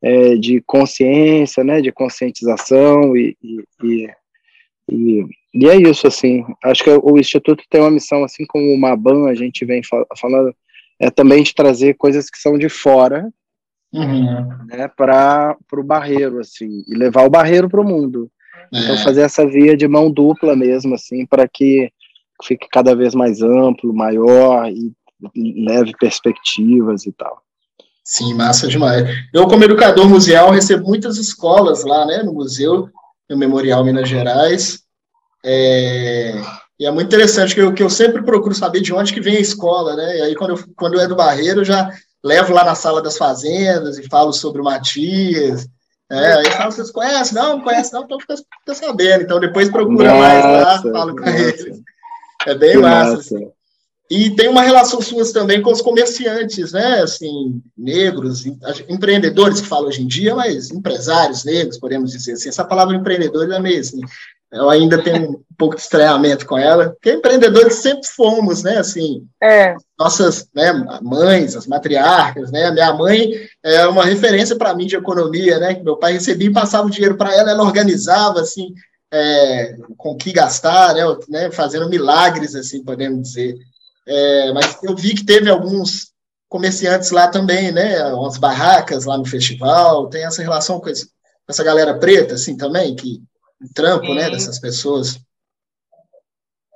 é, 0.00 0.36
de 0.36 0.62
consciência, 0.64 1.64
né, 1.64 1.80
de 1.80 1.90
conscientização 1.90 3.16
e, 3.16 3.36
e, 3.42 4.08
e, 4.88 5.26
e, 5.52 5.68
é 5.68 5.74
isso, 5.74 6.06
assim, 6.06 6.44
acho 6.62 6.84
que 6.84 6.90
o 6.90 7.18
Instituto 7.18 7.64
tem 7.68 7.80
uma 7.80 7.90
missão, 7.90 8.22
assim 8.22 8.46
como 8.46 8.72
o 8.72 8.78
Maban, 8.78 9.28
a 9.28 9.34
gente 9.34 9.64
vem 9.64 9.82
falando, 10.16 10.54
é 11.00 11.10
também 11.10 11.42
de 11.42 11.52
trazer 11.52 11.94
coisas 11.94 12.30
que 12.30 12.38
são 12.38 12.56
de 12.56 12.68
fora, 12.68 13.28
uhum. 13.92 14.66
né, 14.68 14.86
para 14.86 15.56
o 15.72 15.82
barreiro, 15.82 16.38
assim, 16.38 16.84
e 16.86 16.94
levar 16.94 17.26
o 17.26 17.30
barreiro 17.30 17.68
para 17.68 17.80
o 17.80 17.84
mundo. 17.84 18.30
Então, 18.68 18.80
é. 18.80 18.84
Então, 18.84 19.04
fazer 19.04 19.22
essa 19.22 19.46
via 19.46 19.76
de 19.76 19.86
mão 19.86 20.10
dupla 20.10 20.56
mesmo, 20.56 20.94
assim, 20.94 21.26
para 21.26 21.48
que 21.48 21.90
fique 22.42 22.68
cada 22.70 22.94
vez 22.94 23.14
mais 23.14 23.42
amplo, 23.42 23.94
maior 23.94 24.70
e 24.70 24.92
leve 25.64 25.92
perspectivas 25.98 27.06
e 27.06 27.12
tal. 27.12 27.42
Sim, 28.04 28.34
massa 28.34 28.68
demais. 28.68 29.08
Eu, 29.32 29.48
como 29.48 29.64
educador 29.64 30.08
museal, 30.08 30.50
recebo 30.50 30.86
muitas 30.86 31.16
escolas 31.16 31.84
lá, 31.84 32.06
né, 32.06 32.22
no 32.22 32.32
museu, 32.32 32.88
no 33.28 33.36
Memorial 33.36 33.84
Minas 33.84 34.08
Gerais. 34.08 34.80
É, 35.44 36.40
e 36.78 36.86
é 36.86 36.90
muito 36.90 37.06
interessante 37.06 37.54
que 37.54 37.60
eu, 37.60 37.72
que 37.72 37.82
eu 37.82 37.90
sempre 37.90 38.22
procuro 38.22 38.54
saber 38.54 38.80
de 38.80 38.92
onde 38.92 39.12
que 39.12 39.20
vem 39.20 39.36
a 39.36 39.40
escola, 39.40 39.96
né? 39.96 40.18
E 40.18 40.22
aí, 40.22 40.34
quando 40.34 40.50
eu, 40.50 40.64
quando 40.76 40.94
eu 40.94 41.00
é 41.00 41.08
do 41.08 41.16
Barreiro, 41.16 41.60
eu 41.60 41.64
já 41.64 41.90
levo 42.22 42.52
lá 42.52 42.64
na 42.64 42.74
sala 42.74 43.02
das 43.02 43.16
fazendas 43.16 43.98
e 43.98 44.08
falo 44.08 44.32
sobre 44.32 44.60
o 44.60 44.64
Matias. 44.64 45.66
É, 46.10 46.34
aí 46.34 46.50
falo, 46.52 46.72
vocês 46.72 46.90
conhecem? 46.90 47.34
Não, 47.34 47.56
não 47.56 47.64
conhece 47.64 47.92
não, 47.92 48.04
então 48.04 48.20
fica, 48.20 48.36
fica 48.36 48.74
sabendo. 48.74 49.22
Então 49.22 49.40
depois 49.40 49.68
procura 49.70 50.14
nossa, 50.14 50.18
mais 50.18 50.44
lá, 50.44 50.92
falo 50.92 51.16
com 51.16 51.24
eles. 51.24 51.80
É 52.46 52.54
bem 52.54 52.76
massa. 52.76 53.16
massa. 53.16 53.36
Assim. 53.36 53.50
E 54.08 54.30
tem 54.36 54.48
uma 54.48 54.62
relação 54.62 55.02
suas 55.02 55.32
também 55.32 55.60
com 55.60 55.72
os 55.72 55.82
comerciantes, 55.82 56.72
né? 56.72 57.00
Assim, 57.02 57.60
negros, 57.76 58.44
empreendedores 58.88 59.60
que 59.60 59.66
falam 59.66 59.88
hoje 59.88 60.02
em 60.02 60.06
dia, 60.06 60.32
mas 60.32 60.70
empresários 60.70 61.44
negros, 61.44 61.76
podemos 61.76 62.12
dizer 62.12 62.34
assim. 62.34 62.48
Essa 62.48 62.64
palavra 62.64 62.94
empreendedor 62.94 63.50
é 63.50 63.58
meio 63.58 63.80
assim, 63.80 64.00
eu 64.52 64.70
ainda 64.70 65.02
tenho 65.02 65.32
um 65.32 65.44
pouco 65.58 65.74
de 65.74 65.82
estranhamento 65.82 66.46
com 66.46 66.56
ela, 66.56 66.90
porque 66.90 67.12
empreendedores 67.12 67.76
sempre 67.76 68.06
fomos, 68.06 68.62
né? 68.62 68.78
Assim, 68.78 69.26
é. 69.42 69.74
nossas 69.98 70.48
né, 70.54 70.72
mães, 71.02 71.56
as 71.56 71.66
matriarcas, 71.66 72.50
né? 72.52 72.70
Minha 72.70 72.94
mãe 72.94 73.32
é 73.62 73.86
uma 73.86 74.04
referência 74.04 74.56
para 74.56 74.74
mim 74.74 74.86
de 74.86 74.96
economia, 74.96 75.58
né? 75.58 75.74
Que 75.74 75.82
meu 75.82 75.96
pai 75.96 76.12
recebia 76.12 76.48
e 76.48 76.52
passava 76.52 76.86
o 76.86 76.90
dinheiro 76.90 77.16
para 77.16 77.34
ela, 77.34 77.50
ela 77.50 77.64
organizava 77.64 78.40
assim, 78.40 78.72
é, 79.12 79.76
com 79.96 80.12
o 80.12 80.16
que 80.16 80.32
gastar, 80.32 80.94
né? 80.94 81.02
né? 81.28 81.50
Fazendo 81.50 81.88
milagres, 81.88 82.54
assim, 82.54 82.84
podemos 82.84 83.22
dizer. 83.22 83.56
É, 84.06 84.52
mas 84.52 84.78
eu 84.82 84.94
vi 84.94 85.14
que 85.14 85.24
teve 85.24 85.50
alguns 85.50 86.12
comerciantes 86.48 87.10
lá 87.10 87.26
também, 87.26 87.72
né? 87.72 88.04
Umas 88.14 88.38
barracas 88.38 89.04
lá 89.04 89.18
no 89.18 89.24
festival. 89.24 90.08
Tem 90.08 90.24
essa 90.24 90.42
relação 90.42 90.78
com, 90.78 90.88
esse, 90.88 91.06
com 91.06 91.50
essa 91.50 91.64
galera 91.64 91.98
preta, 91.98 92.34
assim, 92.34 92.56
também, 92.56 92.94
que 92.94 93.20
o 93.60 93.72
trampo, 93.74 94.14
né, 94.14 94.30
dessas 94.30 94.58
pessoas. 94.58 95.18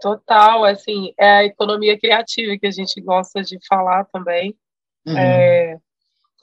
Total, 0.00 0.64
assim, 0.64 1.12
é 1.18 1.30
a 1.30 1.44
economia 1.44 1.98
criativa 1.98 2.56
que 2.58 2.66
a 2.66 2.70
gente 2.70 3.00
gosta 3.00 3.42
de 3.42 3.58
falar 3.68 4.04
também. 4.06 4.56
Uhum. 5.06 5.16
É, 5.16 5.76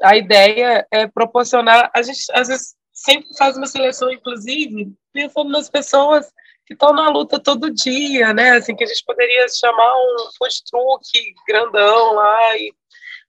a 0.01 0.15
ideia 0.15 0.87
é 0.91 1.07
proporcionar, 1.07 1.89
a 1.93 2.01
gente 2.01 2.19
às 2.33 2.47
vezes 2.47 2.75
sempre 2.93 3.27
faz 3.37 3.57
uma 3.57 3.65
seleção, 3.65 4.11
inclusive, 4.11 4.93
pensando 5.11 5.49
nas 5.49 5.69
pessoas 5.69 6.31
que 6.65 6.73
estão 6.73 6.93
na 6.93 7.09
luta 7.09 7.39
todo 7.39 7.73
dia, 7.73 8.33
né? 8.33 8.51
Assim, 8.51 8.75
que 8.75 8.83
a 8.83 8.87
gente 8.87 9.03
poderia 9.05 9.47
chamar 9.49 9.95
um 9.95 10.29
food 10.37 10.63
truck 10.69 11.33
grandão 11.47 12.13
lá, 12.13 12.57
e... 12.57 12.73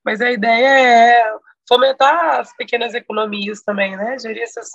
mas 0.04 0.20
a 0.20 0.30
ideia 0.30 0.68
é 0.68 1.32
fomentar 1.66 2.40
as 2.40 2.54
pequenas 2.56 2.94
economias 2.94 3.62
também, 3.62 3.96
né? 3.96 4.18
Gerir 4.18 4.42
essas 4.42 4.70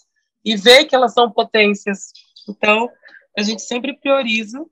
e 0.46 0.58
ver 0.58 0.86
que 0.86 0.96
elas 0.96 1.14
são 1.14 1.32
potências. 1.32 2.12
Então, 2.48 2.89
a 3.38 3.41
gente 3.41 3.62
sempre 3.62 3.94
prioriza 3.94 4.64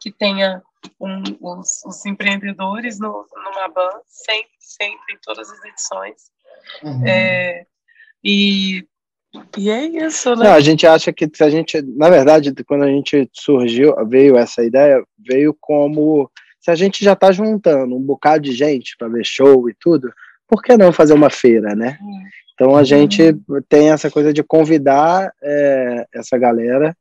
que 0.00 0.10
tenha 0.10 0.62
um, 1.00 1.22
os, 1.40 1.84
os, 1.84 2.06
empreendedores 2.06 2.98
no, 2.98 3.26
no 3.34 3.54
Maban, 3.54 4.00
sempre, 4.06 4.50
sempre, 4.58 5.14
em 5.14 5.18
todas 5.22 5.50
as 5.50 5.64
edições. 5.64 6.30
Uhum. 6.82 7.06
É, 7.06 7.66
e 8.22 8.86
e 9.56 9.70
é 9.70 9.86
isso, 9.86 10.34
né? 10.36 10.44
Não, 10.44 10.52
a 10.52 10.60
gente 10.60 10.86
acha 10.86 11.12
que 11.12 11.28
se 11.32 11.42
a 11.42 11.48
gente, 11.48 11.80
na 11.82 12.10
verdade, 12.10 12.52
quando 12.64 12.84
a 12.84 12.88
gente 12.88 13.28
surgiu, 13.32 13.94
veio 14.06 14.36
essa 14.36 14.62
ideia, 14.62 15.02
veio 15.18 15.56
como 15.58 16.30
se 16.60 16.70
a 16.70 16.74
gente 16.74 17.02
já 17.02 17.14
está 17.14 17.32
juntando 17.32 17.96
um 17.96 18.02
bocado 18.02 18.44
de 18.44 18.52
gente 18.52 18.94
para 18.96 19.08
ver 19.08 19.24
show 19.24 19.68
e 19.68 19.74
tudo, 19.80 20.12
por 20.52 20.62
que 20.62 20.76
não 20.76 20.92
fazer 20.92 21.14
uma 21.14 21.30
feira, 21.30 21.74
né? 21.74 21.96
Então 22.52 22.76
a 22.76 22.80
uhum. 22.80 22.84
gente 22.84 23.34
tem 23.70 23.90
essa 23.90 24.10
coisa 24.10 24.34
de 24.34 24.42
convidar 24.42 25.32
é, 25.42 26.06
essa 26.14 26.36
galera, 26.36 26.94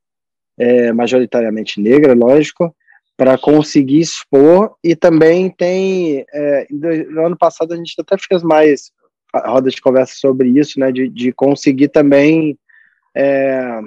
é, 0.58 0.94
majoritariamente 0.94 1.82
negra, 1.82 2.14
lógico, 2.14 2.74
para 3.18 3.38
conseguir 3.38 4.00
expor 4.00 4.74
e 4.82 4.96
também 4.96 5.50
tem 5.50 6.26
é, 6.34 6.66
no 6.70 7.26
ano 7.26 7.38
passado 7.38 7.74
a 7.74 7.76
gente 7.76 7.94
até 8.00 8.16
fez 8.18 8.42
mais 8.42 8.90
roda 9.36 9.70
de 9.70 9.82
conversa 9.82 10.14
sobre 10.16 10.48
isso, 10.48 10.80
né, 10.80 10.90
de, 10.90 11.10
de 11.10 11.34
conseguir 11.34 11.90
também, 11.90 12.58
é, 13.14 13.80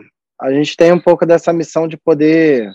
a 0.42 0.52
gente 0.52 0.76
tem 0.76 0.92
um 0.92 1.00
pouco 1.00 1.24
dessa 1.24 1.54
missão 1.54 1.88
de 1.88 1.96
poder 1.96 2.70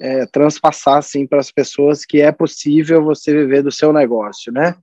é, 0.00 0.24
transpassar, 0.26 0.98
assim, 0.98 1.26
para 1.26 1.40
as 1.40 1.50
pessoas 1.50 2.04
que 2.04 2.20
é 2.20 2.30
possível 2.30 3.02
você 3.02 3.32
viver 3.32 3.62
do 3.62 3.72
seu 3.72 3.92
negócio, 3.92 4.52
né? 4.52 4.76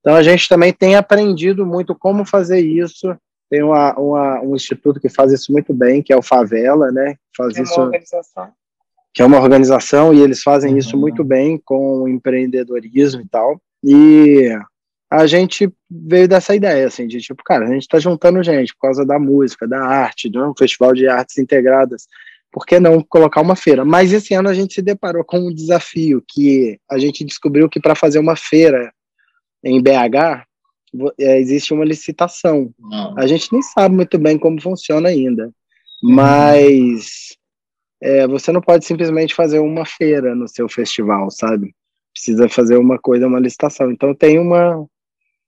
Então 0.00 0.14
a 0.14 0.22
gente 0.22 0.48
também 0.48 0.72
tem 0.72 0.96
aprendido 0.96 1.64
muito 1.66 1.94
como 1.94 2.24
fazer 2.24 2.60
isso. 2.60 3.14
Tem 3.50 3.62
uma, 3.62 3.94
uma, 3.98 4.40
um 4.42 4.54
instituto 4.54 5.00
que 5.00 5.08
faz 5.08 5.32
isso 5.32 5.52
muito 5.52 5.74
bem, 5.74 6.02
que 6.02 6.12
é 6.12 6.16
o 6.16 6.22
Favela, 6.22 6.90
né? 6.90 7.16
Faz 7.36 7.56
é 7.56 7.62
isso, 7.62 7.90
Que 9.12 9.22
é 9.22 9.24
uma 9.24 9.40
organização 9.40 10.14
e 10.14 10.20
eles 10.20 10.42
fazem 10.42 10.72
uhum. 10.72 10.78
isso 10.78 10.96
muito 10.96 11.24
bem 11.24 11.60
com 11.64 12.02
o 12.02 12.08
empreendedorismo 12.08 13.20
e 13.20 13.28
tal. 13.28 13.60
E 13.82 14.56
a 15.10 15.26
gente 15.26 15.68
veio 15.90 16.28
dessa 16.28 16.54
ideia, 16.54 16.86
assim, 16.86 17.08
de 17.08 17.20
tipo, 17.20 17.42
cara, 17.42 17.64
a 17.64 17.72
gente 17.72 17.82
está 17.82 17.98
juntando 17.98 18.42
gente 18.42 18.72
por 18.74 18.82
causa 18.82 19.04
da 19.04 19.18
música, 19.18 19.66
da 19.66 19.84
arte, 19.84 20.30
de 20.30 20.38
um 20.38 20.54
festival 20.56 20.92
de 20.92 21.08
artes 21.08 21.36
integradas, 21.38 22.06
por 22.52 22.64
que 22.64 22.78
não 22.78 23.02
colocar 23.02 23.40
uma 23.40 23.56
feira? 23.56 23.84
Mas 23.84 24.12
esse 24.12 24.34
ano 24.34 24.48
a 24.48 24.54
gente 24.54 24.74
se 24.74 24.82
deparou 24.82 25.24
com 25.24 25.38
um 25.38 25.54
desafio 25.54 26.22
que 26.26 26.78
a 26.88 26.98
gente 26.98 27.24
descobriu 27.24 27.68
que 27.68 27.80
para 27.80 27.94
fazer 27.94 28.18
uma 28.18 28.36
feira 28.36 28.92
em 29.62 29.80
BH 29.82 30.44
é, 31.18 31.38
existe 31.38 31.72
uma 31.72 31.84
licitação. 31.84 32.72
Não. 32.78 33.14
A 33.16 33.26
gente 33.26 33.52
nem 33.52 33.62
sabe 33.62 33.94
muito 33.94 34.18
bem 34.18 34.38
como 34.38 34.60
funciona 34.60 35.08
ainda, 35.08 35.50
mas 36.02 37.36
é, 38.02 38.26
você 38.26 38.50
não 38.50 38.60
pode 38.60 38.84
simplesmente 38.84 39.34
fazer 39.34 39.60
uma 39.60 39.84
feira 39.84 40.34
no 40.34 40.48
seu 40.48 40.68
festival, 40.68 41.30
sabe? 41.30 41.74
Precisa 42.12 42.48
fazer 42.48 42.76
uma 42.76 42.98
coisa, 42.98 43.26
uma 43.26 43.38
licitação. 43.38 43.90
Então 43.90 44.14
tem 44.14 44.38
uma 44.38 44.84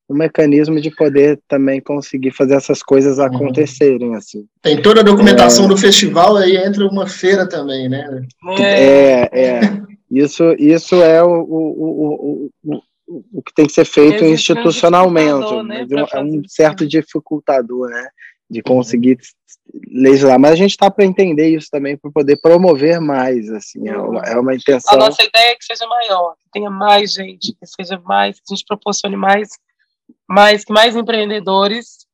um 0.08 0.16
mecanismo 0.16 0.80
de 0.80 0.90
poder 0.90 1.40
também 1.48 1.80
conseguir 1.80 2.32
fazer 2.32 2.54
essas 2.54 2.82
coisas 2.82 3.18
uhum. 3.18 3.24
acontecerem 3.24 4.14
assim. 4.14 4.44
Tem 4.60 4.80
toda 4.80 5.00
a 5.00 5.04
documentação 5.04 5.64
é... 5.64 5.68
do 5.68 5.76
festival 5.76 6.36
aí 6.36 6.56
entra 6.56 6.86
uma 6.86 7.06
feira 7.06 7.48
também, 7.48 7.88
né? 7.88 8.22
É, 8.60 9.30
é. 9.32 9.60
Isso, 10.10 10.54
isso 10.58 10.96
é 10.96 11.22
o, 11.22 11.40
o, 11.40 12.50
o, 12.50 12.50
o, 12.64 12.82
o 13.32 13.42
que 13.42 13.54
tem 13.54 13.66
que 13.66 13.72
ser 13.72 13.84
feito 13.84 14.24
institucionalmente, 14.24 15.62
né, 15.64 15.86
é 16.12 16.20
um 16.20 16.42
certo 16.46 16.86
dificultador, 16.86 17.88
né? 17.88 18.08
de 18.52 18.62
conseguir 18.62 19.18
legislar, 19.88 20.38
mas 20.38 20.52
a 20.52 20.56
gente 20.56 20.72
está 20.72 20.90
para 20.90 21.06
entender 21.06 21.48
isso 21.48 21.68
também, 21.70 21.96
para 21.96 22.10
poder 22.10 22.36
promover 22.36 23.00
mais, 23.00 23.48
assim, 23.50 23.88
é 23.88 23.96
uma, 23.96 24.20
é 24.20 24.38
uma 24.38 24.54
intenção. 24.54 24.94
A 24.94 25.06
nossa 25.06 25.22
ideia 25.22 25.52
é 25.52 25.54
que 25.54 25.64
seja 25.64 25.86
maior, 25.86 26.34
que 26.34 26.50
tenha 26.52 26.70
mais 26.70 27.14
gente, 27.14 27.54
que 27.54 27.66
seja 27.66 27.98
mais, 28.00 28.36
que 28.36 28.42
a 28.50 28.54
gente 28.54 28.66
proporcione 28.66 29.16
mais, 29.16 29.48
mais, 30.28 30.64
que 30.64 30.72
mais 30.72 30.94
empreendedores, 30.94 32.06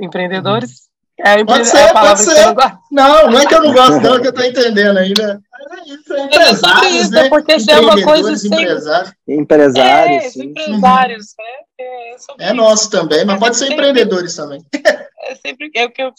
empreendedores, 0.00 0.89
é, 1.24 1.44
pode 1.44 1.66
ser, 1.66 1.92
pode 1.92 2.20
ser. 2.20 2.54
Não, 2.90 3.30
não 3.30 3.38
é 3.38 3.46
que 3.46 3.54
eu 3.54 3.62
não 3.62 3.72
gosto, 3.72 4.00
não, 4.00 4.16
é 4.16 4.20
que 4.20 4.26
eu 4.26 4.30
estou 4.30 4.44
entendendo 4.44 4.96
ainda. 4.98 5.40
É 5.60 5.92
isso, 5.92 6.14
é 6.14 6.24
empresários, 6.24 6.94
isso, 6.94 7.10
né? 7.10 7.28
Porque 7.28 7.54
isso 7.54 7.70
é 7.70 7.80
uma 7.80 8.02
coisa 8.02 8.32
assim. 8.32 8.48
Empresários. 8.48 9.12
Empresários, 9.28 10.36
é, 10.36 10.42
empresários, 10.42 11.26
é, 11.78 12.46
é, 12.46 12.48
é 12.50 12.52
nosso 12.52 12.90
também, 12.90 13.24
mas 13.24 13.38
pode 13.38 13.56
ser 13.56 13.72
empreendedores 13.72 14.34
também. 14.34 14.64
É 15.30 15.36
sempre 15.36 15.70
é 15.76 15.84
o 15.84 15.90
que, 15.92 16.02
eu, 16.02 16.12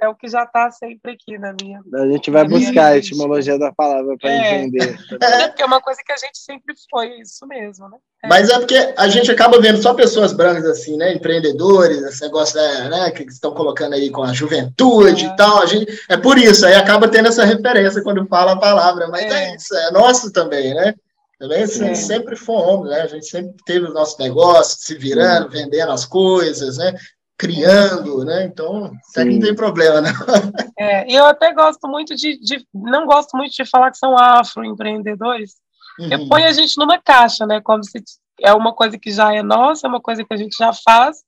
é 0.00 0.08
o 0.08 0.14
que 0.14 0.28
já 0.28 0.44
está 0.44 0.70
sempre 0.70 1.14
aqui 1.14 1.36
na 1.36 1.52
minha. 1.60 1.80
A 1.94 2.06
gente 2.06 2.30
vai 2.30 2.46
buscar 2.46 2.92
a 2.92 2.96
etimologia 2.96 3.58
da 3.58 3.72
palavra 3.72 4.16
para 4.16 4.30
entender. 4.30 4.96
É, 5.20 5.48
porque 5.48 5.62
é 5.62 5.66
uma 5.66 5.80
coisa 5.80 6.00
que 6.04 6.12
a 6.12 6.16
gente 6.16 6.38
sempre 6.38 6.72
foi, 6.88 7.20
isso 7.20 7.44
mesmo, 7.46 7.88
né? 7.88 7.98
Mas 8.24 8.48
é 8.50 8.58
porque 8.58 8.94
a 8.96 9.08
gente 9.08 9.30
acaba 9.32 9.60
vendo 9.60 9.82
só 9.82 9.94
pessoas 9.94 10.32
brancas 10.32 10.64
assim, 10.64 10.96
né? 10.96 11.12
Empreendedores, 11.12 12.02
esse 12.02 12.22
negócio 12.22 12.56
né, 12.56 12.88
né 12.88 13.10
que 13.10 13.24
estão 13.24 13.52
colocando 13.52 13.94
aí 13.94 14.10
com 14.10 14.22
a 14.22 14.32
juventude 14.32 15.24
é. 15.24 15.28
e 15.28 15.36
tal. 15.36 15.60
A 15.60 15.66
gente, 15.66 15.92
é 16.08 16.16
por 16.16 16.38
isso, 16.38 16.64
aí 16.64 16.74
acaba 16.74 17.08
tendo 17.08 17.28
essa 17.28 17.44
referência 17.44 18.02
quando 18.02 18.26
fala 18.28 18.52
a 18.52 18.60
palavra, 18.60 19.08
mas 19.08 19.24
é, 19.24 19.50
é 19.50 19.56
isso, 19.56 19.74
é 19.76 19.90
nosso 19.90 20.30
também, 20.30 20.72
né? 20.72 20.94
Também 21.36 21.64
assim, 21.64 21.92
sempre 21.96 22.36
fomos, 22.36 22.88
né? 22.88 23.00
A 23.00 23.08
gente 23.08 23.26
sempre 23.26 23.56
teve 23.66 23.86
o 23.86 23.92
nosso 23.92 24.16
negócio, 24.20 24.78
se 24.78 24.94
virando, 24.94 25.50
vendendo 25.50 25.90
as 25.90 26.06
coisas, 26.06 26.76
né? 26.76 26.94
Criando, 27.38 28.24
né? 28.24 28.44
Então, 28.44 28.92
até 29.10 29.24
não 29.24 29.40
tem 29.40 29.54
problema, 29.54 30.00
né? 30.00 30.10
É, 30.78 31.10
e 31.10 31.14
eu 31.14 31.26
até 31.26 31.52
gosto 31.52 31.86
muito 31.86 32.14
de, 32.16 32.38
de, 32.40 32.66
Não 32.74 33.06
gosto 33.06 33.36
muito 33.36 33.52
de 33.52 33.64
falar 33.64 33.90
que 33.90 33.98
são 33.98 34.16
afroempreendedores, 34.18 35.52
Uhum. 35.98 36.08
Eu 36.10 36.28
ponho 36.28 36.46
a 36.46 36.52
gente 36.52 36.76
numa 36.78 36.98
caixa, 36.98 37.46
né? 37.46 37.60
Como 37.60 37.82
se 37.84 38.02
é 38.40 38.52
uma 38.52 38.74
coisa 38.74 38.98
que 38.98 39.10
já 39.10 39.34
é 39.34 39.42
nossa, 39.42 39.86
é 39.86 39.88
uma 39.88 40.00
coisa 40.00 40.24
que 40.24 40.32
a 40.32 40.36
gente 40.36 40.56
já 40.56 40.72
faz, 40.72 41.22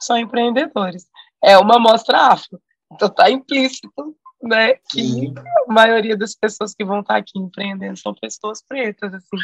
são 0.00 0.18
empreendedores. 0.18 1.06
É 1.42 1.56
uma 1.58 1.76
amostra 1.76 2.18
afro. 2.18 2.60
Então 2.92 3.08
está 3.08 3.30
implícito, 3.30 4.16
né? 4.42 4.74
Que 4.90 5.02
Sim. 5.02 5.34
a 5.36 5.72
maioria 5.72 6.16
das 6.16 6.34
pessoas 6.34 6.74
que 6.74 6.84
vão 6.84 7.00
estar 7.00 7.14
tá 7.14 7.20
aqui 7.20 7.38
empreendendo 7.38 7.98
são 7.98 8.14
pessoas 8.14 8.62
pretas, 8.66 9.14
assim. 9.14 9.36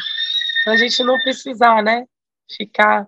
Então 0.61 0.73
a 0.73 0.77
gente 0.77 1.03
não 1.03 1.19
precisar, 1.19 1.83
né? 1.83 2.05
Ficar 2.55 3.07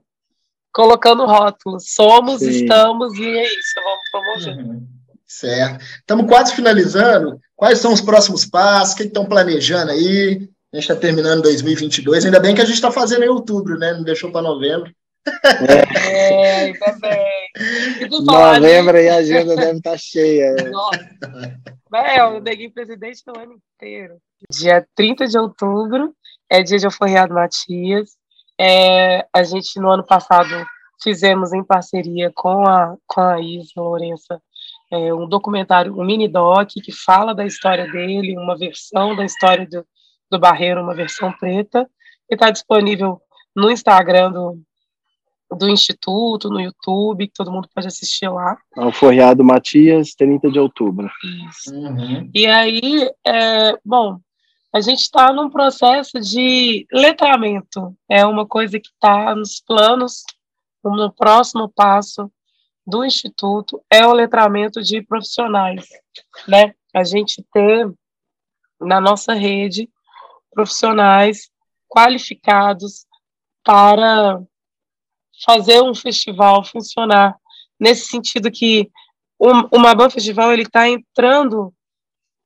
colocando 0.71 1.25
rótulos. 1.25 1.85
Somos, 1.93 2.39
Sim. 2.39 2.49
estamos 2.49 3.13
e 3.17 3.25
é 3.25 3.43
isso, 3.43 3.81
vamos 3.83 4.09
promover. 4.11 4.65
Uhum. 4.65 4.87
Certo. 5.27 5.83
Estamos 5.99 6.27
quase 6.27 6.53
finalizando. 6.53 7.39
Quais 7.55 7.79
são 7.79 7.93
os 7.93 8.01
próximos 8.01 8.45
passos? 8.45 8.93
O 8.93 8.97
que 8.97 9.03
estão 9.03 9.25
planejando 9.25 9.91
aí? 9.91 10.49
A 10.73 10.77
gente 10.77 10.83
está 10.83 10.95
terminando 10.95 11.43
2022, 11.43 12.25
ainda 12.25 12.39
bem 12.39 12.53
que 12.53 12.61
a 12.61 12.65
gente 12.65 12.75
está 12.75 12.91
fazendo 12.91 13.23
em 13.23 13.29
outubro, 13.29 13.77
né? 13.77 13.93
Não 13.93 14.03
deixou 14.03 14.31
para 14.31 14.41
novembro. 14.41 14.91
É, 16.09 16.65
ainda 16.65 16.95
bem. 16.99 18.21
Novembro 18.23 18.97
e 18.97 19.09
a 19.09 19.15
agenda 19.17 19.55
deve 19.55 19.77
estar 19.77 19.91
tá 19.91 19.97
cheia. 19.97 20.53
Nossa. 20.71 20.99
É, 21.93 22.23
o 22.23 22.39
Neguinho 22.39 22.73
presidente 22.73 23.21
no 23.27 23.39
ano 23.39 23.59
inteiro. 23.75 24.17
Dia 24.49 24.85
30 24.95 25.27
de 25.27 25.37
outubro 25.37 26.15
é 26.49 26.63
dia 26.63 26.77
de 26.77 26.85
Alforreado 26.85 27.33
Matias. 27.33 28.11
É, 28.63 29.25
a 29.33 29.43
gente, 29.43 29.79
no 29.79 29.89
ano 29.89 30.05
passado, 30.05 30.49
fizemos 31.01 31.51
em 31.51 31.63
parceria 31.63 32.31
com 32.35 32.67
a, 32.67 32.95
com 33.07 33.19
a 33.19 33.41
Isa 33.41 33.71
Lourença 33.77 34.39
é, 34.91 35.11
um 35.11 35.27
documentário, 35.27 35.97
um 35.99 36.05
mini 36.05 36.27
doc 36.27 36.69
que 36.83 36.91
fala 36.91 37.33
da 37.33 37.43
história 37.43 37.89
dele, 37.91 38.37
uma 38.37 38.55
versão 38.55 39.15
da 39.15 39.25
história 39.25 39.65
do, 39.65 39.83
do 40.29 40.37
Barreiro, 40.37 40.83
uma 40.83 40.93
versão 40.93 41.31
preta, 41.31 41.89
que 42.27 42.35
está 42.35 42.51
disponível 42.51 43.19
no 43.55 43.71
Instagram 43.71 44.31
do, 44.31 44.61
do 45.57 45.67
Instituto, 45.67 46.47
no 46.47 46.61
YouTube, 46.61 47.27
que 47.27 47.33
todo 47.33 47.51
mundo 47.51 47.67
pode 47.73 47.87
assistir 47.87 48.29
lá. 48.29 48.57
Alforreado 48.77 49.43
Matias, 49.43 50.13
30 50.13 50.51
de 50.51 50.59
outubro. 50.59 51.09
Isso. 51.49 51.73
Uhum. 51.73 52.29
E 52.31 52.45
aí, 52.45 53.09
é, 53.25 53.75
bom, 53.83 54.19
a 54.73 54.79
gente 54.79 54.99
está 54.99 55.33
num 55.33 55.49
processo 55.49 56.19
de 56.19 56.87
letramento, 56.91 57.95
é 58.09 58.25
uma 58.25 58.47
coisa 58.47 58.79
que 58.79 58.87
está 58.87 59.35
nos 59.35 59.59
planos, 59.59 60.23
no 60.83 61.11
próximo 61.11 61.69
passo 61.69 62.31
do 62.87 63.05
Instituto, 63.05 63.83
é 63.89 64.05
o 64.05 64.13
letramento 64.13 64.81
de 64.81 65.01
profissionais, 65.01 65.87
né? 66.47 66.73
A 66.93 67.03
gente 67.03 67.45
ter 67.53 67.91
na 68.79 68.99
nossa 68.99 69.33
rede 69.33 69.89
profissionais 70.51 71.49
qualificados 71.87 73.05
para 73.63 74.41
fazer 75.45 75.81
um 75.81 75.93
festival 75.93 76.63
funcionar 76.63 77.35
nesse 77.79 78.07
sentido 78.07 78.51
que 78.51 78.89
o, 79.37 79.79
Maban 79.79 80.09
Festival 80.09 80.53
ele 80.53 80.63
está 80.63 80.87
entrando 80.87 81.73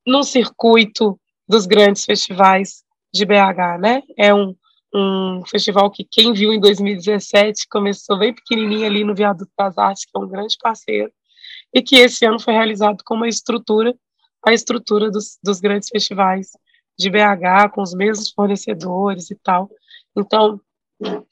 no 0.06 0.22
circuito 0.22 1.20
dos 1.48 1.66
grandes 1.66 2.04
festivais 2.04 2.82
de 3.12 3.24
BH, 3.24 3.78
né? 3.80 4.02
É 4.16 4.34
um, 4.34 4.54
um 4.94 5.42
festival 5.46 5.90
que 5.90 6.04
quem 6.04 6.32
viu 6.32 6.52
em 6.52 6.60
2017 6.60 7.66
começou 7.68 8.18
bem 8.18 8.34
pequenininho 8.34 8.86
ali 8.86 9.04
no 9.04 9.14
Viaduto 9.14 9.50
das 9.56 9.76
Artes, 9.78 10.04
que 10.04 10.10
é 10.16 10.20
um 10.20 10.28
grande 10.28 10.56
parceiro, 10.60 11.10
e 11.72 11.82
que 11.82 11.96
esse 11.96 12.24
ano 12.24 12.40
foi 12.40 12.54
realizado 12.54 13.02
com 13.04 13.14
uma 13.14 13.28
estrutura, 13.28 13.94
a 14.44 14.52
estrutura 14.52 15.10
dos, 15.10 15.38
dos 15.42 15.60
grandes 15.60 15.88
festivais 15.88 16.50
de 16.98 17.10
BH 17.10 17.70
com 17.74 17.82
os 17.82 17.94
mesmos 17.94 18.30
fornecedores 18.30 19.30
e 19.30 19.36
tal. 19.36 19.68
Então, 20.16 20.60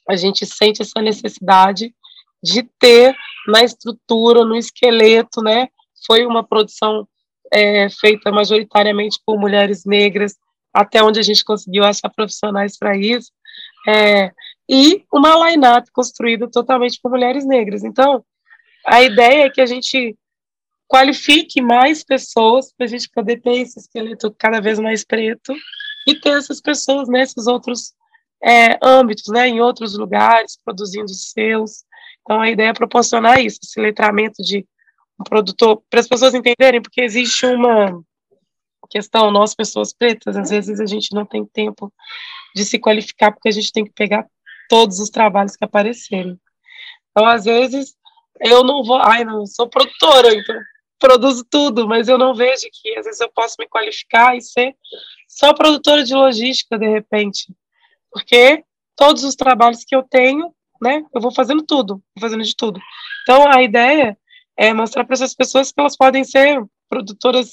a 0.08 0.16
gente 0.16 0.44
sente 0.44 0.82
essa 0.82 1.00
necessidade 1.00 1.94
de 2.42 2.62
ter 2.78 3.16
na 3.48 3.64
estrutura, 3.64 4.44
no 4.44 4.56
esqueleto, 4.56 5.40
né? 5.40 5.68
Foi 6.06 6.26
uma 6.26 6.44
produção 6.44 7.08
é, 7.52 7.88
feita 7.90 8.30
majoritariamente 8.30 9.20
por 9.24 9.38
mulheres 9.38 9.84
negras, 9.84 10.36
até 10.72 11.02
onde 11.02 11.20
a 11.20 11.22
gente 11.22 11.44
conseguiu 11.44 11.84
achar 11.84 12.08
profissionais 12.08 12.76
para 12.76 12.96
isso, 12.96 13.30
é, 13.86 14.32
e 14.68 15.04
uma 15.12 15.48
line-up 15.48 15.90
construída 15.92 16.50
totalmente 16.50 16.98
por 17.00 17.10
mulheres 17.10 17.46
negras. 17.46 17.84
Então, 17.84 18.24
a 18.86 19.02
ideia 19.02 19.44
é 19.44 19.50
que 19.50 19.60
a 19.60 19.66
gente 19.66 20.16
qualifique 20.88 21.60
mais 21.60 22.04
pessoas 22.04 22.72
para 22.72 22.86
a 22.86 22.88
gente 22.88 23.08
poder 23.10 23.40
ter 23.40 23.60
esse 23.60 23.78
esqueleto 23.78 24.34
cada 24.38 24.60
vez 24.60 24.78
mais 24.78 25.04
preto 25.04 25.54
e 26.06 26.14
ter 26.14 26.38
essas 26.38 26.60
pessoas 26.60 27.08
nesses 27.08 27.46
outros 27.46 27.94
é, 28.42 28.78
âmbitos, 28.82 29.32
né, 29.32 29.48
em 29.48 29.60
outros 29.60 29.96
lugares, 29.96 30.58
produzindo 30.62 31.08
seus. 31.08 31.84
Então, 32.22 32.40
a 32.40 32.50
ideia 32.50 32.68
é 32.68 32.74
proporcionar 32.74 33.40
isso, 33.40 33.60
esse 33.62 33.80
letramento 33.80 34.42
de 34.42 34.66
um 35.20 35.24
produtor, 35.24 35.82
para 35.88 36.00
as 36.00 36.08
pessoas 36.08 36.34
entenderem, 36.34 36.82
porque 36.82 37.00
existe 37.00 37.46
uma 37.46 38.02
questão, 38.90 39.30
nós, 39.30 39.54
pessoas 39.54 39.92
pretas, 39.92 40.36
às 40.36 40.50
vezes 40.50 40.80
a 40.80 40.86
gente 40.86 41.14
não 41.14 41.24
tem 41.24 41.44
tempo 41.46 41.92
de 42.54 42.64
se 42.64 42.78
qualificar, 42.78 43.32
porque 43.32 43.48
a 43.48 43.52
gente 43.52 43.72
tem 43.72 43.84
que 43.84 43.92
pegar 43.92 44.26
todos 44.68 44.98
os 44.98 45.10
trabalhos 45.10 45.56
que 45.56 45.64
aparecerem. 45.64 46.38
Então, 47.10 47.26
às 47.26 47.44
vezes, 47.44 47.94
eu 48.40 48.62
não 48.64 48.82
vou, 48.82 48.96
ai, 48.96 49.24
não, 49.24 49.46
sou 49.46 49.68
produtora, 49.68 50.34
então 50.34 50.56
produzo 50.98 51.44
tudo, 51.44 51.86
mas 51.86 52.08
eu 52.08 52.16
não 52.16 52.34
vejo 52.34 52.66
que 52.72 52.96
às 52.96 53.04
vezes 53.04 53.20
eu 53.20 53.30
posso 53.30 53.56
me 53.58 53.68
qualificar 53.68 54.36
e 54.36 54.40
ser 54.40 54.74
só 55.28 55.52
produtora 55.52 56.02
de 56.02 56.14
logística 56.14 56.78
de 56.78 56.88
repente, 56.88 57.54
porque 58.10 58.64
todos 58.96 59.22
os 59.22 59.34
trabalhos 59.34 59.84
que 59.84 59.94
eu 59.94 60.02
tenho, 60.02 60.54
né, 60.80 61.04
eu 61.14 61.20
vou 61.20 61.30
fazendo 61.30 61.62
tudo, 61.62 62.02
vou 62.16 62.20
fazendo 62.20 62.42
de 62.42 62.56
tudo. 62.56 62.80
Então 63.22 63.46
a 63.52 63.62
ideia 63.62 64.16
é 64.56 64.72
mostrar 64.72 65.04
para 65.04 65.14
essas 65.14 65.34
pessoas 65.34 65.72
que 65.72 65.80
elas 65.80 65.96
podem 65.96 66.24
ser 66.24 66.64
produtoras 66.88 67.52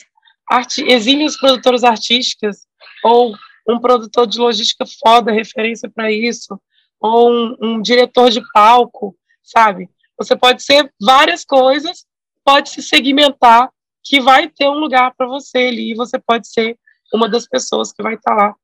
arti 0.49 0.83
exílias 0.83 1.37
produtoras 1.39 1.83
artísticas 1.83 2.67
ou 3.03 3.33
um 3.67 3.79
produtor 3.79 4.27
de 4.27 4.39
logística 4.39 4.85
foda, 5.03 5.31
referência 5.31 5.89
para 5.89 6.11
isso, 6.11 6.59
ou 6.99 7.31
um, 7.31 7.55
um 7.61 7.81
diretor 7.81 8.29
de 8.29 8.41
palco, 8.51 9.15
sabe? 9.43 9.89
Você 10.17 10.35
pode 10.35 10.63
ser 10.63 10.91
várias 10.99 11.45
coisas 11.45 12.05
pode 12.43 12.69
se 12.69 12.81
segmentar 12.81 13.69
que 14.03 14.19
vai 14.19 14.49
ter 14.49 14.67
um 14.67 14.79
lugar 14.79 15.13
para 15.15 15.27
você 15.27 15.59
ali 15.59 15.91
e 15.91 15.95
você 15.95 16.19
pode 16.19 16.47
ser 16.47 16.77
uma 17.13 17.29
das 17.29 17.47
pessoas 17.47 17.91
que 17.91 18.01
vai 18.01 18.15
estar 18.15 18.35
tá 18.35 18.43
lá 18.43 18.55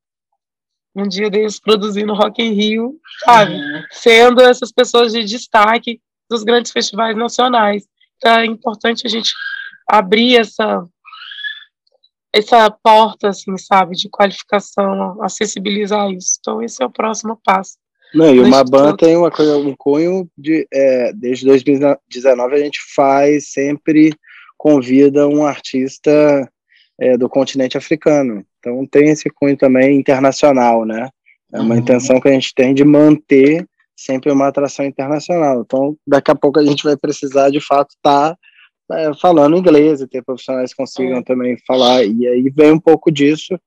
um 0.95 1.07
dia 1.07 1.29
deles 1.29 1.59
produzindo 1.59 2.13
Rock 2.15 2.41
in 2.41 2.53
Rio, 2.53 2.99
sabe? 3.23 3.53
Uhum. 3.53 3.83
Sendo 3.91 4.41
essas 4.41 4.71
pessoas 4.71 5.11
de 5.13 5.23
destaque 5.23 6.01
dos 6.27 6.43
grandes 6.43 6.71
festivais 6.71 7.15
nacionais. 7.15 7.87
É 8.23 8.45
importante 8.45 9.05
a 9.05 9.09
gente 9.09 9.33
abrir 9.87 10.37
essa 10.37 10.85
essa 12.33 12.69
porta, 12.69 13.29
assim, 13.29 13.57
sabe, 13.57 13.95
de 13.95 14.09
qualificação, 14.09 15.21
acessibilizar 15.23 16.11
isso. 16.11 16.37
Então 16.39 16.61
esse 16.61 16.83
é 16.83 16.85
o 16.85 16.91
próximo 16.91 17.39
passo. 17.43 17.77
Não, 18.13 18.33
e 18.33 18.39
o 18.39 18.47
Maban 18.47 18.95
tem 18.95 19.17
uma 19.17 19.31
coisa, 19.31 19.57
um 19.57 19.75
cunho 19.75 20.29
de. 20.37 20.67
É, 20.73 21.11
desde 21.13 21.45
2019 21.45 22.55
a 22.55 22.59
gente 22.59 22.79
faz 22.95 23.51
sempre 23.51 24.13
convida 24.57 25.27
um 25.27 25.45
artista 25.45 26.49
é, 26.99 27.17
do 27.17 27.29
continente 27.29 27.77
africano. 27.77 28.45
Então 28.59 28.85
tem 28.85 29.09
esse 29.09 29.29
cunho 29.29 29.57
também 29.57 29.97
internacional, 29.97 30.85
né? 30.85 31.09
É 31.53 31.59
uma 31.59 31.75
uhum. 31.75 31.81
intenção 31.81 32.19
que 32.19 32.27
a 32.27 32.31
gente 32.31 32.53
tem 32.53 32.73
de 32.73 32.83
manter 32.83 33.65
sempre 33.97 34.31
uma 34.31 34.47
atração 34.47 34.85
internacional. 34.85 35.61
Então 35.61 35.97
daqui 36.07 36.31
a 36.31 36.35
pouco 36.35 36.59
a 36.59 36.63
gente 36.63 36.83
vai 36.83 36.95
precisar 36.95 37.49
de 37.49 37.59
fato 37.59 37.89
estar 37.95 38.37
tá, 38.87 38.99
é, 38.99 39.13
falando 39.15 39.57
inglês 39.57 39.99
e 39.99 40.07
ter 40.07 40.23
profissionais 40.23 40.71
que 40.71 40.77
consigam 40.77 41.17
é. 41.17 41.23
também 41.23 41.57
falar. 41.65 42.05
E 42.05 42.27
aí 42.27 42.49
vem 42.55 42.71
um 42.71 42.79
pouco 42.79 43.11
disso. 43.11 43.59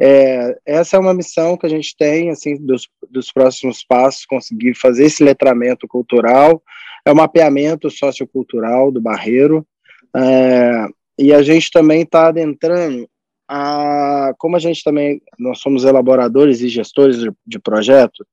É, 0.00 0.58
essa 0.66 0.96
é 0.96 1.00
uma 1.00 1.14
missão 1.14 1.56
que 1.56 1.66
a 1.66 1.68
gente 1.68 1.94
tem, 1.96 2.30
assim, 2.30 2.56
dos, 2.56 2.88
dos 3.08 3.30
próximos 3.30 3.84
passos, 3.84 4.26
conseguir 4.26 4.74
fazer 4.74 5.04
esse 5.04 5.22
letramento 5.22 5.86
cultural, 5.86 6.60
é 7.06 7.12
o 7.12 7.16
mapeamento 7.16 7.88
sociocultural 7.88 8.90
do 8.90 9.00
Barreiro, 9.00 9.64
é, 10.16 10.86
e 11.16 11.32
a 11.32 11.42
gente 11.42 11.70
também 11.70 12.02
está 12.02 12.26
adentrando 12.26 13.08
a, 13.48 14.32
como 14.38 14.56
a 14.56 14.58
gente 14.58 14.82
também, 14.82 15.20
nós 15.38 15.60
somos 15.60 15.84
elaboradores 15.84 16.60
e 16.60 16.68
gestores 16.68 17.18
de, 17.18 17.30
de 17.46 17.58
projeto, 17.58 18.26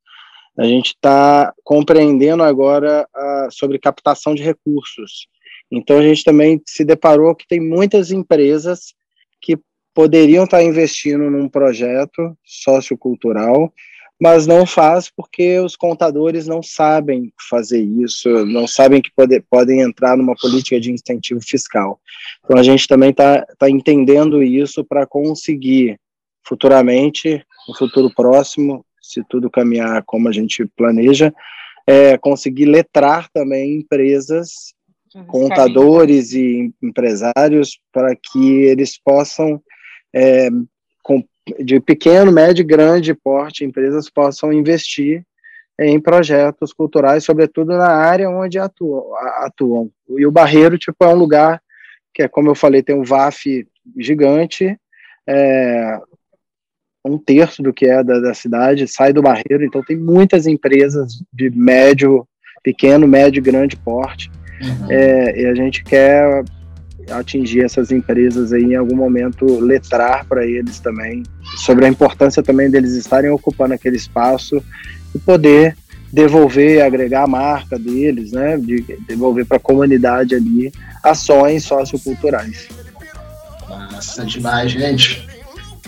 a 0.58 0.66
gente 0.66 0.88
está 0.88 1.54
compreendendo 1.64 2.44
agora 2.44 3.08
a, 3.14 3.48
sobre 3.52 3.80
captação 3.80 4.36
de 4.36 4.44
recursos. 4.44 5.28
Então 5.72 5.98
a 5.98 6.02
gente 6.02 6.24
também 6.24 6.62
se 6.66 6.84
deparou 6.84 7.36
que 7.36 7.48
tem 7.48 7.60
muitas 7.60 8.12
empresas 8.12 8.94
que 9.42 9.58
poderiam 9.94 10.44
estar 10.44 10.58
tá 10.58 10.64
investindo 10.64 11.30
num 11.30 11.48
projeto 11.48 12.38
sociocultural 12.44 13.74
mas 14.22 14.46
não 14.46 14.68
faz 14.68 15.10
porque 15.10 15.58
os 15.58 15.76
contadores 15.76 16.46
não 16.46 16.62
sabem 16.62 17.34
fazer 17.50 17.82
isso, 17.82 18.30
não 18.46 18.68
sabem 18.68 19.02
que 19.02 19.10
pode, 19.16 19.42
podem 19.50 19.82
entrar 19.82 20.16
numa 20.16 20.36
política 20.36 20.80
de 20.80 20.92
incentivo 20.92 21.42
fiscal. 21.42 22.00
Então 22.46 22.56
a 22.56 22.62
gente 22.62 22.88
também 22.88 23.10
está 23.10 23.44
tá 23.58 23.68
entendendo 23.68 24.44
isso 24.44 24.86
para 24.86 25.08
conseguir 25.08 26.00
futuramente, 26.48 27.44
no 27.68 27.76
futuro 27.76 28.14
próximo, 28.14 28.86
se 29.12 29.24
tudo 29.28 29.50
caminhar 29.50 30.04
como 30.06 30.28
a 30.28 30.32
gente 30.32 30.66
planeja, 30.76 31.34
é, 31.86 32.18
conseguir 32.18 32.66
letrar 32.66 33.30
também 33.34 33.78
empresas, 33.78 34.74
contadores 35.28 36.32
e 36.34 36.74
empresários 36.82 37.80
para 37.92 38.16
que 38.16 38.64
eles 38.64 38.98
possam 38.98 39.62
é, 40.14 40.50
com, 41.04 41.24
de 41.60 41.80
pequeno, 41.80 42.32
médio 42.32 42.62
e 42.62 42.66
grande 42.66 43.14
porte, 43.14 43.66
empresas 43.66 44.10
possam 44.10 44.54
investir 44.54 45.26
em 45.80 46.00
projetos 46.00 46.72
culturais, 46.72 47.24
sobretudo 47.24 47.76
na 47.76 47.90
área 47.90 48.30
onde 48.30 48.60
atuam. 48.60 49.16
atuam. 49.38 49.90
E 50.10 50.26
o 50.26 50.32
Barreiro, 50.32 50.78
tipo, 50.78 51.04
é 51.04 51.08
um 51.08 51.18
lugar 51.18 51.62
que, 52.14 52.22
é, 52.22 52.28
como 52.28 52.50
eu 52.50 52.56
falei, 52.56 52.84
tem 52.84 52.96
um 52.96 53.04
VAF 53.04 53.68
gigante, 53.98 54.78
é, 55.28 56.00
um 57.06 57.18
terço 57.18 57.64
do 57.64 57.74
que 57.74 57.86
é 57.86 58.04
da, 58.04 58.20
da 58.20 58.34
cidade 58.34 58.88
sai 58.88 59.12
do 59.12 59.22
Barreiro, 59.22 59.64
então 59.64 59.84
tem 59.84 59.98
muitas 59.98 60.46
empresas 60.46 61.24
de 61.34 61.50
médio, 61.50 62.28
pequeno, 62.64 63.08
médio 63.08 63.40
e 63.40 63.44
grande 63.44 63.76
porte, 63.76 64.32
uhum. 64.62 64.92
é, 64.92 65.42
e 65.42 65.46
a 65.46 65.56
gente 65.56 65.84
quer 65.84 66.44
atingir 67.10 67.64
essas 67.64 67.92
empresas 67.92 68.54
aí 68.54 68.64
em 68.64 68.76
algum 68.76 68.96
momento, 68.96 69.60
letrar 69.60 70.26
para 70.26 70.46
eles 70.46 70.80
também 70.80 71.24
sobre 71.58 71.86
a 71.86 71.90
importância 71.90 72.44
também 72.44 72.70
deles 72.70 72.94
estarem 72.94 73.32
ocupando 73.32 73.74
aquele 73.74 73.98
espaço 73.98 74.64
e 75.14 75.20
poder 75.20 75.76
devolver, 76.14 76.84
agregar 76.84 77.24
a 77.24 77.28
marca 77.28 77.80
deles, 77.80 78.32
né, 78.32 78.58
de 78.58 78.82
devolver 79.08 79.46
para 79.46 79.58
a 79.58 79.62
comunidade 79.62 80.36
ali 80.36 80.72
ações 81.04 81.64
socioculturais. 81.64 82.68
Massa 83.68 84.26
demais, 84.26 84.72
gente. 84.72 85.31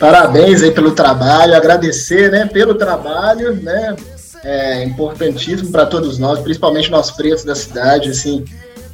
Parabéns 0.04 0.62
aí 0.62 0.70
pelo 0.70 0.92
trabalho, 0.92 1.56
agradecer, 1.56 2.30
né, 2.30 2.46
pelo 2.46 2.76
trabalho, 2.76 3.56
né, 3.56 3.96
é 4.44 4.84
importantíssimo 4.84 5.72
para 5.72 5.86
todos 5.86 6.20
nós, 6.20 6.42
principalmente 6.42 6.92
nós 6.92 7.10
pretos 7.10 7.46
da 7.46 7.56
cidade, 7.56 8.10
assim, 8.10 8.44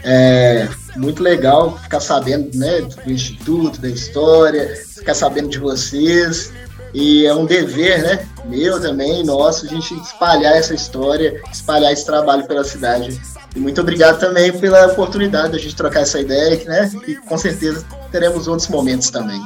é 0.03 0.70
muito 0.95 1.24
legal 1.24 1.76
ficar 1.80 1.99
sabendo 1.99 2.55
né, 2.55 2.82
do 3.03 3.12
Instituto, 3.12 3.82
da 3.82 3.89
história, 3.89 4.72
ficar 4.95 5.16
sabendo 5.16 5.49
de 5.49 5.57
vocês. 5.57 6.53
E 6.93 7.26
é 7.26 7.34
um 7.34 7.45
dever, 7.45 8.01
né? 8.01 8.26
Meu 8.45 8.80
também, 8.80 9.24
nosso, 9.24 9.66
a 9.66 9.70
gente 9.70 9.93
espalhar 9.95 10.55
essa 10.55 10.74
história, 10.74 11.41
espalhar 11.51 11.91
esse 11.91 12.05
trabalho 12.05 12.47
pela 12.47 12.64
cidade. 12.64 13.20
E 13.55 13.60
muito 13.60 13.82
obrigado 13.82 14.20
também 14.20 14.51
pela 14.51 14.88
oportunidade 14.88 15.51
de 15.51 15.57
a 15.57 15.60
gente 15.60 15.76
trocar 15.76 16.01
essa 16.01 16.20
ideia, 16.20 16.64
né? 16.66 16.91
E 17.07 17.16
com 17.16 17.38
certeza 17.38 17.86
teremos 18.12 18.47
outros 18.47 18.68
momentos 18.68 19.10
também. 19.12 19.39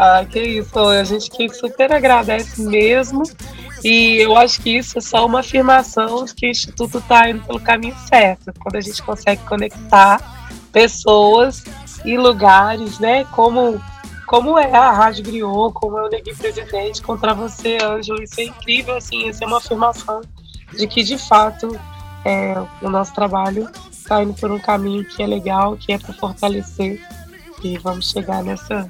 Ah, 0.00 0.24
que 0.24 0.38
isso, 0.38 0.78
a 0.78 1.02
gente 1.02 1.28
que 1.28 1.48
super 1.48 1.92
agradece 1.92 2.62
mesmo. 2.62 3.24
E 3.82 4.18
eu 4.18 4.36
acho 4.36 4.62
que 4.62 4.78
isso 4.78 4.96
é 4.96 5.00
só 5.00 5.26
uma 5.26 5.40
afirmação 5.40 6.24
de 6.24 6.34
que 6.36 6.46
o 6.46 6.50
Instituto 6.50 6.98
está 6.98 7.28
indo 7.28 7.44
pelo 7.44 7.58
caminho 7.58 7.96
certo, 8.08 8.52
quando 8.60 8.76
a 8.76 8.80
gente 8.80 9.02
consegue 9.02 9.42
conectar 9.44 10.20
pessoas 10.72 11.64
e 12.04 12.16
lugares, 12.16 13.00
né? 13.00 13.24
Como, 13.32 13.82
como 14.24 14.56
é 14.56 14.72
a 14.72 14.92
Rádio 14.92 15.24
Griot, 15.24 15.74
como 15.74 15.98
é 15.98 16.06
o 16.06 16.08
Negui 16.08 16.32
Presidente, 16.32 17.02
contra 17.02 17.34
você, 17.34 17.78
Ângelo. 17.82 18.22
Isso 18.22 18.40
é 18.40 18.44
incrível, 18.44 18.96
assim, 18.96 19.28
isso 19.28 19.42
é 19.42 19.46
uma 19.48 19.58
afirmação 19.58 20.20
de 20.76 20.86
que, 20.86 21.02
de 21.02 21.18
fato, 21.18 21.76
é, 22.24 22.54
o 22.80 22.88
nosso 22.88 23.12
trabalho 23.14 23.68
está 23.90 24.22
indo 24.22 24.34
por 24.34 24.52
um 24.52 24.60
caminho 24.60 25.04
que 25.04 25.24
é 25.24 25.26
legal, 25.26 25.76
que 25.76 25.92
é 25.92 25.98
para 25.98 26.14
fortalecer. 26.14 27.00
E 27.64 27.76
vamos 27.78 28.12
chegar 28.12 28.44
nessa 28.44 28.88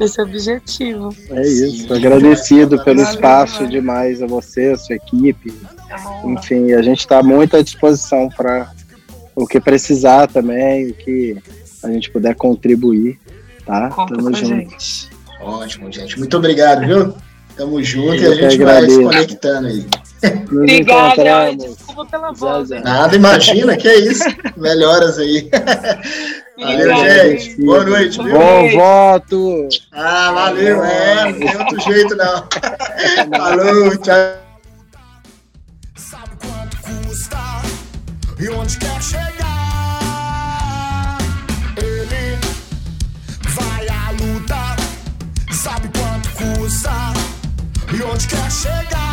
esse 0.00 0.20
objetivo. 0.20 1.14
É 1.30 1.42
isso. 1.42 1.88
Sim, 1.88 1.94
Agradecido 1.94 2.82
pelo 2.82 2.98
Valeu, 2.98 3.12
espaço 3.12 3.66
demais 3.66 4.22
a 4.22 4.26
você, 4.26 4.72
a 4.72 4.76
sua 4.76 4.96
equipe. 4.96 5.54
É 5.90 6.28
Enfim, 6.28 6.72
a 6.72 6.82
gente 6.82 7.00
está 7.00 7.22
muito 7.22 7.56
à 7.56 7.62
disposição 7.62 8.28
para 8.28 8.72
o 9.34 9.46
que 9.46 9.60
precisar 9.60 10.26
também, 10.26 10.90
o 10.90 10.94
que 10.94 11.36
a 11.82 11.90
gente 11.90 12.10
puder 12.10 12.34
contribuir, 12.34 13.18
tá? 13.64 13.90
Conta 13.90 14.16
Tamo 14.16 14.34
junto. 14.34 14.48
Gente. 14.48 15.10
Ótimo, 15.40 15.92
gente. 15.92 16.18
Muito 16.18 16.36
obrigado, 16.36 16.86
viu? 16.86 17.14
Tamo 17.56 17.82
junto 17.82 18.14
Eu 18.14 18.34
e 18.34 18.44
a 18.44 18.50
gente 18.50 18.64
vai 18.64 18.88
se 18.88 19.02
conectando 19.02 19.68
aí. 19.68 19.86
Obrigada, 20.50 21.54
desculpa 21.56 22.06
pela 22.06 22.32
voz. 22.32 22.70
Nada, 22.70 23.14
imagina, 23.14 23.76
que 23.76 23.86
é 23.86 23.98
isso. 23.98 24.24
Melhoras 24.56 25.18
aí. 25.18 25.50
Valeu, 26.56 26.96
gente. 26.96 27.56
Boa 27.64 27.84
noite. 27.84 28.22
Viu? 28.22 28.32
Bom 28.32 28.70
voto. 28.70 29.68
Ah, 29.92 30.30
valeu. 30.32 30.84
É, 30.84 31.24
não 31.24 31.32
tem 31.32 31.56
outro 31.56 31.80
jeito, 31.80 32.14
não. 32.16 32.46
Falou, 33.36 33.96
tchau. 33.98 34.14
Sabe 35.96 36.30
quanto 36.40 36.76
custa 36.76 37.38
e 38.38 38.48
onde 38.50 38.78
quer 38.78 39.02
chegar? 39.02 39.48
Ele 41.76 42.38
vai 43.48 43.88
à 43.88 44.10
luta. 44.12 44.76
Sabe 45.52 45.90
quanto 45.98 46.30
custa 46.30 46.92
e 47.92 48.02
onde 48.02 48.28
quer 48.28 48.50
chegar? 48.52 49.03